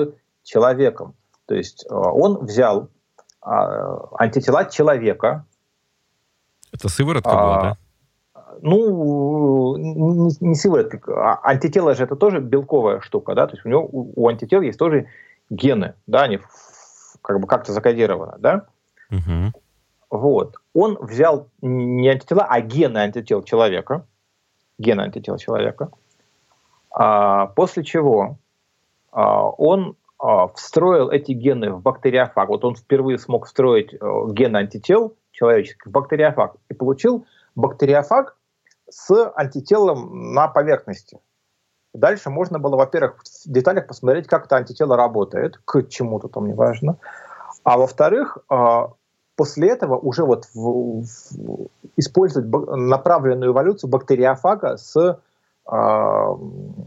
человеком. 0.43 1.15
То 1.45 1.55
есть 1.55 1.86
а, 1.89 2.11
он 2.11 2.45
взял 2.45 2.89
а, 3.41 4.15
антитела 4.17 4.65
человека. 4.65 5.45
Это 6.71 6.89
сыворотка 6.89 7.31
а, 7.31 7.43
была, 7.43 7.61
да? 7.61 7.77
Ну, 8.61 9.77
не, 9.77 10.47
не 10.47 10.55
сыворотка. 10.55 10.99
А 11.07 11.39
антитело 11.43 11.93
же 11.93 12.03
это 12.03 12.15
тоже 12.15 12.39
белковая 12.39 13.01
штука, 13.01 13.36
да, 13.36 13.47
то 13.47 13.53
есть 13.53 13.65
у 13.65 13.69
него, 13.69 13.83
у, 13.83 14.13
у 14.15 14.27
антител 14.27 14.61
есть 14.61 14.79
тоже 14.79 15.07
гены, 15.49 15.93
да, 16.07 16.23
они 16.23 16.39
как 17.21 17.39
бы 17.39 17.47
как-то 17.47 17.73
закодированы, 17.73 18.33
да. 18.39 18.65
Угу. 19.11 19.53
Вот. 20.09 20.55
Он 20.73 20.97
взял 20.99 21.49
не 21.61 22.09
антитела, 22.09 22.45
а 22.49 22.61
гены 22.61 22.99
антител 22.99 23.43
человека, 23.43 24.05
гены 24.78 25.01
антител 25.01 25.38
человека, 25.38 25.89
а, 26.91 27.47
после 27.47 27.84
чего 27.84 28.38
а, 29.11 29.49
он 29.49 29.95
а, 30.17 30.47
встроил 30.49 31.09
эти 31.09 31.32
гены 31.32 31.71
в 31.71 31.82
бактериофаг. 31.82 32.49
Вот 32.49 32.65
он 32.65 32.76
впервые 32.76 33.17
смог 33.17 33.45
встроить 33.45 33.93
а, 33.93 34.28
гены 34.30 34.57
антител 34.57 35.15
человеческих 35.32 35.88
в 35.88 35.91
бактериофаг 35.91 36.55
и 36.69 36.73
получил 36.73 37.26
бактериофаг, 37.55 38.38
с 38.88 39.32
антителом 39.36 40.34
на 40.34 40.47
поверхности. 40.47 41.19
Дальше 41.93 42.30
можно 42.30 42.59
было, 42.59 42.76
во-первых, 42.76 43.23
в 43.23 43.51
деталях 43.51 43.88
посмотреть, 43.88 44.28
как 44.28 44.45
это 44.45 44.57
антитело 44.57 44.95
работает, 44.95 45.57
к 45.65 45.88
чему-то 45.88 46.28
там 46.28 46.47
неважно. 46.47 46.99
А 47.63 47.78
во-вторых, 47.78 48.38
после 49.36 49.69
этого 49.69 49.97
уже 49.97 50.23
вот 50.23 50.45
в, 50.53 51.01
в, 51.01 51.67
использовать 51.97 52.47
направленную 52.47 53.51
эволюцию 53.51 53.89
бактериофага 53.89 54.77
с 54.77 54.95
э, 54.97 55.17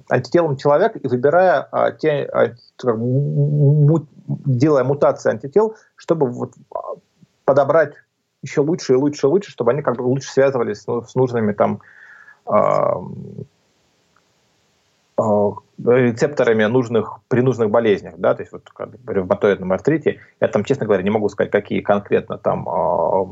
антителом 0.09 0.57
человека 0.57 0.99
и 0.99 1.09
выбирая 1.09 1.69
э, 1.71 1.97
те, 1.99 2.09
э, 2.25 2.55
му, 2.93 4.07
делая 4.27 4.85
мутации 4.85 5.31
антител, 5.31 5.77
чтобы 5.97 6.27
вот 6.27 6.55
подобрать 7.45 7.95
еще 8.43 8.61
лучше 8.61 8.95
и 8.95 8.97
лучше 8.97 9.27
и 9.27 9.31
лучше, 9.31 9.51
чтобы 9.51 9.73
они 9.73 9.83
как 9.83 9.97
бы 9.97 10.03
лучше 10.03 10.31
связывались 10.31 10.83
с, 10.83 11.11
с 11.11 11.15
нужными 11.15 11.53
там 11.53 11.81
рецепторами 15.19 16.65
нужных 16.65 17.21
при 17.29 17.41
нужных 17.41 17.71
болезнях, 17.71 18.15
да, 18.19 18.35
то 18.35 18.43
есть 18.43 18.53
вот 18.53 18.69
как 18.71 18.91
в 18.91 19.11
ревматоидном 19.11 19.73
артрите, 19.73 20.21
я 20.41 20.49
там, 20.49 20.65
честно 20.65 20.87
говоря, 20.87 21.03
не 21.03 21.11
могу 21.11 21.29
сказать, 21.29 21.51
какие 21.51 21.81
конкретно 21.81 22.39
там 22.39 22.69
э, 22.69 23.27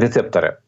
рецепторы. 0.00 0.58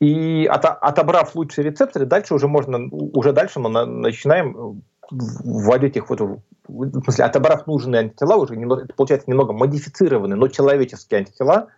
И 0.00 0.46
от, 0.46 0.64
отобрав 0.64 1.34
лучшие 1.34 1.64
рецепторы, 1.64 2.04
дальше 2.04 2.34
уже 2.34 2.48
можно, 2.48 2.88
уже 2.90 3.32
дальше 3.32 3.60
мы 3.60 3.70
на, 3.70 3.86
начинаем 3.86 4.82
вводить 5.10 5.96
их 5.96 6.10
вот, 6.10 6.20
в 6.20 7.02
смысле, 7.02 7.24
отобрав 7.24 7.66
нужные 7.66 8.00
антитела, 8.00 8.36
уже 8.36 8.56
немного, 8.56 8.86
получается 8.94 9.30
немного 9.30 9.52
модифицированные, 9.52 10.36
но 10.36 10.48
человеческие 10.48 11.18
антитела, 11.20 11.68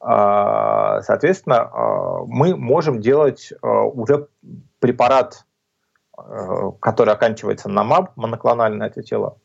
а, 0.00 1.02
соответственно, 1.02 1.70
а, 1.72 2.24
мы 2.26 2.56
можем 2.56 3.00
делать 3.00 3.52
а, 3.62 3.82
уже 3.82 4.28
препарат, 4.78 5.45
который 6.80 7.14
оканчивается 7.14 7.68
на 7.68 7.84
МАБ, 7.84 8.16
моноклональное 8.16 8.88
антитело, 8.88 9.38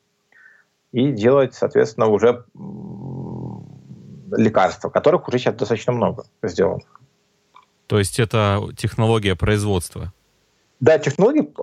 и 0.92 1.12
делать, 1.12 1.54
соответственно, 1.54 2.08
уже 2.08 2.46
лекарства, 4.36 4.90
которых 4.90 5.28
уже 5.28 5.40
сейчас 5.40 5.56
достаточно 5.56 5.94
много 5.94 6.26
сделано. 6.44 6.84
То 7.88 8.00
есть 8.00 8.20
это 8.20 8.62
технология 8.78 9.36
производства? 9.36 10.14
Да, 10.80 10.98
технологии 10.98 11.54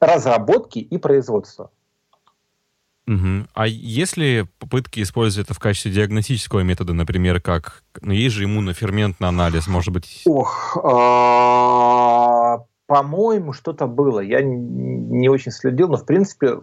разработки 0.00 0.78
и 0.78 0.98
производства. 0.98 1.70
Угу. 3.06 3.46
А 3.54 3.66
если 3.66 4.46
попытки 4.58 5.00
использовать 5.00 5.46
это 5.46 5.54
в 5.54 5.58
качестве 5.58 5.90
диагностического 5.90 6.60
метода, 6.60 6.92
например, 6.92 7.40
как, 7.40 7.82
ну, 8.02 8.12
есть 8.12 8.34
же 8.34 8.44
иммуноферментный 8.44 9.28
анализ, 9.28 9.66
может 9.66 9.94
быть? 9.94 10.22
Ох, 10.26 10.76
а, 10.84 12.58
по-моему, 12.88 13.52
что-то 13.52 13.86
было. 13.86 14.20
Я 14.20 14.40
не 14.42 15.28
очень 15.28 15.52
следил, 15.52 15.88
но, 15.88 15.98
в 15.98 16.06
принципе, 16.06 16.58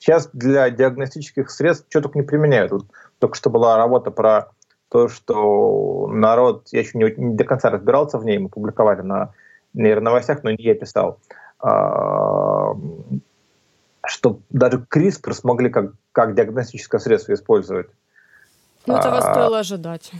сейчас 0.00 0.28
для 0.32 0.68
диагностических 0.70 1.48
средств 1.50 1.86
что 1.88 2.02
только 2.02 2.18
не 2.18 2.24
применяют. 2.24 2.72
Вот 2.72 2.86
только 3.20 3.36
что 3.36 3.48
была 3.48 3.76
работа 3.76 4.10
про 4.10 4.50
то, 4.88 5.06
что 5.06 6.08
народ, 6.08 6.66
я 6.72 6.80
еще 6.80 6.98
не, 6.98 7.14
не 7.16 7.36
до 7.36 7.44
конца 7.44 7.70
разбирался 7.70 8.18
в 8.18 8.24
ней, 8.24 8.38
мы 8.38 8.48
публиковали 8.48 9.02
на 9.02 9.34
нейроновостях, 9.72 10.42
но 10.42 10.50
не 10.50 10.64
я 10.64 10.74
писал, 10.74 11.20
а, 11.60 12.74
что 14.04 14.40
даже 14.50 14.84
CRISPR 14.92 15.32
смогли 15.32 15.70
как, 15.70 15.92
как 16.10 16.34
диагностическое 16.34 17.00
средство 17.00 17.34
использовать. 17.34 17.86
Ну, 18.84 18.96
этого 18.96 19.18
а, 19.18 19.22
стоило 19.22 19.60
ожидать. 19.60 20.10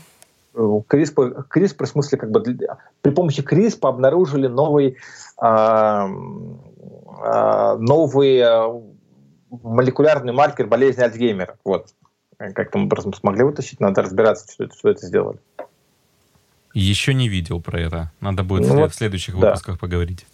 CRISPR, 0.58 1.44
CRISPR 1.48 1.84
в 1.84 1.88
смысле 1.88 2.18
как 2.18 2.30
бы 2.30 2.42
при 3.02 3.10
помощи 3.10 3.40
CRISPR 3.40 3.88
обнаружили 3.88 4.48
новый, 4.48 4.96
а, 5.36 6.08
а, 7.20 7.76
новый 7.76 8.40
а, 8.40 8.82
молекулярный 9.50 10.32
маркер 10.32 10.66
болезни 10.66 11.02
Альцгеймера. 11.02 11.56
Вот. 11.64 11.88
Как-то 12.36 12.78
образом 12.78 13.14
смогли 13.14 13.42
вытащить, 13.42 13.80
надо 13.80 14.02
разбираться, 14.02 14.50
что 14.52 14.64
это, 14.64 14.76
что 14.76 14.90
это 14.90 15.06
сделали. 15.06 15.38
Еще 16.74 17.14
не 17.14 17.28
видел 17.28 17.60
про 17.60 17.80
это. 17.80 18.12
Надо 18.20 18.44
будет 18.44 18.68
ну, 18.68 18.86
в 18.86 18.94
следующих 18.94 19.38
да. 19.38 19.48
выпусках 19.48 19.78
поговорить. 19.78 20.26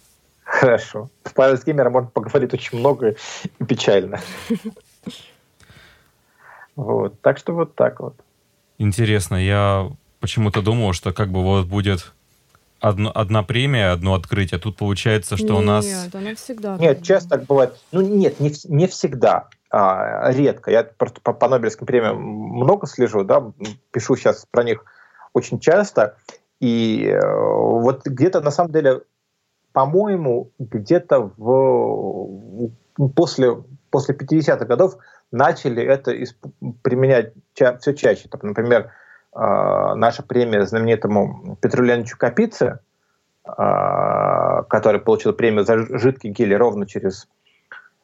Хорошо. 0.43 1.09
С 1.23 1.37
Альцгеймера 1.37 1.89
можно 1.89 2.09
поговорить 2.09 2.53
очень 2.53 2.77
много 2.77 3.15
и 3.59 3.63
печально. 3.63 4.19
Вот. 6.75 7.21
Так 7.21 7.37
что 7.37 7.53
вот 7.53 7.73
так 7.73 8.01
вот. 8.01 8.15
Интересно, 8.77 9.35
я 9.35 9.89
почему-то 10.25 10.63
думал, 10.63 10.93
что 10.93 11.13
как 11.13 11.29
бы 11.29 11.43
вот 11.43 11.67
будет 11.67 12.13
одно, 12.79 13.11
одна 13.13 13.43
премия, 13.43 13.91
одно 13.91 14.15
открытие. 14.15 14.59
Тут 14.59 14.75
получается, 14.75 15.37
что 15.37 15.53
нет, 15.53 15.57
у 15.57 15.61
нас... 15.61 15.85
Нет, 15.85 16.15
она 16.15 16.35
всегда. 16.35 16.77
Нет, 16.77 17.03
часто 17.03 17.29
так 17.29 17.45
бывает. 17.45 17.75
Ну 17.91 18.01
нет, 18.01 18.39
не, 18.39 18.51
не 18.65 18.87
всегда. 18.87 19.49
А, 19.69 20.31
редко. 20.31 20.71
Я 20.71 20.83
просто 20.83 21.21
по, 21.21 21.31
по 21.33 21.47
Нобелевским 21.47 21.85
премиям 21.85 22.19
много 22.19 22.87
слежу, 22.87 23.23
да, 23.23 23.51
пишу 23.91 24.15
сейчас 24.15 24.47
про 24.49 24.63
них 24.63 24.83
очень 25.33 25.59
часто. 25.59 26.17
И 26.59 27.05
э, 27.05 27.19
вот 27.23 28.07
где-то 28.07 28.41
на 28.41 28.49
самом 28.49 28.71
деле 28.71 29.01
по-моему, 29.75 30.51
где-то 30.57 31.31
в, 31.37 32.71
после, 33.13 33.61
после 33.91 34.15
50-х 34.15 34.65
годов 34.65 34.95
начали 35.31 35.83
это 35.83 36.11
исп, 36.23 36.37
применять 36.81 37.33
ча, 37.53 37.77
все 37.77 37.93
чаще. 37.93 38.29
Так, 38.29 38.41
например, 38.43 38.81
э, 38.83 38.89
наша 39.35 40.23
премия 40.23 40.65
знаменитому 40.65 41.57
Петру 41.61 41.83
Леонидовичу 41.83 42.17
Капице, 42.17 42.79
э, 43.45 44.63
который 44.69 45.01
получил 45.01 45.33
премию 45.33 45.65
за 45.65 45.77
жидкий 45.97 46.29
гелий 46.29 46.55
ровно 46.55 46.87
через 46.87 47.27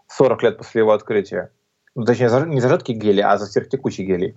40 0.07 0.43
лет 0.43 0.57
после 0.57 0.79
его 0.79 0.91
открытия, 0.91 1.51
ну, 1.95 2.05
точнее, 2.05 2.29
не 2.47 2.59
за 2.59 2.69
жидкий 2.69 2.95
гелий, 2.95 3.23
а 3.23 3.37
за 3.37 3.45
сверхтекучий 3.45 4.05
гелий, 4.05 4.35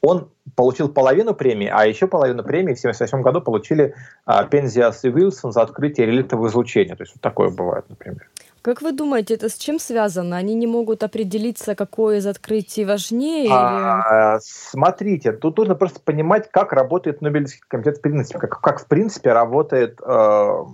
он 0.00 0.30
получил 0.56 0.88
половину 0.88 1.32
премии, 1.32 1.70
а 1.72 1.86
еще 1.86 2.06
половину 2.08 2.42
премии 2.42 2.74
в 2.74 2.78
1978 2.78 3.22
году 3.22 3.40
получили 3.40 3.94
а, 4.24 4.44
Пензиас 4.44 5.04
и 5.04 5.10
Уилсон 5.10 5.52
за 5.52 5.62
открытие 5.62 6.06
реликтового 6.08 6.48
излучения. 6.48 6.96
То 6.96 7.04
есть 7.04 7.14
вот 7.14 7.22
такое 7.22 7.50
бывает, 7.50 7.84
например. 7.88 8.28
Как 8.62 8.80
вы 8.80 8.92
думаете, 8.92 9.34
это 9.34 9.48
с 9.48 9.56
чем 9.56 9.80
связано? 9.80 10.36
Они 10.36 10.54
не 10.54 10.68
могут 10.68 11.02
определиться, 11.02 11.74
какое 11.74 12.18
из 12.18 12.26
открытий 12.26 12.84
важнее? 12.84 13.50
А, 13.52 14.36
или... 14.36 14.40
Смотрите, 14.40 15.32
тут 15.32 15.58
нужно 15.58 15.74
просто 15.74 16.00
понимать, 16.00 16.48
как 16.50 16.72
работает 16.72 17.20
Нобелевский 17.22 17.62
комитет 17.66 17.98
в 17.98 18.00
принципе, 18.00 18.38
как, 18.38 18.60
как 18.60 18.80
в 18.80 18.86
принципе 18.86 19.32
работает, 19.32 20.00
э, 20.00 20.64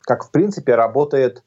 как 0.00 0.24
в 0.24 0.30
принципе 0.30 0.74
работает 0.74 1.44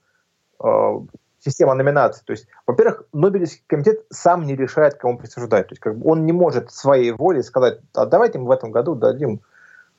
э, 0.64 1.00
система 1.40 1.74
номинаций. 1.74 2.24
То 2.26 2.32
есть, 2.32 2.48
во-первых, 2.68 3.06
Нобелевский 3.12 3.64
комитет 3.66 4.06
сам 4.12 4.46
не 4.46 4.56
решает, 4.56 4.94
кому 4.94 5.18
присуждать. 5.18 5.68
То 5.68 5.74
есть, 5.74 5.82
как 5.82 5.98
бы 5.98 6.12
он 6.12 6.28
не 6.28 6.32
может 6.32 6.72
своей 6.72 7.12
волей 7.12 7.42
сказать, 7.42 7.80
а 7.96 8.06
давайте 8.06 8.38
мы 8.38 8.46
в 8.46 8.52
этом 8.52 8.72
году 8.72 8.94
дадим 8.94 9.42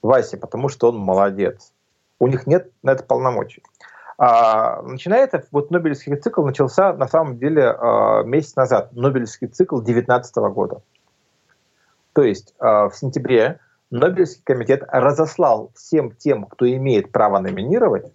Васе, 0.01 0.37
потому 0.37 0.69
что 0.69 0.91
он 0.91 0.99
молодец. 0.99 1.73
У 2.21 2.29
них 2.29 2.47
нет 2.47 2.71
на 2.85 2.93
это 2.93 3.03
полномочий. 3.03 3.65
А, 4.17 4.83
начинается, 4.83 5.45
вот 5.51 5.71
Нобелевский 5.71 6.17
цикл 6.17 6.45
начался 6.45 6.93
на 6.93 7.09
самом 7.09 7.39
деле 7.39 7.69
а, 7.71 8.23
месяц 8.23 8.55
назад, 8.57 8.93
Нобелевский 8.93 9.49
цикл 9.49 9.79
2019 9.79 10.37
года. 10.55 10.83
То 12.13 12.23
есть 12.23 12.55
а, 12.59 12.89
в 12.89 12.97
сентябре 12.97 13.61
Нобелевский 13.91 14.43
комитет 14.45 14.83
разослал 14.89 15.71
всем 15.75 16.13
тем, 16.13 16.45
кто 16.45 16.69
имеет 16.69 17.13
право 17.13 17.39
номинировать, 17.41 18.13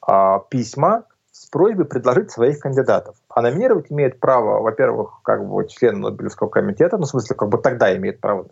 а, 0.00 0.38
письма 0.38 1.04
с 1.32 1.46
просьбой 1.46 1.84
предложить 1.84 2.30
своих 2.30 2.60
кандидатов. 2.60 3.16
А 3.28 3.42
номинировать 3.42 3.90
имеет 3.90 4.20
право, 4.20 4.62
во-первых, 4.62 5.20
как 5.22 5.46
бы 5.46 5.68
член 5.68 6.00
Нобелевского 6.00 6.48
комитета, 6.48 6.96
ну, 6.96 7.04
в 7.04 7.08
смысле, 7.08 7.36
как 7.36 7.48
бы 7.48 7.58
тогда 7.58 7.94
имеет 7.96 8.20
право, 8.20 8.46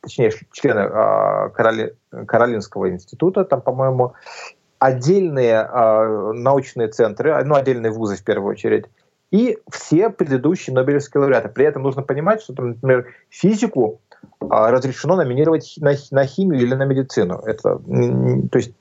точнее, 0.00 0.32
члены 0.52 0.80
э, 0.80 1.50
Короли, 1.50 1.94
Каролинского 2.26 2.90
института, 2.90 3.44
там, 3.44 3.60
по-моему, 3.60 4.14
отдельные 4.82 5.68
э, 5.72 6.32
научные 6.32 6.88
центры, 6.88 7.44
ну, 7.44 7.54
отдельные 7.54 7.92
вузы 7.92 8.16
в 8.16 8.24
первую 8.24 8.50
очередь, 8.50 8.86
и 9.30 9.58
все 9.70 10.10
предыдущие 10.10 10.74
Нобелевские 10.74 11.20
лауреаты. 11.20 11.48
При 11.48 11.64
этом 11.64 11.84
нужно 11.84 12.02
понимать, 12.02 12.42
что, 12.42 12.52
например, 12.60 13.06
физику 13.30 14.00
э, 14.40 14.46
разрешено 14.48 15.14
номинировать 15.14 15.74
на, 15.78 15.92
на 16.10 16.26
химию 16.26 16.60
или 16.60 16.74
на 16.74 16.84
медицину. 16.84 17.38
Это, 17.46 17.78
то 17.78 18.58
есть 18.58 18.72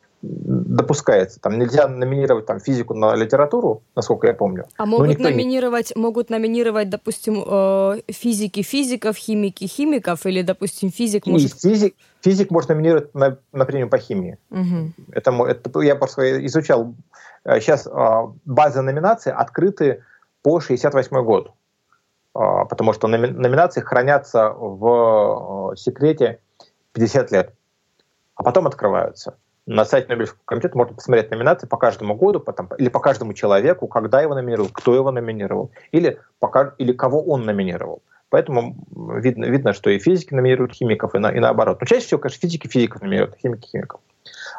допускается. 0.72 1.40
Там 1.42 1.60
нельзя 1.60 1.88
номинировать 1.88 2.46
там 2.46 2.60
физику 2.60 2.94
на 2.94 3.16
литературу, 3.16 3.84
насколько 3.96 4.28
я 4.28 4.34
помню. 4.34 4.66
А 4.78 4.86
могут 4.86 5.20
номинировать, 5.20 5.94
не... 5.96 6.02
могут 6.02 6.30
номинировать, 6.30 6.90
допустим, 6.90 7.44
э, 7.46 8.02
физики 8.08 8.62
физиков, 8.62 9.18
химики 9.18 9.66
химиков, 9.66 10.26
или, 10.26 10.42
допустим, 10.42 10.90
физик 10.90 11.28
может... 11.28 11.54
И 11.54 11.60
физик, 11.60 11.96
физик 12.22 12.52
может 12.52 12.70
номинировать 12.70 13.14
на, 13.14 13.38
на 13.52 13.66
премию 13.66 13.90
по 13.90 13.98
химии. 13.98 14.38
Угу. 14.50 14.94
Это, 15.12 15.32
это 15.44 15.80
я 15.82 15.96
просто 15.96 16.46
изучал. 16.46 16.96
Сейчас 17.46 17.86
э, 17.88 17.92
базы 18.46 18.82
номинаций 18.82 19.34
открыты 19.34 20.04
по 20.42 20.62
68 20.62 21.24
год, 21.24 21.52
э, 22.34 22.40
потому 22.70 22.94
что 22.94 23.08
номинации 23.08 23.82
хранятся 23.82 24.52
в 24.52 25.74
секрете 25.76 26.40
50 26.94 27.32
лет, 27.32 27.54
а 28.36 28.44
потом 28.44 28.68
открываются 28.68 29.36
на 29.68 29.86
сайте 29.86 30.08
Нобелевского 30.10 30.42
комитета 30.46 30.78
можно 30.78 30.96
посмотреть 30.96 31.32
номинации 31.32 31.68
по 31.68 31.78
каждому 31.78 32.16
году, 32.16 32.40
потом, 32.40 32.70
или 32.78 32.90
по 32.90 33.00
каждому 33.00 33.34
человеку, 33.34 33.88
когда 33.88 34.22
его 34.22 34.34
номинировал, 34.34 34.70
кто 34.72 34.96
его 34.96 35.12
номинировал, 35.12 35.72
или, 35.92 36.20
пока, 36.40 36.74
или 36.78 36.94
кого 36.94 37.22
он 37.22 37.46
номинировал. 37.46 38.02
Поэтому 38.30 38.76
видно, 38.92 39.46
видно, 39.46 39.74
что 39.74 39.90
и 39.90 40.00
физики 40.00 40.34
номинируют 40.34 40.74
химиков, 40.74 41.14
и, 41.16 41.20
на, 41.20 41.32
и 41.32 41.40
наоборот. 41.40 41.80
Но 41.82 41.86
чаще 41.86 42.06
всего, 42.06 42.20
конечно, 42.20 42.40
физики 42.42 42.68
физиков 42.68 43.02
номинируют, 43.02 43.36
химики 43.36 43.68
химиков. 43.68 44.00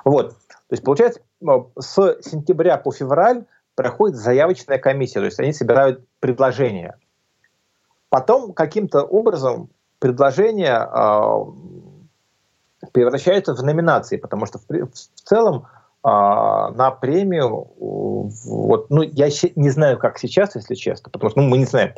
Вот. 0.05 0.31
То 0.31 0.75
есть, 0.75 0.85
получается, 0.85 1.21
с 1.79 2.19
сентября 2.23 2.77
по 2.77 2.93
февраль 2.93 3.45
проходит 3.75 4.17
заявочная 4.17 4.79
комиссия, 4.79 5.21
то 5.21 5.27
есть 5.27 5.41
они 5.41 5.53
собирают 5.53 6.05
предложения. 6.21 6.97
Потом 8.11 8.53
каким-то 8.53 9.03
образом 9.03 9.71
предложения 9.99 10.77
а, 10.77 11.45
превращаются 12.93 13.55
в 13.55 13.63
номинации, 13.63 14.17
потому 14.17 14.47
что 14.47 14.59
в, 14.59 14.65
в 14.69 15.21
целом 15.25 15.67
э, 16.05 16.09
на 16.09 16.91
премию, 17.01 17.69
вот, 17.79 18.91
ну, 18.91 19.03
я 19.03 19.29
не 19.57 19.71
знаю, 19.71 19.99
как 19.99 20.19
сейчас, 20.19 20.55
если 20.55 20.75
честно, 20.75 21.11
потому 21.11 21.31
что 21.31 21.41
ну, 21.41 21.49
мы 21.49 21.59
не 21.59 21.65
знаем. 21.65 21.95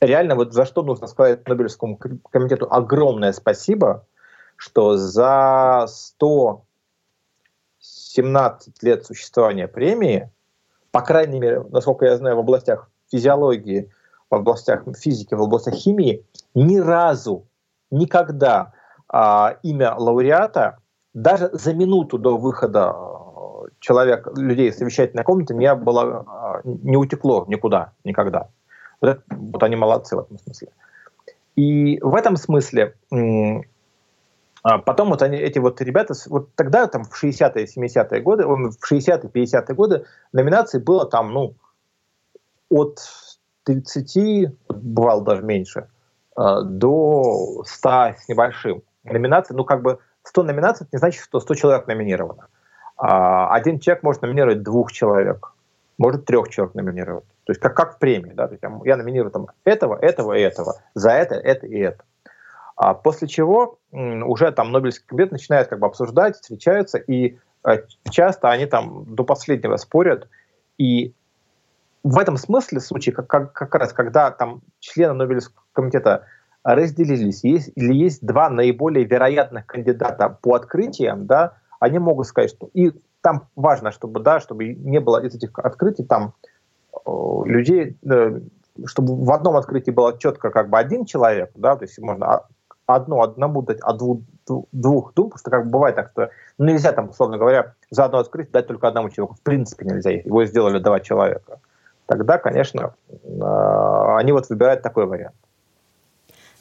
Реально, 0.00 0.34
вот 0.34 0.52
за 0.52 0.64
что 0.64 0.82
нужно 0.82 1.06
сказать 1.06 1.46
Нобелевскому 1.48 1.98
комитету 2.30 2.66
огромное 2.70 3.32
спасибо, 3.32 4.06
что 4.56 4.96
за 4.96 5.86
117 5.88 8.82
лет 8.82 9.04
существования 9.04 9.68
премии, 9.68 10.30
по 10.90 11.02
крайней 11.02 11.40
мере, 11.40 11.62
насколько 11.70 12.06
я 12.06 12.16
знаю, 12.16 12.36
в 12.36 12.40
областях 12.40 12.88
физиологии, 13.10 13.90
в 14.30 14.34
областях 14.34 14.84
физики, 14.96 15.34
в 15.34 15.42
областях 15.42 15.74
химии, 15.74 16.24
ни 16.54 16.78
разу, 16.78 17.46
никогда 17.90 18.72
а, 19.16 19.58
имя 19.62 19.94
лауреата 19.96 20.78
даже 21.14 21.48
за 21.52 21.72
минуту 21.72 22.18
до 22.18 22.36
выхода 22.36 22.92
э, 22.96 23.68
человек, 23.78 24.26
людей 24.36 24.70
из 24.70 24.78
совещательной 24.78 25.22
комнаты 25.22 25.54
не 25.54 25.72
было, 25.76 26.24
а, 26.26 26.60
не 26.64 26.96
утекло 26.96 27.44
никуда, 27.46 27.92
никогда. 28.02 28.48
Вот, 29.00 29.10
это, 29.10 29.22
вот 29.30 29.62
они 29.62 29.76
молодцы 29.76 30.16
в 30.16 30.18
этом 30.18 30.36
смысле. 30.38 30.68
И 31.54 32.00
в 32.02 32.12
этом 32.16 32.36
смысле 32.36 32.96
а 34.64 34.78
потом 34.78 35.10
вот 35.10 35.22
они, 35.22 35.36
эти 35.36 35.58
вот 35.58 35.80
ребята, 35.82 36.14
вот 36.26 36.48
тогда, 36.56 36.86
там, 36.86 37.04
в 37.04 37.22
60-е, 37.22 37.66
70-е 37.66 38.20
годы, 38.20 38.46
в 38.46 38.78
60-е, 38.92 39.30
50-е 39.30 39.74
годы 39.76 40.06
номинаций 40.32 40.80
было 40.80 41.04
там, 41.06 41.32
ну, 41.32 41.54
от 42.70 42.98
30, 43.64 44.50
бывало 44.70 45.22
даже 45.22 45.42
меньше, 45.42 45.86
э, 46.36 46.62
до 46.64 47.62
100 47.66 47.88
с 48.18 48.28
небольшим 48.28 48.82
номинаций, 49.04 49.54
ну 49.56 49.64
как 49.64 49.82
бы 49.82 49.98
100 50.24 50.42
номинаций, 50.42 50.84
это 50.84 50.96
не 50.96 50.98
значит, 50.98 51.22
что 51.22 51.40
100 51.40 51.54
человек 51.54 51.86
номинировано. 51.86 52.48
А, 52.96 53.52
один 53.54 53.80
человек 53.80 54.02
может 54.02 54.22
номинировать 54.22 54.62
двух 54.62 54.92
человек, 54.92 55.52
может 55.98 56.24
трех 56.24 56.48
человек 56.48 56.74
номинировать. 56.74 57.24
То 57.44 57.50
есть 57.50 57.60
как, 57.60 57.76
как 57.76 57.96
в 57.96 57.98
премии, 57.98 58.32
да, 58.32 58.48
то 58.48 58.54
есть, 58.54 58.64
я 58.84 58.96
номинирую 58.96 59.30
там, 59.30 59.48
этого, 59.64 59.98
этого 60.00 60.32
и 60.32 60.40
этого, 60.40 60.80
за 60.94 61.10
это, 61.10 61.34
это 61.34 61.66
и 61.66 61.78
это. 61.78 62.02
А 62.76 62.94
после 62.94 63.28
чего 63.28 63.78
уже 63.92 64.50
там 64.50 64.72
Нобелевский 64.72 65.06
комитет 65.06 65.32
начинает 65.32 65.68
как 65.68 65.78
бы 65.78 65.86
обсуждать, 65.86 66.36
встречаются, 66.36 66.98
и 66.98 67.38
э, 67.64 67.82
часто 68.10 68.50
они 68.50 68.66
там 68.66 69.14
до 69.14 69.22
последнего 69.24 69.76
спорят, 69.76 70.28
и 70.76 71.12
в 72.02 72.18
этом 72.18 72.36
смысле 72.36 72.80
случай, 72.80 73.12
как, 73.12 73.26
как, 73.28 73.52
как 73.52 73.74
раз 73.74 73.92
когда 73.92 74.30
там 74.30 74.60
члены 74.80 75.14
Нобелевского 75.14 75.62
комитета 75.72 76.26
разделились, 76.64 77.44
есть, 77.44 77.70
или 77.76 77.94
есть 77.94 78.24
два 78.24 78.48
наиболее 78.48 79.04
вероятных 79.04 79.66
кандидата 79.66 80.38
по 80.40 80.54
открытиям, 80.54 81.26
да, 81.26 81.52
они 81.78 81.98
могут 81.98 82.26
сказать, 82.26 82.50
что 82.50 82.70
и 82.72 82.92
там 83.20 83.48
важно, 83.54 83.92
чтобы, 83.92 84.20
да, 84.20 84.40
чтобы 84.40 84.74
не 84.74 84.98
было 85.00 85.24
из 85.24 85.34
этих 85.34 85.58
открытий 85.58 86.04
там 86.04 86.34
э, 86.94 87.10
людей, 87.44 87.96
э, 88.10 88.40
чтобы 88.86 89.16
в 89.16 89.30
одном 89.30 89.56
открытии 89.56 89.90
было 89.90 90.18
четко 90.18 90.50
как 90.50 90.70
бы 90.70 90.78
один 90.78 91.04
человек, 91.04 91.50
да, 91.54 91.76
то 91.76 91.84
есть 91.84 91.98
можно 91.98 92.42
одно 92.86 93.22
одному 93.22 93.62
дать, 93.62 93.78
а 93.82 93.92
двух, 93.92 94.20
двух 94.46 95.14
двум, 95.14 95.30
потому 95.30 95.38
что 95.38 95.50
как 95.50 95.64
бы 95.64 95.70
бывает 95.70 95.96
так, 95.96 96.10
что 96.12 96.30
нельзя 96.58 96.92
там, 96.92 97.10
условно 97.10 97.38
говоря, 97.38 97.74
за 97.90 98.06
одно 98.06 98.18
открытие 98.18 98.52
дать 98.52 98.66
только 98.66 98.88
одному 98.88 99.10
человеку, 99.10 99.36
в 99.36 99.42
принципе 99.42 99.84
нельзя, 99.84 100.10
его 100.10 100.44
сделали 100.44 100.78
два 100.78 101.00
человека. 101.00 101.60
Тогда, 102.06 102.38
конечно, 102.38 102.94
э, 103.08 104.16
они 104.16 104.32
вот 104.32 104.48
выбирают 104.48 104.82
такой 104.82 105.06
вариант. 105.06 105.36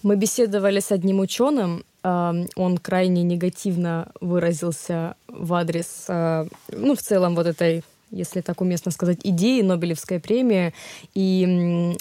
Мы 0.04 0.18
беседовали 0.18 0.82
с 0.82 0.92
одним 0.92 1.22
ученым, 1.22 1.86
он 2.04 2.78
крайне 2.82 3.24
негативно 3.24 4.12
выразился 4.20 5.16
в 5.30 5.54
адрес, 5.54 6.06
а, 6.10 6.46
ну, 6.68 6.96
в 6.96 7.02
целом 7.02 7.36
вот 7.36 7.48
этой, 7.48 7.84
если 8.12 8.42
так 8.42 8.60
уместно 8.60 8.92
сказать, 8.92 9.20
идеи 9.24 9.62
Нобелевской 9.62 10.20
премии. 10.20 10.74
И 11.16 11.96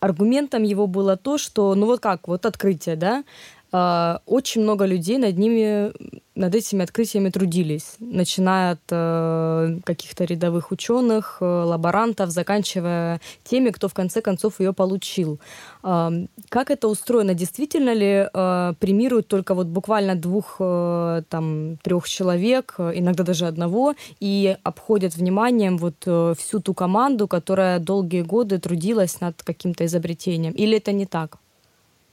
аргументом 0.00 0.62
его 0.62 0.86
было 0.86 1.16
то, 1.16 1.38
что, 1.38 1.74
ну 1.74 1.86
вот 1.86 2.00
как, 2.00 2.28
вот 2.28 2.44
открытие, 2.44 2.96
да, 2.96 3.24
очень 3.72 4.62
много 4.62 4.86
людей 4.86 5.18
над 5.18 5.36
ними, 5.38 5.92
над 6.36 6.54
этими 6.54 6.84
открытиями 6.84 7.30
трудились, 7.30 7.96
начиная 7.98 8.72
от 8.72 8.80
э, 8.90 9.78
каких-то 9.84 10.24
рядовых 10.24 10.70
ученых, 10.70 11.38
э, 11.40 11.44
лаборантов, 11.44 12.30
заканчивая 12.30 13.20
теми, 13.44 13.70
кто 13.70 13.88
в 13.88 13.94
конце 13.94 14.20
концов 14.20 14.60
ее 14.60 14.72
получил. 14.72 15.40
Э, 15.82 16.10
как 16.48 16.70
это 16.70 16.88
устроено? 16.88 17.34
Действительно 17.34 17.94
ли 17.94 18.28
э, 18.32 18.74
премируют 18.78 19.28
только 19.28 19.54
вот 19.54 19.66
буквально 19.66 20.14
двух, 20.14 20.56
там, 20.58 21.76
трех 21.82 22.08
человек, 22.08 22.74
иногда 22.78 23.24
даже 23.24 23.46
одного, 23.46 23.94
и 24.20 24.56
обходят 24.62 25.16
вниманием 25.16 25.78
вот 25.78 26.06
всю 26.38 26.60
ту 26.60 26.74
команду, 26.74 27.28
которая 27.28 27.78
долгие 27.78 28.22
годы 28.22 28.58
трудилась 28.58 29.20
над 29.20 29.42
каким-то 29.42 29.84
изобретением? 29.84 30.52
Или 30.52 30.76
это 30.76 30.92
не 30.92 31.06
так? 31.06 31.38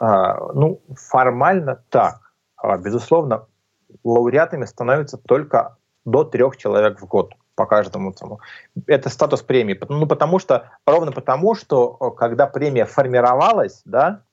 А, 0.03 0.51
ну, 0.53 0.81
формально 0.97 1.81
так. 1.89 2.33
А, 2.57 2.77
безусловно, 2.77 3.47
лауреатами 4.03 4.65
становятся 4.65 5.17
только 5.17 5.77
до 6.03 6.25
трех 6.25 6.57
человек 6.57 6.99
в 6.99 7.05
год 7.05 7.33
по 7.55 7.65
каждому 7.65 8.11
тому. 8.11 8.41
Это 8.85 9.07
статус 9.07 9.43
премии. 9.43 9.79
Ну, 9.87 10.05
потому 10.05 10.39
что, 10.39 10.71
ровно 10.85 11.13
потому, 11.13 11.55
что 11.55 11.93
когда 12.17 12.47
премия 12.47 12.83
формировалась, 12.83 13.81
да, 13.85 14.23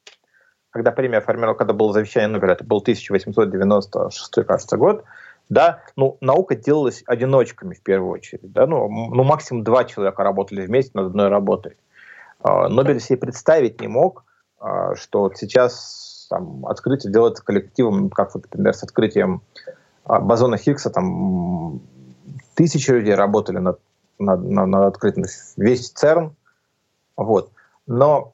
когда 0.71 0.91
премия 0.91 1.21
формировалась, 1.21 1.59
когда 1.59 1.73
было 1.73 1.93
завещание 1.93 2.27
Нобеля, 2.27 2.55
это 2.55 2.65
был 2.65 2.79
1896, 2.79 4.45
кажется, 4.45 4.77
год, 4.77 5.05
да, 5.49 5.85
ну, 5.95 6.17
наука 6.21 6.57
делалась 6.57 7.05
одиночками 7.07 7.75
в 7.75 7.83
первую 7.83 8.11
очередь, 8.11 8.51
да, 8.51 8.67
ну, 8.67 8.89
ну 8.89 9.23
максимум 9.23 9.63
два 9.63 9.85
человека 9.85 10.25
работали 10.25 10.67
вместе 10.67 10.91
над 10.95 11.09
одной 11.09 11.29
работой. 11.29 11.77
А, 12.43 12.69
Нобель 12.69 12.99
себе 12.99 13.19
представить 13.19 13.81
не 13.81 13.87
мог, 13.87 14.25
что 14.95 15.33
сейчас 15.35 16.11
там, 16.31 16.65
открытие 16.67 17.13
делается 17.13 17.45
коллективом, 17.45 18.09
как, 18.09 18.35
вот, 18.35 18.45
например, 18.45 18.73
с 18.73 18.83
открытием 18.83 19.43
а, 20.05 20.21
бозона 20.21 20.57
Хиггса, 20.57 20.91
там 20.91 21.83
тысячи 22.55 22.91
людей 22.91 23.15
работали 23.15 23.59
над, 23.59 23.81
над, 24.19 24.43
над, 24.43 24.67
над 24.69 24.85
открытием, 24.95 25.27
весь 25.57 25.91
ЦЕРН, 25.91 26.35
вот. 27.17 27.51
Но 27.87 28.33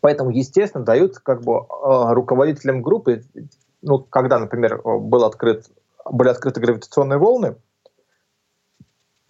поэтому, 0.00 0.30
естественно, 0.30 0.84
дают 0.84 1.18
как 1.18 1.42
бы 1.42 1.66
а, 1.68 2.14
руководителям 2.14 2.82
группы, 2.82 3.24
ну, 3.82 3.98
когда, 3.98 4.38
например, 4.38 4.80
был 4.82 5.24
открыт, 5.24 5.66
были 6.08 6.28
открыты 6.28 6.60
гравитационные 6.60 7.18
волны, 7.18 7.56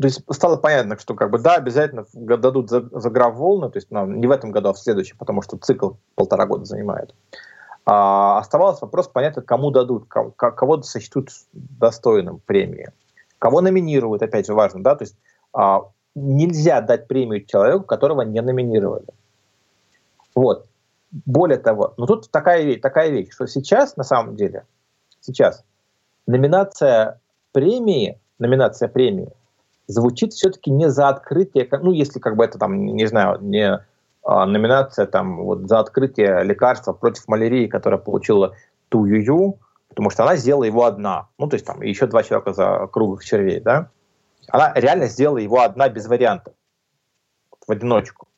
то 0.01 0.09
есть 0.09 0.23
стало 0.31 0.57
понятно, 0.57 0.99
что 0.99 1.15
как 1.15 1.31
бы 1.31 1.39
да, 1.39 1.55
обязательно 1.55 2.05
дадут 2.13 2.69
за, 2.69 2.83
за 2.83 3.11
волны, 3.31 3.71
то 3.71 3.79
есть 3.79 3.91
ну, 3.91 4.05
не 4.07 4.27
в 4.27 4.31
этом 4.31 4.51
году, 4.51 4.69
а 4.69 4.73
в 4.75 4.79
следующем, 4.79 5.17
потому 5.17 5.41
что 5.41 5.57
цикл 5.57 5.93
полтора 6.15 6.47
года 6.47 6.67
занимает. 6.67 7.15
А, 7.87 8.39
оставался 8.39 8.85
вопрос 8.85 9.09
понятно, 9.09 9.41
кому 9.41 9.71
дадут, 9.71 10.07
кого, 10.07 10.33
кого 10.33 10.83
сочтут 10.83 11.31
достойным 11.53 12.41
премии, 12.45 12.91
кого 13.39 13.63
номинируют, 13.63 14.23
опять 14.23 14.47
же 14.47 14.55
важно, 14.55 14.83
да, 14.83 14.97
то 14.97 15.05
есть 15.05 15.17
а, 15.55 15.85
нельзя 16.15 16.83
дать 16.83 17.09
премию 17.09 17.47
человеку, 17.47 17.85
которого 17.85 18.21
не 18.23 18.43
номинировали. 18.43 19.07
Вот. 20.35 20.67
Более 21.25 21.59
того, 21.59 21.95
но 21.97 22.05
тут 22.05 22.31
такая, 22.31 22.79
такая 22.79 23.09
вещь, 23.09 23.33
что 23.33 23.47
сейчас, 23.47 23.97
на 23.97 24.05
самом 24.05 24.37
деле, 24.37 24.67
сейчас 25.21 25.65
номинация 26.27 27.21
премии, 27.53 28.21
номинация 28.39 28.89
премии 28.89 29.33
звучит 29.87 30.33
все-таки 30.33 30.71
не 30.71 30.91
за 30.91 31.09
открытие, 31.09 31.69
ну, 31.71 31.93
если 31.93 32.19
как 32.19 32.37
бы 32.37 32.45
это 32.45 32.59
там, 32.59 32.87
не 32.87 33.07
знаю, 33.07 33.39
не 33.41 33.81
а, 34.23 34.47
номинация 34.47 35.07
там 35.07 35.45
вот 35.45 35.69
за 35.69 35.79
открытие 35.79 36.43
лекарства 36.43 36.93
против 36.93 37.29
малярии, 37.29 37.69
которое 37.69 37.99
получила 37.99 38.57
Ту-Ю-Ю, 38.89 39.59
потому 39.89 40.11
что 40.11 40.25
она 40.25 40.37
сделала 40.37 40.65
его 40.65 40.85
одна. 40.85 41.29
Ну, 41.39 41.49
то 41.49 41.55
есть 41.55 41.65
там 41.65 41.83
еще 41.83 42.07
два 42.07 42.23
человека 42.23 42.53
за 42.53 42.89
круглых 42.89 43.25
червей, 43.25 43.61
да. 43.61 43.91
Она 44.49 44.73
реально 44.75 45.07
сделала 45.07 45.39
его 45.39 45.61
одна 45.61 45.89
без 45.89 46.07
вариантов, 46.07 46.55
в 47.67 47.71
одиночку. 47.71 48.29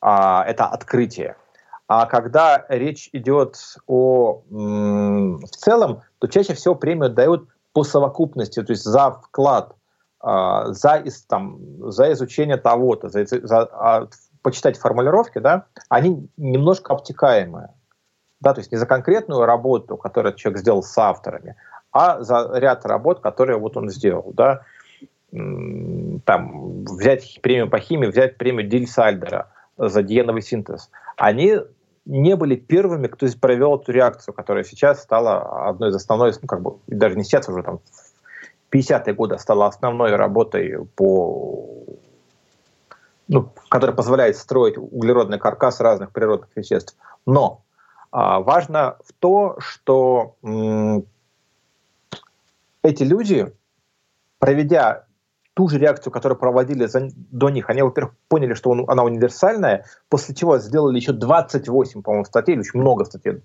А, 0.00 0.44
это 0.46 0.66
открытие. 0.66 1.36
А 1.88 2.06
когда 2.06 2.64
речь 2.68 3.10
идет 3.12 3.56
о 3.88 4.42
м- 4.50 5.38
в 5.38 5.50
целом, 5.50 6.02
то 6.20 6.28
чаще 6.28 6.54
всего 6.54 6.76
премию 6.76 7.10
дают 7.10 7.48
по 7.72 7.82
совокупности, 7.82 8.62
то 8.62 8.70
есть 8.70 8.84
за 8.84 9.10
вклад 9.10 9.74
за, 10.22 11.02
там, 11.28 11.58
за 11.90 12.12
изучение 12.12 12.56
того-то, 12.56 13.08
за, 13.08 13.24
за, 13.24 13.62
а, 13.72 14.08
почитать 14.42 14.78
формулировки, 14.78 15.38
да, 15.38 15.66
они 15.88 16.28
немножко 16.36 16.92
обтекаемые. 16.92 17.70
Да, 18.40 18.54
то 18.54 18.60
есть 18.60 18.72
не 18.72 18.78
за 18.78 18.86
конкретную 18.86 19.44
работу, 19.44 19.96
которую 19.96 20.34
человек 20.34 20.60
сделал 20.60 20.82
с 20.82 20.96
авторами, 20.96 21.56
а 21.92 22.22
за 22.22 22.50
ряд 22.54 22.86
работ, 22.86 23.20
которые 23.20 23.58
вот 23.58 23.76
он 23.76 23.90
сделал. 23.90 24.32
Да. 24.34 24.62
Там, 25.30 26.84
взять 26.84 27.38
премию 27.42 27.68
по 27.68 27.78
химии, 27.78 28.06
взять 28.06 28.36
премию 28.36 28.66
Диль 28.66 28.88
Сальдера 28.88 29.52
за 29.76 30.02
диеновый 30.02 30.42
синтез. 30.42 30.90
Они 31.16 31.58
не 32.06 32.34
были 32.34 32.56
первыми, 32.56 33.06
кто 33.06 33.26
провел 33.40 33.76
эту 33.76 33.92
реакцию, 33.92 34.34
которая 34.34 34.64
сейчас 34.64 35.02
стала 35.02 35.68
одной 35.68 35.90
из 35.90 35.94
основной, 35.94 36.32
ну, 36.40 36.48
как 36.48 36.62
бы, 36.62 36.78
даже 36.86 37.16
не 37.16 37.24
сейчас, 37.24 37.48
уже 37.48 37.62
там 37.62 37.80
50-е 38.72 39.14
годы 39.14 39.38
стала 39.38 39.66
основной 39.66 40.14
работой 40.16 40.86
по 40.96 41.84
ну, 43.30 43.48
которая 43.68 43.94
позволяет 43.94 44.36
строить 44.36 44.76
углеродный 44.76 45.38
каркас 45.38 45.80
разных 45.80 46.10
природных 46.10 46.48
веществ. 46.56 46.96
Но 47.26 47.62
а, 48.10 48.40
важно 48.40 48.96
в 49.04 49.12
то, 49.12 49.54
что 49.60 50.34
м, 50.42 51.04
эти 52.82 53.04
люди, 53.04 53.52
проведя 54.40 55.04
ту 55.54 55.68
же 55.68 55.78
реакцию, 55.78 56.12
которую 56.12 56.38
проводили 56.38 56.86
за, 56.86 57.08
до 57.14 57.50
них, 57.50 57.70
они, 57.70 57.82
во-первых, 57.82 58.14
поняли, 58.26 58.54
что 58.54 58.70
он, 58.70 58.84
она 58.88 59.04
универсальная, 59.04 59.84
после 60.08 60.34
чего 60.34 60.58
сделали 60.58 60.96
еще 60.96 61.12
28, 61.12 62.02
по-моему, 62.02 62.24
статей, 62.24 62.58
очень 62.58 62.80
много 62.80 63.04
статей, 63.04 63.42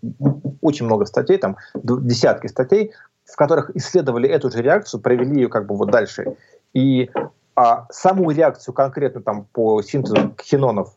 очень 0.62 0.86
много 0.86 1.06
статей, 1.06 1.38
там 1.38 1.58
десятки 1.76 2.48
статей, 2.48 2.92
в 3.26 3.36
которых 3.36 3.76
исследовали 3.76 4.30
эту 4.30 4.52
же 4.52 4.62
реакцию, 4.62 5.02
провели 5.02 5.36
ее 5.36 5.50
как 5.50 5.66
бы 5.66 5.76
вот 5.76 5.92
дальше. 5.92 6.38
И 6.74 7.10
а, 7.56 7.88
саму 7.90 8.30
реакцию 8.32 8.74
конкретно 8.74 9.22
там 9.22 9.46
по 9.52 9.82
синтезу 9.82 10.36
хинонов, 10.42 10.96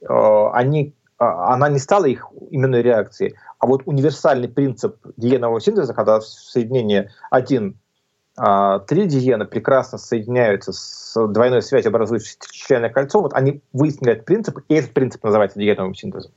э, 0.00 0.06
они, 0.52 0.94
а, 1.18 1.54
она 1.54 1.68
не 1.68 1.78
стала 1.78 2.06
их 2.06 2.28
именной 2.50 2.82
реакцией, 2.82 3.34
а 3.58 3.66
вот 3.66 3.82
универсальный 3.84 4.48
принцип 4.48 4.96
диенового 5.16 5.60
синтеза, 5.60 5.94
когда 5.94 6.20
в 6.20 6.24
соединении 6.24 7.10
один 7.30 7.76
а, 8.36 8.78
три 8.78 9.06
диена 9.06 9.44
прекрасно 9.44 9.98
соединяются 9.98 10.72
с 10.72 11.26
двойной 11.26 11.60
связью, 11.62 11.90
образующей 11.90 12.36
членное 12.52 12.90
кольцо, 12.90 13.20
вот 13.20 13.34
они 13.34 13.60
выяснили 13.72 14.12
этот 14.12 14.24
принцип, 14.24 14.60
и 14.68 14.74
этот 14.74 14.92
принцип 14.92 15.24
называется 15.24 15.58
диеновым 15.58 15.94
синтезом. 15.94 16.30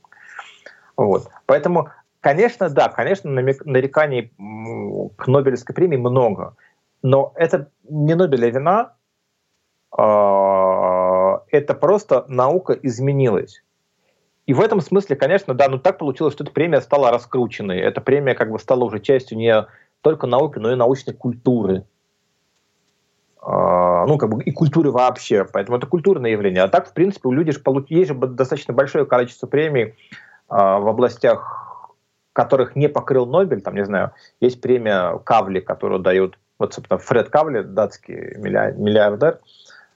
Вот. 0.96 1.28
Поэтому 1.46 1.90
Конечно, 2.22 2.70
да, 2.70 2.88
конечно, 2.88 3.28
нареканий 3.28 4.32
к 5.16 5.26
Нобелевской 5.26 5.74
премии 5.74 5.96
много, 5.96 6.54
но 7.02 7.32
это 7.34 7.68
не 7.82 8.14
Нобеля 8.14 8.48
вина, 8.48 8.94
а, 9.90 11.42
это 11.50 11.74
просто 11.74 12.24
наука 12.28 12.74
изменилась. 12.74 13.64
И 14.46 14.54
в 14.54 14.60
этом 14.60 14.80
смысле, 14.80 15.16
конечно, 15.16 15.52
да, 15.52 15.68
ну 15.68 15.80
так 15.80 15.98
получилось, 15.98 16.34
что 16.34 16.44
эта 16.44 16.52
премия 16.52 16.80
стала 16.80 17.10
раскрученной. 17.10 17.80
Эта 17.80 18.00
премия 18.00 18.36
как 18.36 18.52
бы 18.52 18.60
стала 18.60 18.84
уже 18.84 19.00
частью 19.00 19.36
не 19.36 19.66
только 20.00 20.28
науки, 20.28 20.60
но 20.60 20.70
и 20.70 20.76
научной 20.76 21.14
культуры. 21.14 21.84
А, 23.40 24.06
ну, 24.06 24.16
как 24.16 24.30
бы 24.30 24.44
и 24.44 24.52
культуры 24.52 24.92
вообще. 24.92 25.44
Поэтому 25.44 25.76
это 25.76 25.88
культурное 25.88 26.30
явление. 26.30 26.62
А 26.62 26.68
так, 26.68 26.88
в 26.88 26.92
принципе, 26.92 27.28
у 27.28 27.32
людей 27.32 27.52
же 27.52 27.60
есть 27.88 28.08
же 28.08 28.14
достаточно 28.14 28.72
большое 28.72 29.06
количество 29.06 29.48
премий 29.48 29.96
а, 30.48 30.78
в 30.78 30.86
областях 30.86 31.71
которых 32.32 32.76
не 32.76 32.88
покрыл 32.88 33.26
Нобель, 33.26 33.60
там, 33.60 33.74
не 33.74 33.84
знаю, 33.84 34.12
есть 34.40 34.60
премия 34.60 35.18
Кавли, 35.18 35.60
которую 35.60 36.00
дают, 36.00 36.38
вот, 36.58 36.74
собственно, 36.74 36.98
Фред 36.98 37.28
Кавли, 37.28 37.62
датский 37.62 38.36
миллиардер, 38.36 39.40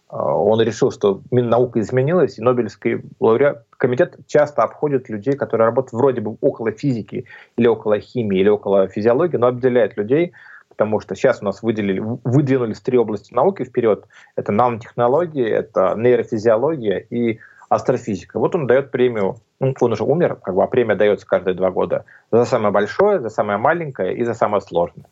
а, 0.09 0.37
он 0.37 0.61
решил, 0.61 0.91
что 0.93 1.23
наука 1.31 1.81
изменилась, 1.81 2.39
и 2.39 2.43
Нобелевский 2.43 3.03
лауреат, 3.19 3.65
комитет 3.71 4.17
часто 4.27 4.63
обходит 4.63 5.09
людей, 5.09 5.35
которые 5.35 5.67
работают 5.67 5.93
вроде 5.93 6.21
бы 6.21 6.37
около 6.41 6.71
физики, 6.73 7.27
или 7.57 7.67
около 7.67 7.99
химии, 7.99 8.41
или 8.41 8.49
около 8.49 8.89
физиологии, 8.89 9.37
но 9.37 9.49
обделяет 9.49 9.97
людей, 9.97 10.33
потому 10.69 11.01
что 11.01 11.15
сейчас 11.15 11.43
у 11.43 11.45
нас 11.45 11.63
выделили, 11.63 12.01
выдвинулись 12.01 12.81
три 12.81 12.99
области 12.99 13.35
науки 13.35 13.65
вперед. 13.65 14.05
Это 14.37 14.53
нанотехнологии, 14.53 15.49
это 15.49 15.95
нейрофизиология 15.97 16.99
и 16.99 17.41
астрофизика. 17.69 18.39
Вот 18.39 18.55
он 18.55 18.67
дает 18.67 18.91
премию, 18.91 19.37
он 19.59 19.93
уже 19.93 20.05
умер, 20.05 20.37
как 20.37 20.55
бы, 20.55 20.63
а 20.63 20.67
премия 20.67 20.97
дается 20.97 21.27
каждые 21.27 21.55
два 21.55 21.71
года 21.71 22.05
за 22.31 22.45
самое 22.45 22.73
большое, 22.73 23.21
за 23.21 23.31
самое 23.31 23.59
маленькое 23.59 24.17
и 24.17 24.25
за 24.25 24.35
самое 24.35 24.61
сложное. 24.61 25.07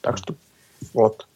Так 0.00 0.18
что 0.18 0.34
вот. 0.92 1.26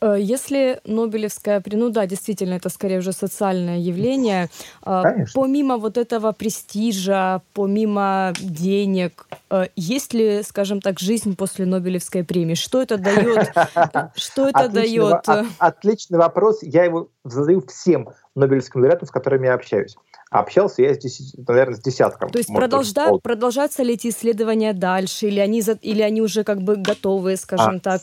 Э, 0.00 0.16
если 0.18 0.80
Нобелевская 0.84 1.60
премия, 1.60 1.84
ну 1.84 1.90
да, 1.90 2.06
действительно, 2.06 2.54
это 2.54 2.68
скорее 2.68 2.98
уже 2.98 3.12
социальное 3.12 3.78
явление, 3.78 4.48
э, 4.84 5.02
Конечно. 5.02 5.40
помимо 5.40 5.76
вот 5.76 5.98
этого 5.98 6.32
престижа, 6.32 7.42
помимо 7.52 8.32
денег, 8.40 9.26
э, 9.50 9.66
есть 9.74 10.14
ли, 10.14 10.42
скажем 10.42 10.80
так, 10.80 11.00
жизнь 11.00 11.36
после 11.36 11.66
Нобелевской 11.66 12.24
премии? 12.24 12.54
Что 12.54 12.82
это 12.82 12.96
дает? 12.96 13.48
Что 14.14 14.48
это 14.48 14.68
дает? 14.68 15.24
Отличный 15.58 16.18
вопрос. 16.18 16.62
Я 16.62 16.84
его 16.84 17.08
задаю 17.24 17.60
всем 17.66 18.10
Нобелевским 18.34 18.80
лауреатам, 18.80 19.08
с 19.08 19.10
которыми 19.10 19.46
я 19.46 19.54
общаюсь. 19.54 19.96
Общался 20.30 20.82
я, 20.82 20.92
здесь, 20.92 21.34
наверное, 21.46 21.76
с 21.76 21.80
десятком. 21.80 22.28
То 22.28 22.38
есть 22.38 22.52
продолжают, 22.52 23.22
продолжаются 23.22 23.82
ли 23.82 23.94
эти 23.94 24.08
исследования 24.08 24.74
дальше, 24.74 25.26
или 25.26 25.40
они, 25.40 25.62
или 25.80 26.02
они 26.02 26.20
уже 26.20 26.44
как 26.44 26.60
бы 26.60 26.76
готовы, 26.76 27.36
скажем 27.36 27.76
а, 27.76 27.98
так? 27.98 28.02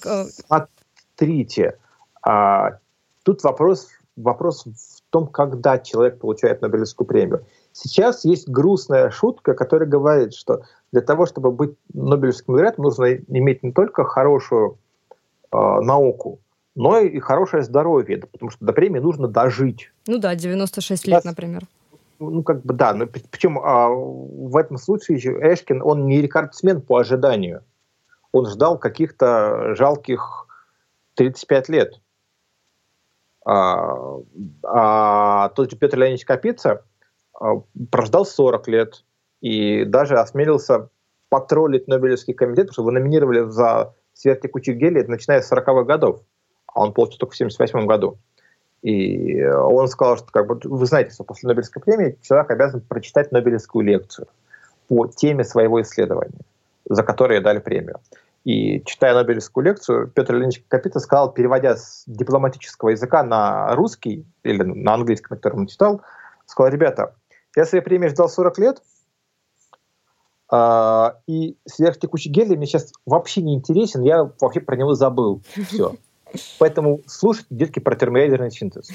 Смотрите, 1.15 1.77
а, 2.25 2.79
тут 3.23 3.43
вопрос, 3.43 3.89
вопрос 4.15 4.65
в 4.65 5.01
том, 5.11 5.27
когда 5.27 5.77
человек 5.77 6.19
получает 6.19 6.61
Нобелевскую 6.61 7.07
премию. 7.07 7.45
Сейчас 7.71 8.25
есть 8.25 8.49
грустная 8.49 9.09
шутка, 9.11 9.53
которая 9.53 9.87
говорит, 9.87 10.33
что 10.33 10.63
для 10.91 11.01
того, 11.01 11.25
чтобы 11.25 11.51
быть 11.51 11.75
Нобелевским 11.93 12.53
лауреатом, 12.55 12.85
нужно 12.85 13.13
иметь 13.13 13.63
не 13.63 13.71
только 13.71 14.03
хорошую 14.05 14.77
э, 15.51 15.57
науку, 15.57 16.39
но 16.73 16.99
и 16.99 17.19
хорошее 17.19 17.63
здоровье, 17.63 18.17
потому 18.17 18.49
что 18.49 18.65
до 18.65 18.73
премии 18.73 18.99
нужно 18.99 19.27
дожить. 19.27 19.91
Ну 20.07 20.17
да, 20.17 20.35
96 20.35 21.07
лет, 21.07 21.23
например. 21.25 21.63
Ну, 22.19 22.43
как 22.43 22.63
бы, 22.63 22.73
да. 22.73 22.93
Но, 22.93 23.05
причем 23.07 23.59
а, 23.59 23.89
в 23.89 24.55
этом 24.57 24.77
случае 24.77 25.19
Эшкин, 25.19 25.81
он 25.81 26.05
не 26.07 26.21
рекордсмен 26.21 26.81
по 26.81 26.97
ожиданию. 26.97 27.63
Он 28.31 28.47
ждал 28.47 28.77
каких-то 28.79 29.75
жалких 29.75 30.47
35 31.15 31.69
лет. 31.69 32.01
А, 33.45 34.17
а 34.63 35.49
тот 35.49 35.69
же 35.69 35.77
Петр 35.77 35.97
Леонидович 35.97 36.25
Капица 36.25 36.83
а, 37.39 37.61
прождал 37.91 38.25
40 38.25 38.67
лет 38.67 39.03
и 39.41 39.85
даже 39.85 40.17
осмелился 40.17 40.89
потроллить 41.29 41.87
Нобелевский 41.87 42.33
комитет, 42.33 42.67
потому 42.67 42.73
что 42.73 42.81
его 42.81 42.91
номинировали 42.91 43.49
за 43.49 43.93
сверхтекучих 44.13 44.77
гелий, 44.77 45.03
начиная 45.03 45.41
с 45.41 45.51
40-х 45.51 45.83
годов, 45.83 46.21
а 46.67 46.81
он 46.81 46.93
получил 46.93 47.19
только 47.19 47.33
в 47.33 47.37
78 47.37 47.85
году. 47.85 48.17
И 48.81 49.43
он 49.43 49.87
сказал, 49.87 50.17
что 50.17 50.27
как 50.31 50.47
бы, 50.47 50.59
вы 50.63 50.85
знаете, 50.85 51.11
что 51.11 51.23
после 51.23 51.47
Нобелевской 51.47 51.81
премии 51.81 52.17
человек 52.21 52.49
обязан 52.51 52.81
прочитать 52.81 53.31
Нобелевскую 53.31 53.85
лекцию 53.85 54.27
по 54.87 55.07
теме 55.07 55.43
своего 55.43 55.81
исследования, 55.81 56.39
за 56.87 57.03
которое 57.03 57.41
дали 57.41 57.59
премию. 57.59 57.99
И 58.45 58.83
читая 58.85 59.15
Нобелевскую 59.15 59.65
лекцию, 59.65 60.07
Петр 60.07 60.35
Ильич 60.35 60.63
Капита 60.67 60.99
сказал, 60.99 61.33
переводя 61.33 61.75
с 61.75 62.03
дипломатического 62.05 62.89
языка 62.89 63.23
на 63.23 63.75
русский 63.75 64.23
или 64.43 64.61
на 64.61 64.93
английский, 64.93 65.25
на 65.31 65.37
котором 65.37 65.61
он 65.61 65.67
читал, 65.67 66.01
сказал, 66.45 66.71
ребята, 66.71 67.15
я 67.55 67.65
своей 67.65 67.83
премии 67.83 68.07
ждал 68.07 68.29
40 68.29 68.59
лет, 68.59 68.83
э, 70.51 71.11
и 71.25 71.57
сверхтекучий 71.65 72.29
гелий 72.29 72.55
мне 72.55 72.67
сейчас 72.67 72.93
вообще 73.07 73.41
не 73.41 73.55
интересен, 73.55 74.03
я 74.03 74.29
вообще 74.39 74.59
про 74.59 74.75
него 74.75 74.93
забыл. 74.93 75.41
Все. 75.67 75.95
Поэтому 76.59 77.01
слушайте, 77.07 77.47
детки, 77.49 77.79
про 77.79 77.95
термоядерный 77.95 78.51
синтез. 78.51 78.89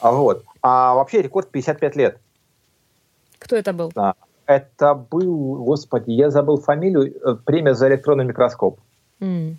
А 0.00 0.12
вот. 0.12 0.44
А 0.60 0.94
вообще 0.94 1.22
рекорд 1.22 1.50
55 1.50 1.96
лет. 1.96 2.20
Кто 3.38 3.56
это 3.56 3.72
был? 3.72 3.90
Да 3.94 4.14
это 4.56 4.94
был, 4.94 5.64
господи, 5.64 6.10
я 6.10 6.30
забыл 6.30 6.60
фамилию, 6.60 7.14
э, 7.14 7.36
премия 7.44 7.74
за 7.74 7.88
электронный 7.88 8.24
микроскоп. 8.24 8.78
Mm. 9.20 9.56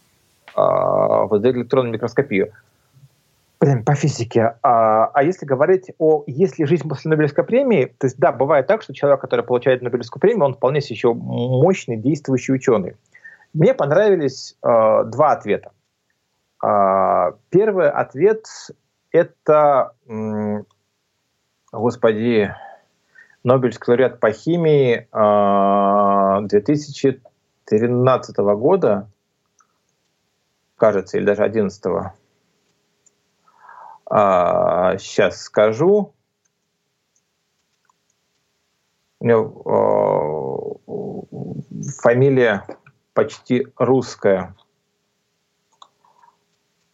А, 0.55 1.27
за 1.27 1.49
электронную 1.49 1.93
микроскопию. 1.93 2.51
Блин, 3.59 3.83
по 3.85 3.95
физике. 3.95 4.55
А, 4.61 5.05
а 5.05 5.23
если 5.23 5.45
говорить 5.45 5.91
о, 5.97 6.23
если 6.27 6.65
жизнь 6.65 6.87
после 6.87 7.09
Нобелевской 7.09 7.45
премии, 7.45 7.85
то 7.97 8.07
есть 8.07 8.17
да, 8.19 8.31
бывает 8.31 8.67
так, 8.67 8.81
что 8.81 8.93
человек, 8.93 9.21
который 9.21 9.45
получает 9.45 9.81
Нобелевскую 9.81 10.19
премию, 10.19 10.45
он 10.45 10.53
вполне 10.55 10.81
себе 10.81 10.95
еще 10.95 11.13
мощный, 11.13 11.95
действующий 11.95 12.51
ученый. 12.51 12.95
Мне 13.53 13.73
понравились 13.73 14.57
э, 14.61 14.67
два 15.05 15.31
ответа. 15.31 15.71
Э, 16.61 17.31
первый 17.49 17.89
ответ 17.89 18.45
это, 19.11 19.93
э, 20.09 20.63
господи, 21.71 22.53
Нобелевский 23.43 23.91
лауреат 23.91 24.19
по 24.21 24.31
химии 24.31 25.07
2013 26.47 28.39
а, 28.39 28.55
года, 28.55 29.09
кажется, 30.77 31.17
или 31.17 31.25
даже 31.25 31.41
2011. 31.49 32.13
А, 34.05 34.97
сейчас 34.97 35.41
скажу. 35.41 36.13
У 39.19 39.25
него 39.25 40.79
а, 40.85 41.81
фамилия 42.01 42.65
почти 43.13 43.67
русская. 43.77 44.55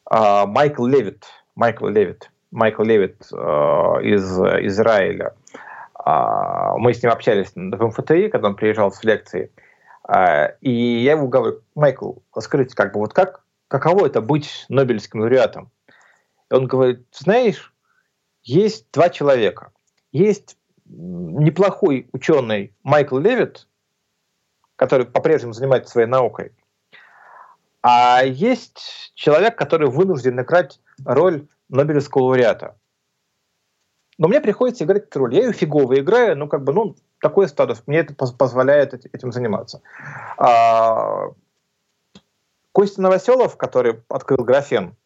Майкл 0.10 0.88
Левит. 0.88 1.26
Майкл 1.54 1.86
Левит. 1.86 2.32
Майкл 2.50 2.82
Левит 2.82 3.22
из 3.32 4.40
Израиля. 4.66 5.36
А, 6.06 6.78
мы 6.78 6.94
с 6.94 7.04
ним 7.04 7.12
общались 7.12 7.52
в 7.54 7.60
МФТИ, 7.60 8.30
когда 8.30 8.48
он 8.48 8.56
приезжал 8.56 8.92
с 8.92 9.04
лекции, 9.04 9.52
а, 10.04 10.48
и 10.62 10.72
я 10.72 11.12
ему 11.12 11.28
говорю, 11.28 11.62
Майкл, 11.76 12.14
скажите, 12.40 12.76
как 12.76 12.94
бы 12.94 13.00
вот 13.00 13.14
как, 13.14 13.44
каково 13.68 14.08
это 14.08 14.22
быть 14.22 14.66
Нобелевским 14.70 15.20
лауреатом? 15.20 15.72
И 16.50 16.54
он 16.54 16.68
говорит, 16.68 17.06
знаешь, 17.12 17.74
есть 18.44 18.88
два 18.92 19.10
человека. 19.10 19.72
Есть 20.12 20.58
неплохой 20.86 22.10
ученый 22.14 22.74
Майкл 22.82 23.18
Левит, 23.18 23.68
который 24.76 25.06
по-прежнему 25.06 25.54
занимается 25.54 25.92
своей 25.92 26.08
наукой, 26.08 26.54
а 27.82 28.24
есть 28.24 29.12
человек, 29.14 29.58
который 29.58 29.90
вынужден 29.90 30.40
играть 30.40 30.80
роль 31.06 31.48
Нобелевского 31.70 32.24
лауреата. 32.24 32.78
Но 34.20 34.28
мне 34.28 34.42
приходится 34.42 34.84
играть 34.84 35.06
эту 35.06 35.20
роль. 35.20 35.34
Я 35.34 35.46
ее 35.46 35.54
фигово 35.54 35.98
играю, 35.98 36.38
но 36.38 36.48
как 36.48 36.64
бы, 36.64 36.74
ну, 36.74 36.96
такой 37.22 37.48
статус, 37.48 37.82
мне 37.88 38.00
это 38.00 38.14
позволяет 38.14 38.94
этим 38.94 39.32
заниматься. 39.32 39.82
А, 40.38 41.30
Костя 42.74 43.02
Новоселов, 43.02 43.56
который 43.56 44.04
открыл 44.10 44.44
графен, 44.44 44.98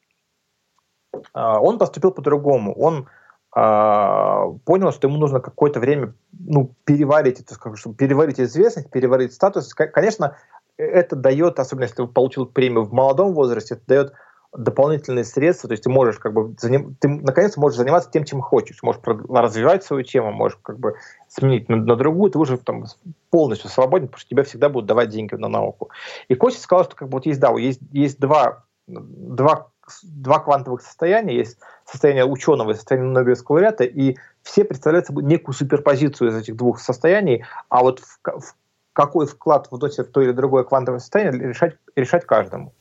а, 1.31 1.59
он 1.59 1.77
поступил 1.77 2.09
по-другому. 2.09 2.73
Он 2.73 3.07
а, 3.55 4.47
понял, 4.65 4.91
что 4.91 5.07
ему 5.07 5.19
нужно 5.19 5.39
какое-то 5.41 5.79
время 5.79 6.15
ну, 6.31 6.73
переварить, 6.83 7.39
это, 7.39 7.55
чтобы 7.75 7.95
переварить 7.95 8.39
известность, 8.39 8.89
переварить 8.89 9.33
статус. 9.33 9.75
Конечно, 9.75 10.37
это 10.75 11.15
дает, 11.15 11.59
особенно 11.59 11.83
если 11.83 11.97
ты 11.97 12.07
получил 12.07 12.47
премию 12.47 12.83
в 12.83 12.91
молодом 12.91 13.33
возрасте, 13.33 13.75
это 13.75 13.83
дает 13.85 14.13
дополнительные 14.55 15.25
средства, 15.25 15.67
то 15.67 15.73
есть 15.73 15.83
ты 15.83 15.89
можешь 15.89 16.19
как 16.19 16.33
бы 16.33 16.53
заним... 16.59 16.95
ты 16.99 17.07
наконец 17.07 17.57
можешь 17.57 17.77
заниматься 17.77 18.09
тем, 18.11 18.23
чем 18.23 18.41
хочешь, 18.41 18.83
можешь 18.83 19.01
развивать 19.03 19.83
свою 19.83 20.03
тему, 20.03 20.31
можешь 20.31 20.59
как 20.61 20.79
бы 20.79 20.95
сменить 21.27 21.69
на, 21.69 21.77
на 21.77 21.95
другую, 21.95 22.31
ты 22.31 22.37
уже 22.37 22.57
там 22.57 22.85
полностью 23.29 23.69
свободен, 23.69 24.07
потому 24.07 24.19
что 24.19 24.29
тебе 24.29 24.43
всегда 24.43 24.69
будут 24.69 24.87
давать 24.87 25.09
деньги 25.09 25.33
на 25.35 25.47
науку. 25.47 25.89
И 26.27 26.35
Костя 26.35 26.61
сказал, 26.61 26.85
что 26.85 26.95
как 26.95 27.09
бы 27.09 27.13
вот 27.13 27.25
есть, 27.25 27.39
да, 27.39 27.51
есть, 27.57 27.79
есть 27.91 28.19
два, 28.19 28.63
два, 28.87 29.69
два 30.03 30.39
квантовых 30.39 30.81
состояния, 30.81 31.35
есть 31.35 31.57
состояние 31.85 32.25
ученого 32.25 32.71
и 32.71 32.75
состояние 32.75 33.11
Нобелевского 33.11 33.55
лауреата, 33.55 33.83
и 33.85 34.17
все 34.43 34.63
представляют 34.63 35.07
собой 35.07 35.23
некую 35.23 35.55
суперпозицию 35.55 36.29
из 36.29 36.35
этих 36.35 36.55
двух 36.55 36.79
состояний, 36.79 37.43
а 37.69 37.81
вот 37.81 37.99
в, 37.99 38.19
в 38.23 38.55
какой 38.93 39.25
вклад 39.25 39.67
вносит 39.71 40.11
то 40.11 40.21
или 40.21 40.31
другое 40.31 40.63
квантовое 40.63 40.99
состояние, 40.99 41.49
решать, 41.49 41.77
решать 41.95 42.25
каждому. 42.25 42.73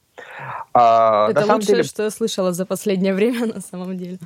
А, 0.75 1.31
Это 1.31 1.41
лучшее, 1.41 1.77
деле... 1.77 1.83
что 1.83 2.03
я 2.05 2.11
слышала 2.11 2.53
за 2.53 2.67
последнее 2.67 3.15
время, 3.19 3.47
на 3.47 3.61
самом 3.61 3.97
деле. 3.97 4.19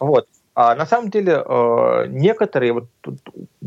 Вот. 0.00 0.26
А 0.56 0.76
на 0.76 0.86
самом 0.86 1.10
деле 1.10 1.42
э, 1.44 2.06
некоторые, 2.08 2.72
вот 2.72 2.84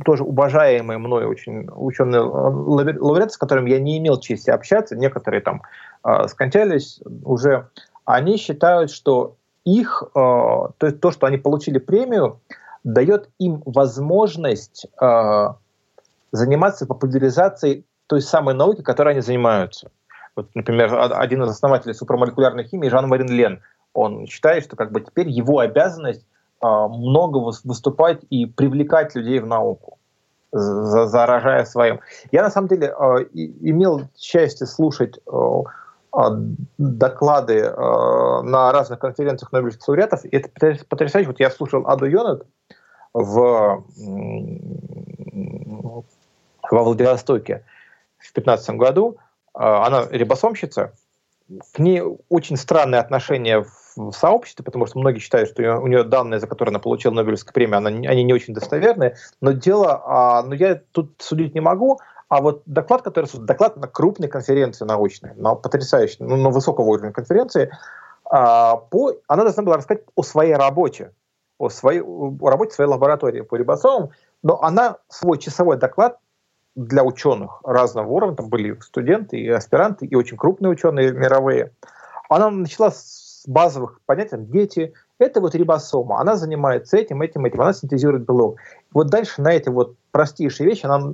тоже 0.06 0.24
уважаемые 0.24 0.98
мной 0.98 1.26
очень 1.26 1.68
ученые 1.76 2.22
э, 2.22 2.24
лауреаты, 2.24 3.34
с 3.34 3.38
которыми 3.38 3.70
я 3.72 3.80
не 3.80 3.98
имел 3.98 4.20
чести 4.22 4.52
общаться, 4.52 4.96
некоторые 4.96 5.42
там 5.42 5.64
э, 6.06 6.28
скончались 6.30 7.02
уже, 7.24 7.68
они 8.06 8.38
считают, 8.38 8.92
что 8.92 9.36
их, 9.66 10.02
то, 10.14 10.74
есть 10.82 11.02
то, 11.02 11.12
что 11.12 11.28
они 11.28 11.36
получили 11.38 11.78
премию, 11.78 12.40
дает 12.86 13.30
им 13.38 13.62
возможность 13.66 14.86
заниматься 16.32 16.86
популяризацией 16.86 17.84
той 18.08 18.22
самой 18.22 18.56
науки, 18.56 18.82
которой 18.82 19.10
они 19.10 19.20
занимаются. 19.20 19.92
Вот, 20.38 20.54
например, 20.54 20.96
один 21.16 21.42
из 21.44 21.50
основателей 21.50 21.96
супермолекулярной 21.96 22.64
химии, 22.64 22.90
Жан-Марин 22.90 23.28
Лен, 23.28 23.64
он 23.94 24.28
считает, 24.28 24.64
что 24.64 24.76
как 24.76 24.92
бы 24.92 25.02
теперь 25.02 25.28
его 25.28 25.58
обязанность 25.58 26.28
а, 26.62 26.88
много 26.88 27.40
выступать 27.40 28.20
и 28.30 28.46
привлекать 28.46 29.16
людей 29.16 29.40
в 29.40 29.48
науку, 29.48 29.98
заражая 30.52 31.66
своим. 31.66 32.02
Я 32.32 32.44
на 32.44 32.52
самом 32.52 32.68
деле 32.68 32.90
а, 32.90 33.18
имел 33.34 34.04
счастье 34.16 34.68
слушать 34.68 35.20
а, 35.26 36.30
доклады 36.78 37.72
на 37.72 38.72
разных 38.72 39.00
конференциях 39.00 39.52
Нобелевских 39.52 39.88
лауреатов. 39.88 40.24
И 40.24 40.30
это 40.30 40.86
потрясающе. 40.88 41.30
Вот 41.30 41.40
я 41.40 41.50
слушал 41.50 41.88
Аду 41.88 42.06
Йонат 42.06 42.44
в, 43.14 43.84
во 46.72 46.84
Владивостоке 46.84 47.64
в 48.20 48.34
2015 48.34 48.76
году. 48.76 49.18
Она 49.58 50.08
рибосомщица. 50.10 50.94
К 51.74 51.80
ней 51.80 52.04
очень 52.30 52.58
странное 52.58 53.00
отношение 53.00 53.66
в 53.96 54.12
сообществе, 54.12 54.64
потому 54.64 54.86
что 54.86 55.00
многие 55.00 55.20
считают, 55.20 55.50
что 55.50 55.80
у 55.80 55.88
нее 55.88 56.04
данные, 56.04 56.40
за 56.40 56.48
которые 56.48 56.72
она 56.72 56.80
получила 56.80 57.14
Нобелевскую 57.14 57.54
премию, 57.54 57.78
она, 57.78 57.90
они 57.90 58.24
не 58.24 58.34
очень 58.34 58.54
достоверные. 58.54 59.16
Но 59.42 59.54
дело, 59.54 60.02
а, 60.06 60.44
но 60.44 60.54
я 60.54 60.82
тут 60.92 61.16
судить 61.20 61.56
не 61.56 61.62
могу. 61.62 62.00
А 62.30 62.42
вот 62.42 62.64
доклад, 62.66 63.02
который 63.02 63.30
доклад 63.34 63.78
на 63.78 63.88
крупной 63.88 64.28
конференции 64.28 64.86
научной, 64.86 65.34
на 65.36 65.56
потрясающей, 65.56 66.18
ну, 66.20 66.36
на 66.36 66.50
высокого 66.50 66.86
уровня 66.86 67.12
конференции, 67.12 67.72
а, 68.30 68.76
по, 68.78 69.14
она 69.28 69.44
должна 69.44 69.64
была 69.64 69.78
рассказать 69.78 70.04
о 70.16 70.24
своей 70.24 70.54
работе, 70.54 71.14
о, 71.58 71.70
своей, 71.70 72.02
о 72.02 72.50
работе 72.50 72.76
своей 72.76 72.90
лаборатории 72.90 73.42
по 73.42 73.56
рибосомам, 73.56 74.12
но 74.44 74.62
она 74.62 74.98
свой 75.08 75.40
часовой 75.40 75.78
доклад 75.78 76.20
для 76.78 77.04
ученых 77.04 77.60
разного 77.64 78.08
уровня, 78.08 78.36
там 78.36 78.50
были 78.50 78.80
студенты 78.82 79.40
и 79.40 79.50
аспиранты, 79.50 80.06
и 80.06 80.16
очень 80.16 80.38
крупные 80.38 80.70
ученые 80.70 81.12
мировые, 81.12 81.72
она 82.30 82.52
начала 82.52 82.92
с 82.92 83.44
базовых 83.48 84.00
понятий, 84.06 84.38
дети, 84.38 84.94
это 85.18 85.42
вот 85.42 85.56
рибосома, 85.56 86.22
она 86.22 86.36
занимается 86.36 86.98
этим, 86.98 87.24
этим, 87.24 87.46
этим, 87.46 87.62
она 87.62 87.74
синтезирует 87.74 88.28
белок. 88.28 88.58
Вот 88.94 89.08
дальше 89.08 89.42
на 89.42 89.54
эти 89.54 89.70
вот 89.70 89.96
простейшие 90.12 90.70
вещи 90.70 90.86
она 90.86 91.14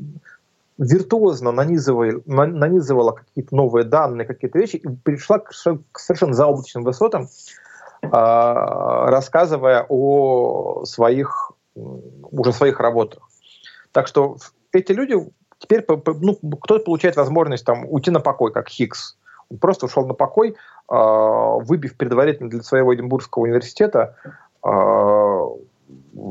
виртуозно 0.77 1.51
нанизывала, 1.51 2.21
нанизывала 2.25 3.11
какие-то 3.13 3.55
новые 3.55 3.85
данные, 3.85 4.27
какие-то 4.27 4.59
вещи, 4.59 4.75
и 4.75 4.87
пришла 4.89 5.39
к, 5.39 5.53
совершенно 5.53 6.33
заоблачным 6.33 6.83
высотам, 6.83 7.29
а, 8.11 9.09
рассказывая 9.09 9.85
о 9.87 10.83
своих, 10.83 11.53
уже 11.75 12.51
своих 12.51 12.81
работах. 12.81 13.29
Так 13.93 14.07
что 14.07 14.37
эти 14.73 14.91
люди 14.91 15.15
теперь, 15.63 15.85
ну, 15.87 16.35
кто-то 16.61 16.83
получает 16.83 17.15
возможность 17.15 17.65
там, 17.65 17.85
уйти 17.87 18.11
на 18.11 18.19
покой, 18.19 18.51
как 18.51 18.67
Хиггс. 18.67 19.17
Он 19.49 19.57
просто 19.57 19.85
ушел 19.85 20.05
на 20.05 20.13
покой, 20.13 20.55
а, 20.87 21.57
выбив 21.57 21.95
предварительно 21.95 22.49
для 22.49 22.61
своего 22.61 22.93
Эдинбургского 22.93 23.43
университета 23.43 24.17
а, 24.61 25.47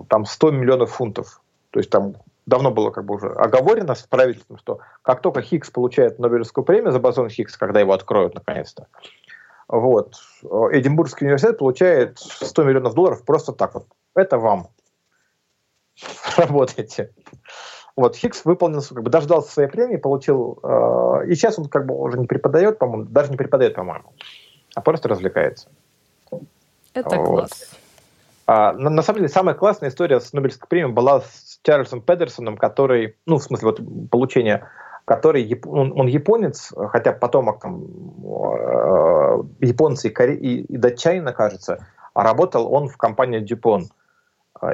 там 0.08 0.26
100 0.26 0.50
миллионов 0.50 0.90
фунтов. 0.92 1.40
То 1.70 1.80
есть 1.80 1.90
там 1.90 2.14
давно 2.44 2.70
было 2.70 2.90
как 2.90 3.06
бы 3.06 3.14
уже 3.14 3.28
оговорено 3.28 3.94
с 3.94 4.02
правительством, 4.02 4.58
что 4.58 4.80
как 5.02 5.22
только 5.22 5.40
Хиггс 5.40 5.70
получает 5.70 6.18
Нобелевскую 6.18 6.64
премию 6.64 6.92
за 6.92 7.00
бозон 7.00 7.30
Хиггса, 7.30 7.58
когда 7.58 7.80
его 7.80 7.92
откроют 7.92 8.34
наконец-то, 8.34 8.88
вот, 9.68 10.16
Эдинбургский 10.42 11.26
университет 11.26 11.58
получает 11.58 12.18
100 12.18 12.64
миллионов 12.64 12.94
долларов 12.94 13.24
просто 13.24 13.52
так 13.52 13.74
вот. 13.74 13.86
Это 14.14 14.36
вам. 14.36 14.68
Работайте. 16.36 17.12
Вот, 17.94 18.16
Хиггс 18.16 18.44
выполнил, 18.44 18.82
как 18.82 19.02
бы 19.02 19.10
дождался 19.10 19.52
своей 19.52 19.68
премии, 19.68 19.96
получил, 19.96 20.58
э, 20.62 21.26
и 21.28 21.34
сейчас 21.34 21.58
он 21.58 21.66
как 21.66 21.86
бы 21.86 21.94
уже 21.94 22.18
не 22.18 22.26
преподает, 22.26 22.78
по-моему, 22.78 23.04
даже 23.04 23.30
не 23.30 23.36
преподает, 23.36 23.74
по-моему, 23.74 24.12
а 24.74 24.80
просто 24.80 25.08
развлекается. 25.08 25.68
Это 26.94 27.16
вот. 27.16 27.26
класс. 27.26 27.70
А, 28.46 28.72
на, 28.72 28.90
на 28.90 29.02
самом 29.02 29.18
деле, 29.18 29.28
самая 29.28 29.54
классная 29.54 29.90
история 29.90 30.20
с 30.20 30.32
Нобелевской 30.32 30.68
премией 30.68 30.92
была 30.92 31.20
с 31.20 31.60
Чарльзом 31.62 32.00
Педерсоном, 32.00 32.56
который, 32.56 33.16
ну, 33.26 33.38
в 33.38 33.42
смысле, 33.42 33.68
вот 33.68 33.80
получение, 34.10 34.66
который, 35.04 35.60
он, 35.66 35.92
он 35.98 36.06
японец, 36.06 36.72
хотя 36.90 37.12
потомок 37.12 37.60
там 37.60 37.84
э, 37.84 39.42
японцы 39.60 40.08
и, 40.08 40.10
коре, 40.10 40.34
и, 40.34 40.62
и 40.62 40.76
датчанина, 40.76 41.32
кажется, 41.32 41.86
а 42.14 42.24
работал 42.24 42.72
он 42.72 42.88
в 42.88 42.96
компании 42.96 43.40
Дюпон. 43.40 43.88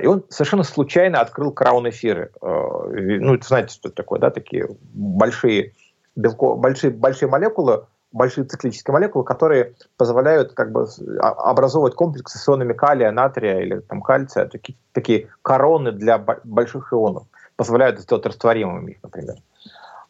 И 0.02 0.06
он 0.06 0.24
совершенно 0.28 0.64
случайно 0.64 1.20
открыл 1.20 1.50
краун-эфиры. 1.50 2.30
Э, 2.42 3.18
ну, 3.20 3.38
знаете, 3.40 3.74
что 3.74 3.88
это 3.88 3.96
такое, 3.96 4.20
да, 4.20 4.30
такие 4.30 4.68
большие, 4.92 5.72
белко, 6.14 6.56
большие, 6.56 6.90
большие 6.90 7.28
молекулы, 7.30 7.86
большие 8.12 8.44
циклические 8.44 8.92
молекулы, 8.92 9.24
которые 9.24 9.74
позволяют 9.96 10.52
как 10.52 10.72
бы 10.72 10.86
а, 11.20 11.28
образовывать 11.50 11.94
комплексы 11.94 12.38
с 12.38 12.48
ионами 12.48 12.74
калия, 12.74 13.10
натрия 13.10 13.60
или 13.60 13.78
там 13.80 14.02
кальция, 14.02 14.46
такие, 14.46 14.76
такие 14.92 15.28
короны 15.40 15.92
для 15.92 16.18
больших 16.18 16.92
ионов, 16.92 17.24
позволяют 17.56 17.98
сделать 18.00 18.26
растворимыми 18.26 18.92
их, 18.92 19.02
например. 19.02 19.36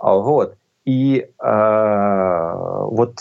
А, 0.01 0.15
вот. 0.15 0.57
И 0.85 1.29
э, 1.39 2.83
вот 2.87 3.19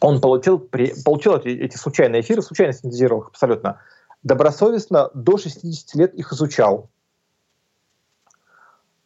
он 0.00 0.20
получил, 0.20 0.58
при, 0.58 0.94
получил 1.04 1.36
эти, 1.36 1.48
эти 1.48 1.76
случайные 1.76 2.22
эфиры, 2.22 2.40
случайно 2.40 2.72
синтезировал 2.72 3.22
их 3.22 3.28
абсолютно 3.28 3.78
добросовестно, 4.26 5.10
до 5.14 5.38
60 5.38 5.94
лет 5.94 6.14
их 6.14 6.32
изучал, 6.32 6.90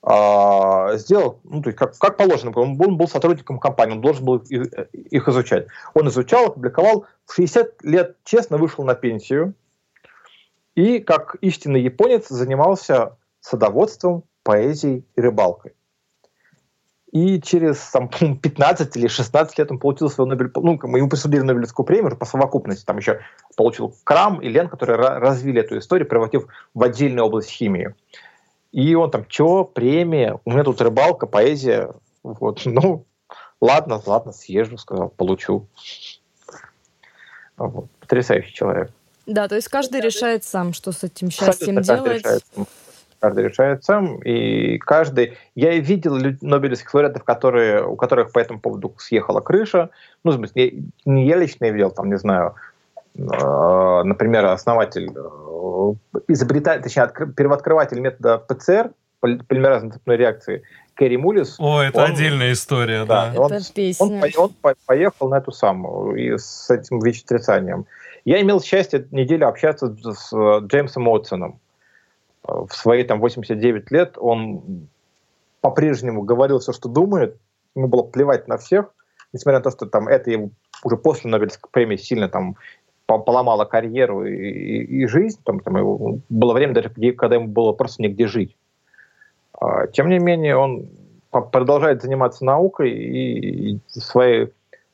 а, 0.02 0.96
сделал, 0.96 1.40
ну, 1.44 1.60
то 1.60 1.68
есть 1.68 1.78
как, 1.78 1.96
как 1.98 2.16
положено, 2.16 2.52
он, 2.56 2.80
он 2.80 2.96
был 2.96 3.06
сотрудником 3.06 3.58
компании, 3.58 3.92
он 3.92 4.00
должен 4.00 4.24
был 4.24 4.38
их, 4.38 4.66
их 4.92 5.28
изучать. 5.28 5.66
Он 5.92 6.08
изучал, 6.08 6.46
опубликовал, 6.46 7.04
в 7.26 7.34
60 7.34 7.82
лет 7.82 8.16
честно 8.24 8.56
вышел 8.56 8.82
на 8.82 8.94
пенсию 8.94 9.54
и, 10.74 11.00
как 11.00 11.36
истинный 11.42 11.82
японец, 11.82 12.28
занимался 12.28 13.18
садоводством, 13.40 14.24
поэзией 14.42 15.04
и 15.16 15.20
рыбалкой. 15.20 15.74
И 17.12 17.40
через 17.40 17.78
там, 17.90 18.08
15 18.42 18.96
или 18.96 19.08
16 19.08 19.58
лет 19.58 19.70
он 19.70 19.78
получил 19.78 20.08
свою 20.08 20.28
Нобель... 20.28 20.50
Ну, 20.54 20.72
ему 20.96 21.08
присудили 21.08 21.40
Нобелевскую 21.40 21.84
премию 21.84 22.16
по 22.16 22.24
совокупности. 22.24 22.84
Там 22.84 22.98
еще 22.98 23.20
получил 23.56 23.94
Крам 24.04 24.40
и 24.40 24.48
Лен, 24.48 24.68
которые 24.68 24.96
развили 24.96 25.60
эту 25.60 25.78
историю, 25.78 26.08
превратив 26.08 26.46
в 26.74 26.82
отдельную 26.82 27.26
область 27.26 27.50
химии. 27.50 27.94
И 28.72 28.94
он 28.94 29.10
там, 29.10 29.26
что, 29.28 29.64
премия, 29.64 30.38
у 30.44 30.52
меня 30.52 30.62
тут 30.62 30.80
рыбалка, 30.80 31.26
поэзия. 31.26 31.92
Вот, 32.22 32.62
ну, 32.64 33.04
ладно, 33.60 34.00
ладно, 34.06 34.32
съезжу, 34.32 34.78
сказал, 34.78 35.08
получу. 35.08 35.66
Вот. 37.56 37.90
Потрясающий 38.00 38.54
человек. 38.54 38.90
Да, 39.26 39.48
то 39.48 39.54
есть 39.54 39.68
каждый 39.68 40.00
решает 40.00 40.44
сам, 40.44 40.72
что 40.72 40.92
с 40.92 41.04
этим 41.04 41.30
счастьем 41.30 41.78
Абсолютно 41.78 42.12
делать. 42.12 42.24
Решает, 42.24 42.44
каждый 43.20 43.44
решает 43.44 43.84
сам, 43.84 44.18
и 44.22 44.78
каждый... 44.78 45.36
Я 45.54 45.78
видел 45.78 46.16
нобелевских 46.40 46.92
лауреатов, 46.92 47.24
которые, 47.24 47.84
у 47.84 47.96
которых 47.96 48.32
по 48.32 48.38
этому 48.38 48.60
поводу 48.60 48.94
съехала 48.98 49.40
крыша. 49.40 49.90
Ну, 50.24 50.32
в 50.32 50.34
смысле, 50.34 50.82
не 51.04 51.26
я 51.26 51.36
лично 51.36 51.70
видел, 51.70 51.90
там, 51.90 52.08
не 52.08 52.18
знаю, 52.18 52.54
э, 53.16 53.20
например, 54.04 54.46
основатель 54.46 55.10
Э, 55.60 55.92
изобретатель, 56.28 56.82
точнее, 56.82 57.04
откр- 57.04 57.32
первооткрыватель 57.32 58.00
метода 58.00 58.38
ПЦР, 58.38 58.90
полимеразной 59.20 59.92
цепной 59.92 60.16
реакции, 60.16 60.62
Кэрри 60.94 61.16
Мулис. 61.16 61.56
О, 61.58 61.82
это 61.82 61.98
он, 61.98 62.12
отдельная 62.12 62.52
история, 62.52 63.04
да. 63.04 63.32
да. 63.32 63.40
Он, 63.40 63.52
он, 63.52 64.22
он, 64.22 64.54
он 64.64 64.74
поехал 64.86 65.28
на 65.28 65.36
эту 65.36 65.52
самую, 65.52 66.16
и 66.16 66.38
с 66.38 66.70
этим 66.70 67.00
ВИЧ-отрицанием. 67.00 67.86
Я 68.24 68.40
имел 68.40 68.60
счастье 68.62 69.06
неделю 69.10 69.48
общаться 69.48 69.94
с 69.94 70.32
Джеймсом 70.66 71.08
Уотсоном. 71.08 71.58
В 72.42 72.70
свои 72.70 73.04
там 73.04 73.20
89 73.20 73.90
лет 73.90 74.14
он 74.16 74.88
по-прежнему 75.60 76.22
говорил 76.22 76.58
все, 76.58 76.72
что 76.72 76.88
думает. 76.88 77.36
Ему 77.74 77.88
было 77.88 78.02
плевать 78.02 78.48
на 78.48 78.56
всех, 78.56 78.92
несмотря 79.32 79.58
на 79.58 79.64
то, 79.64 79.70
что 79.70 79.86
там 79.86 80.08
это 80.08 80.30
его 80.30 80.50
уже 80.82 80.96
после 80.96 81.30
Нобелевской 81.30 81.70
премии 81.70 81.96
сильно 81.96 82.28
там 82.28 82.56
поломала 83.06 83.64
карьеру 83.64 84.24
и, 84.24 84.32
и, 84.34 85.02
и 85.02 85.06
жизнь. 85.06 85.40
Там, 85.44 85.60
там 85.60 86.22
было 86.28 86.52
время, 86.52 86.74
даже 86.74 86.90
когда 87.12 87.36
ему 87.36 87.48
было 87.48 87.72
просто 87.72 88.02
негде 88.02 88.26
жить. 88.26 88.56
А, 89.52 89.86
тем 89.88 90.08
не 90.08 90.18
менее, 90.18 90.56
он 90.56 90.88
продолжает 91.30 92.02
заниматься 92.02 92.44
наукой 92.44 92.90
и, 92.90 93.72
и 93.74 93.80
своей, 93.88 94.52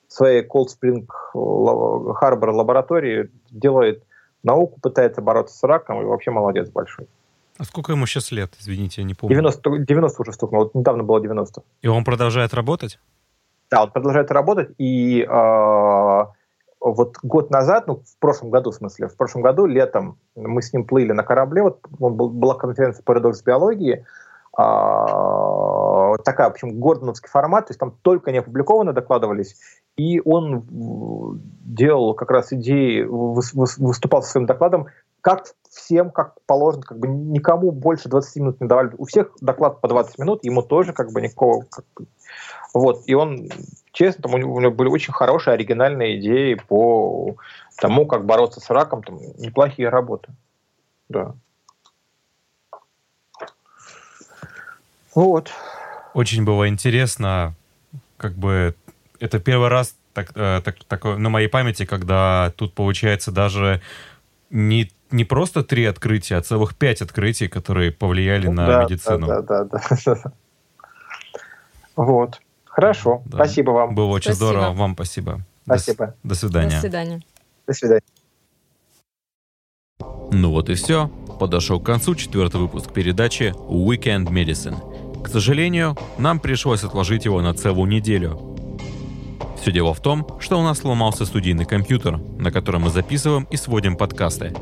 своей 0.08 0.42
Cold 0.42 0.68
Spring 0.68 1.06
Harbor 1.34 2.50
лаборатории 2.50 3.30
делает 3.50 4.02
науку, 4.42 4.80
пытается 4.80 5.22
бороться 5.22 5.56
с 5.56 5.62
раком 5.62 6.02
и 6.02 6.04
вообще 6.04 6.30
молодец 6.30 6.68
большой. 6.70 7.06
А 7.58 7.64
сколько 7.64 7.92
ему 7.92 8.06
сейчас 8.06 8.32
лет, 8.32 8.54
извините, 8.60 9.00
я 9.00 9.06
не 9.06 9.14
помню? 9.14 9.36
90, 9.36 9.78
90 9.78 10.22
уже 10.22 10.32
стукнуло, 10.32 10.64
вот 10.64 10.74
недавно 10.74 11.02
было 11.02 11.20
90. 11.20 11.62
И 11.82 11.88
он 11.88 12.04
продолжает 12.04 12.54
работать? 12.54 12.98
Да, 13.70 13.84
он 13.84 13.90
продолжает 13.90 14.30
работать, 14.30 14.70
и 14.78 15.22
э, 15.22 16.24
вот 16.80 17.16
год 17.22 17.50
назад, 17.50 17.86
ну, 17.86 18.02
в 18.06 18.18
прошлом 18.18 18.50
году, 18.50 18.70
в 18.70 18.74
смысле, 18.74 19.08
в 19.08 19.16
прошлом 19.16 19.42
году, 19.42 19.66
летом, 19.66 20.18
мы 20.34 20.62
с 20.62 20.72
ним 20.72 20.84
плыли 20.84 21.12
на 21.12 21.22
корабле, 21.22 21.62
вот 21.62 21.80
был, 21.88 22.28
была 22.28 22.54
конференция 22.54 23.02
«Парадокс 23.02 23.42
биологии», 23.42 24.04
а, 24.58 26.16
такая, 26.24 26.48
в 26.48 26.52
общем, 26.52 26.80
гордоновский 26.80 27.28
формат, 27.28 27.66
то 27.66 27.72
есть 27.72 27.80
там 27.80 27.94
только 28.02 28.32
не 28.32 28.38
опубликованы 28.38 28.94
докладывались, 28.94 29.56
и 29.96 30.22
он 30.24 30.64
делал 31.64 32.14
как 32.14 32.30
раз 32.30 32.52
идеи, 32.52 33.02
выступал 33.02 34.22
со 34.22 34.30
своим 34.30 34.46
докладом, 34.46 34.86
как 35.26 35.42
всем, 35.68 36.12
как 36.12 36.34
положено, 36.46 36.84
как 36.84 37.00
бы 37.00 37.08
никому 37.08 37.72
больше 37.72 38.08
20 38.08 38.36
минут 38.36 38.60
не 38.60 38.68
давали. 38.68 38.92
У 38.96 39.06
всех 39.06 39.32
доклад 39.40 39.80
по 39.80 39.88
20 39.88 40.20
минут, 40.20 40.44
ему 40.44 40.62
тоже 40.62 40.92
как 40.92 41.10
бы 41.10 41.20
никакого 41.20 41.64
как, 41.68 41.84
Вот, 42.72 43.02
и 43.06 43.14
он, 43.14 43.48
честно, 43.90 44.22
там 44.22 44.34
у 44.34 44.38
него, 44.38 44.54
у 44.54 44.60
него 44.60 44.70
были 44.70 44.88
очень 44.88 45.12
хорошие, 45.12 45.54
оригинальные 45.54 46.20
идеи 46.20 46.54
по 46.54 47.34
тому, 47.76 48.06
как 48.06 48.24
бороться 48.24 48.60
с 48.60 48.70
раком, 48.70 49.02
там 49.02 49.18
неплохие 49.38 49.88
работы. 49.88 50.28
Да. 51.08 51.34
Вот. 55.12 55.50
Очень 56.14 56.44
было 56.44 56.68
интересно, 56.68 57.56
как 58.16 58.34
бы 58.34 58.76
это 59.18 59.40
первый 59.40 59.70
раз 59.70 59.96
так, 60.12 60.30
э, 60.36 60.60
так, 60.64 60.84
такое 60.84 61.16
на 61.16 61.30
моей 61.30 61.48
памяти, 61.48 61.84
когда 61.84 62.52
тут 62.56 62.74
получается 62.74 63.32
даже 63.32 63.82
не, 64.50 64.90
не 65.10 65.24
просто 65.24 65.62
три 65.62 65.84
открытия, 65.84 66.36
а 66.36 66.42
целых 66.42 66.76
пять 66.76 67.02
открытий, 67.02 67.48
которые 67.48 67.92
повлияли 67.92 68.48
на 68.48 68.66
да, 68.66 68.84
медицину. 68.84 69.26
Да, 69.26 69.42
да, 69.42 69.64
да. 69.64 69.80
да. 70.06 70.32
Вот. 71.96 72.40
Хорошо. 72.64 73.22
Да. 73.24 73.38
Спасибо 73.38 73.70
вам. 73.70 73.94
Было 73.94 74.08
очень 74.08 74.34
спасибо. 74.34 74.50
здорово. 74.50 74.72
Вам 74.74 74.92
спасибо. 74.94 75.40
Спасибо. 75.64 76.14
До, 76.22 76.28
до 76.28 76.34
свидания. 76.34 76.70
До 76.70 76.80
свидания. 76.80 77.22
До 77.66 77.72
свидания. 77.72 78.02
Ну 80.30 80.50
вот 80.50 80.68
и 80.68 80.74
все. 80.74 81.08
Подошел 81.40 81.80
к 81.80 81.86
концу 81.86 82.14
четвертый 82.14 82.60
выпуск 82.60 82.92
передачи 82.92 83.54
Weekend 83.68 84.28
Medicine. 84.28 85.22
К 85.22 85.28
сожалению, 85.28 85.96
нам 86.18 86.38
пришлось 86.38 86.84
отложить 86.84 87.24
его 87.24 87.40
на 87.40 87.54
целую 87.54 87.88
неделю. 87.88 88.56
Все 89.60 89.72
дело 89.72 89.94
в 89.94 90.00
том, 90.00 90.38
что 90.38 90.60
у 90.60 90.62
нас 90.62 90.78
сломался 90.78 91.24
студийный 91.24 91.64
компьютер, 91.64 92.18
на 92.38 92.52
котором 92.52 92.82
мы 92.82 92.90
записываем 92.90 93.46
и 93.50 93.56
сводим 93.56 93.96
подкасты. 93.96 94.54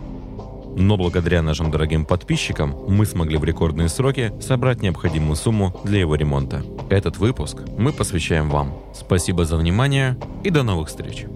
Но 0.76 0.96
благодаря 0.96 1.42
нашим 1.42 1.70
дорогим 1.70 2.04
подписчикам 2.04 2.74
мы 2.88 3.06
смогли 3.06 3.36
в 3.36 3.44
рекордные 3.44 3.88
сроки 3.88 4.32
собрать 4.40 4.82
необходимую 4.82 5.36
сумму 5.36 5.80
для 5.84 6.00
его 6.00 6.14
ремонта. 6.14 6.64
Этот 6.90 7.18
выпуск 7.18 7.58
мы 7.78 7.92
посвящаем 7.92 8.50
вам. 8.50 8.74
Спасибо 8.94 9.44
за 9.44 9.56
внимание 9.56 10.16
и 10.42 10.50
до 10.50 10.62
новых 10.62 10.88
встреч! 10.88 11.26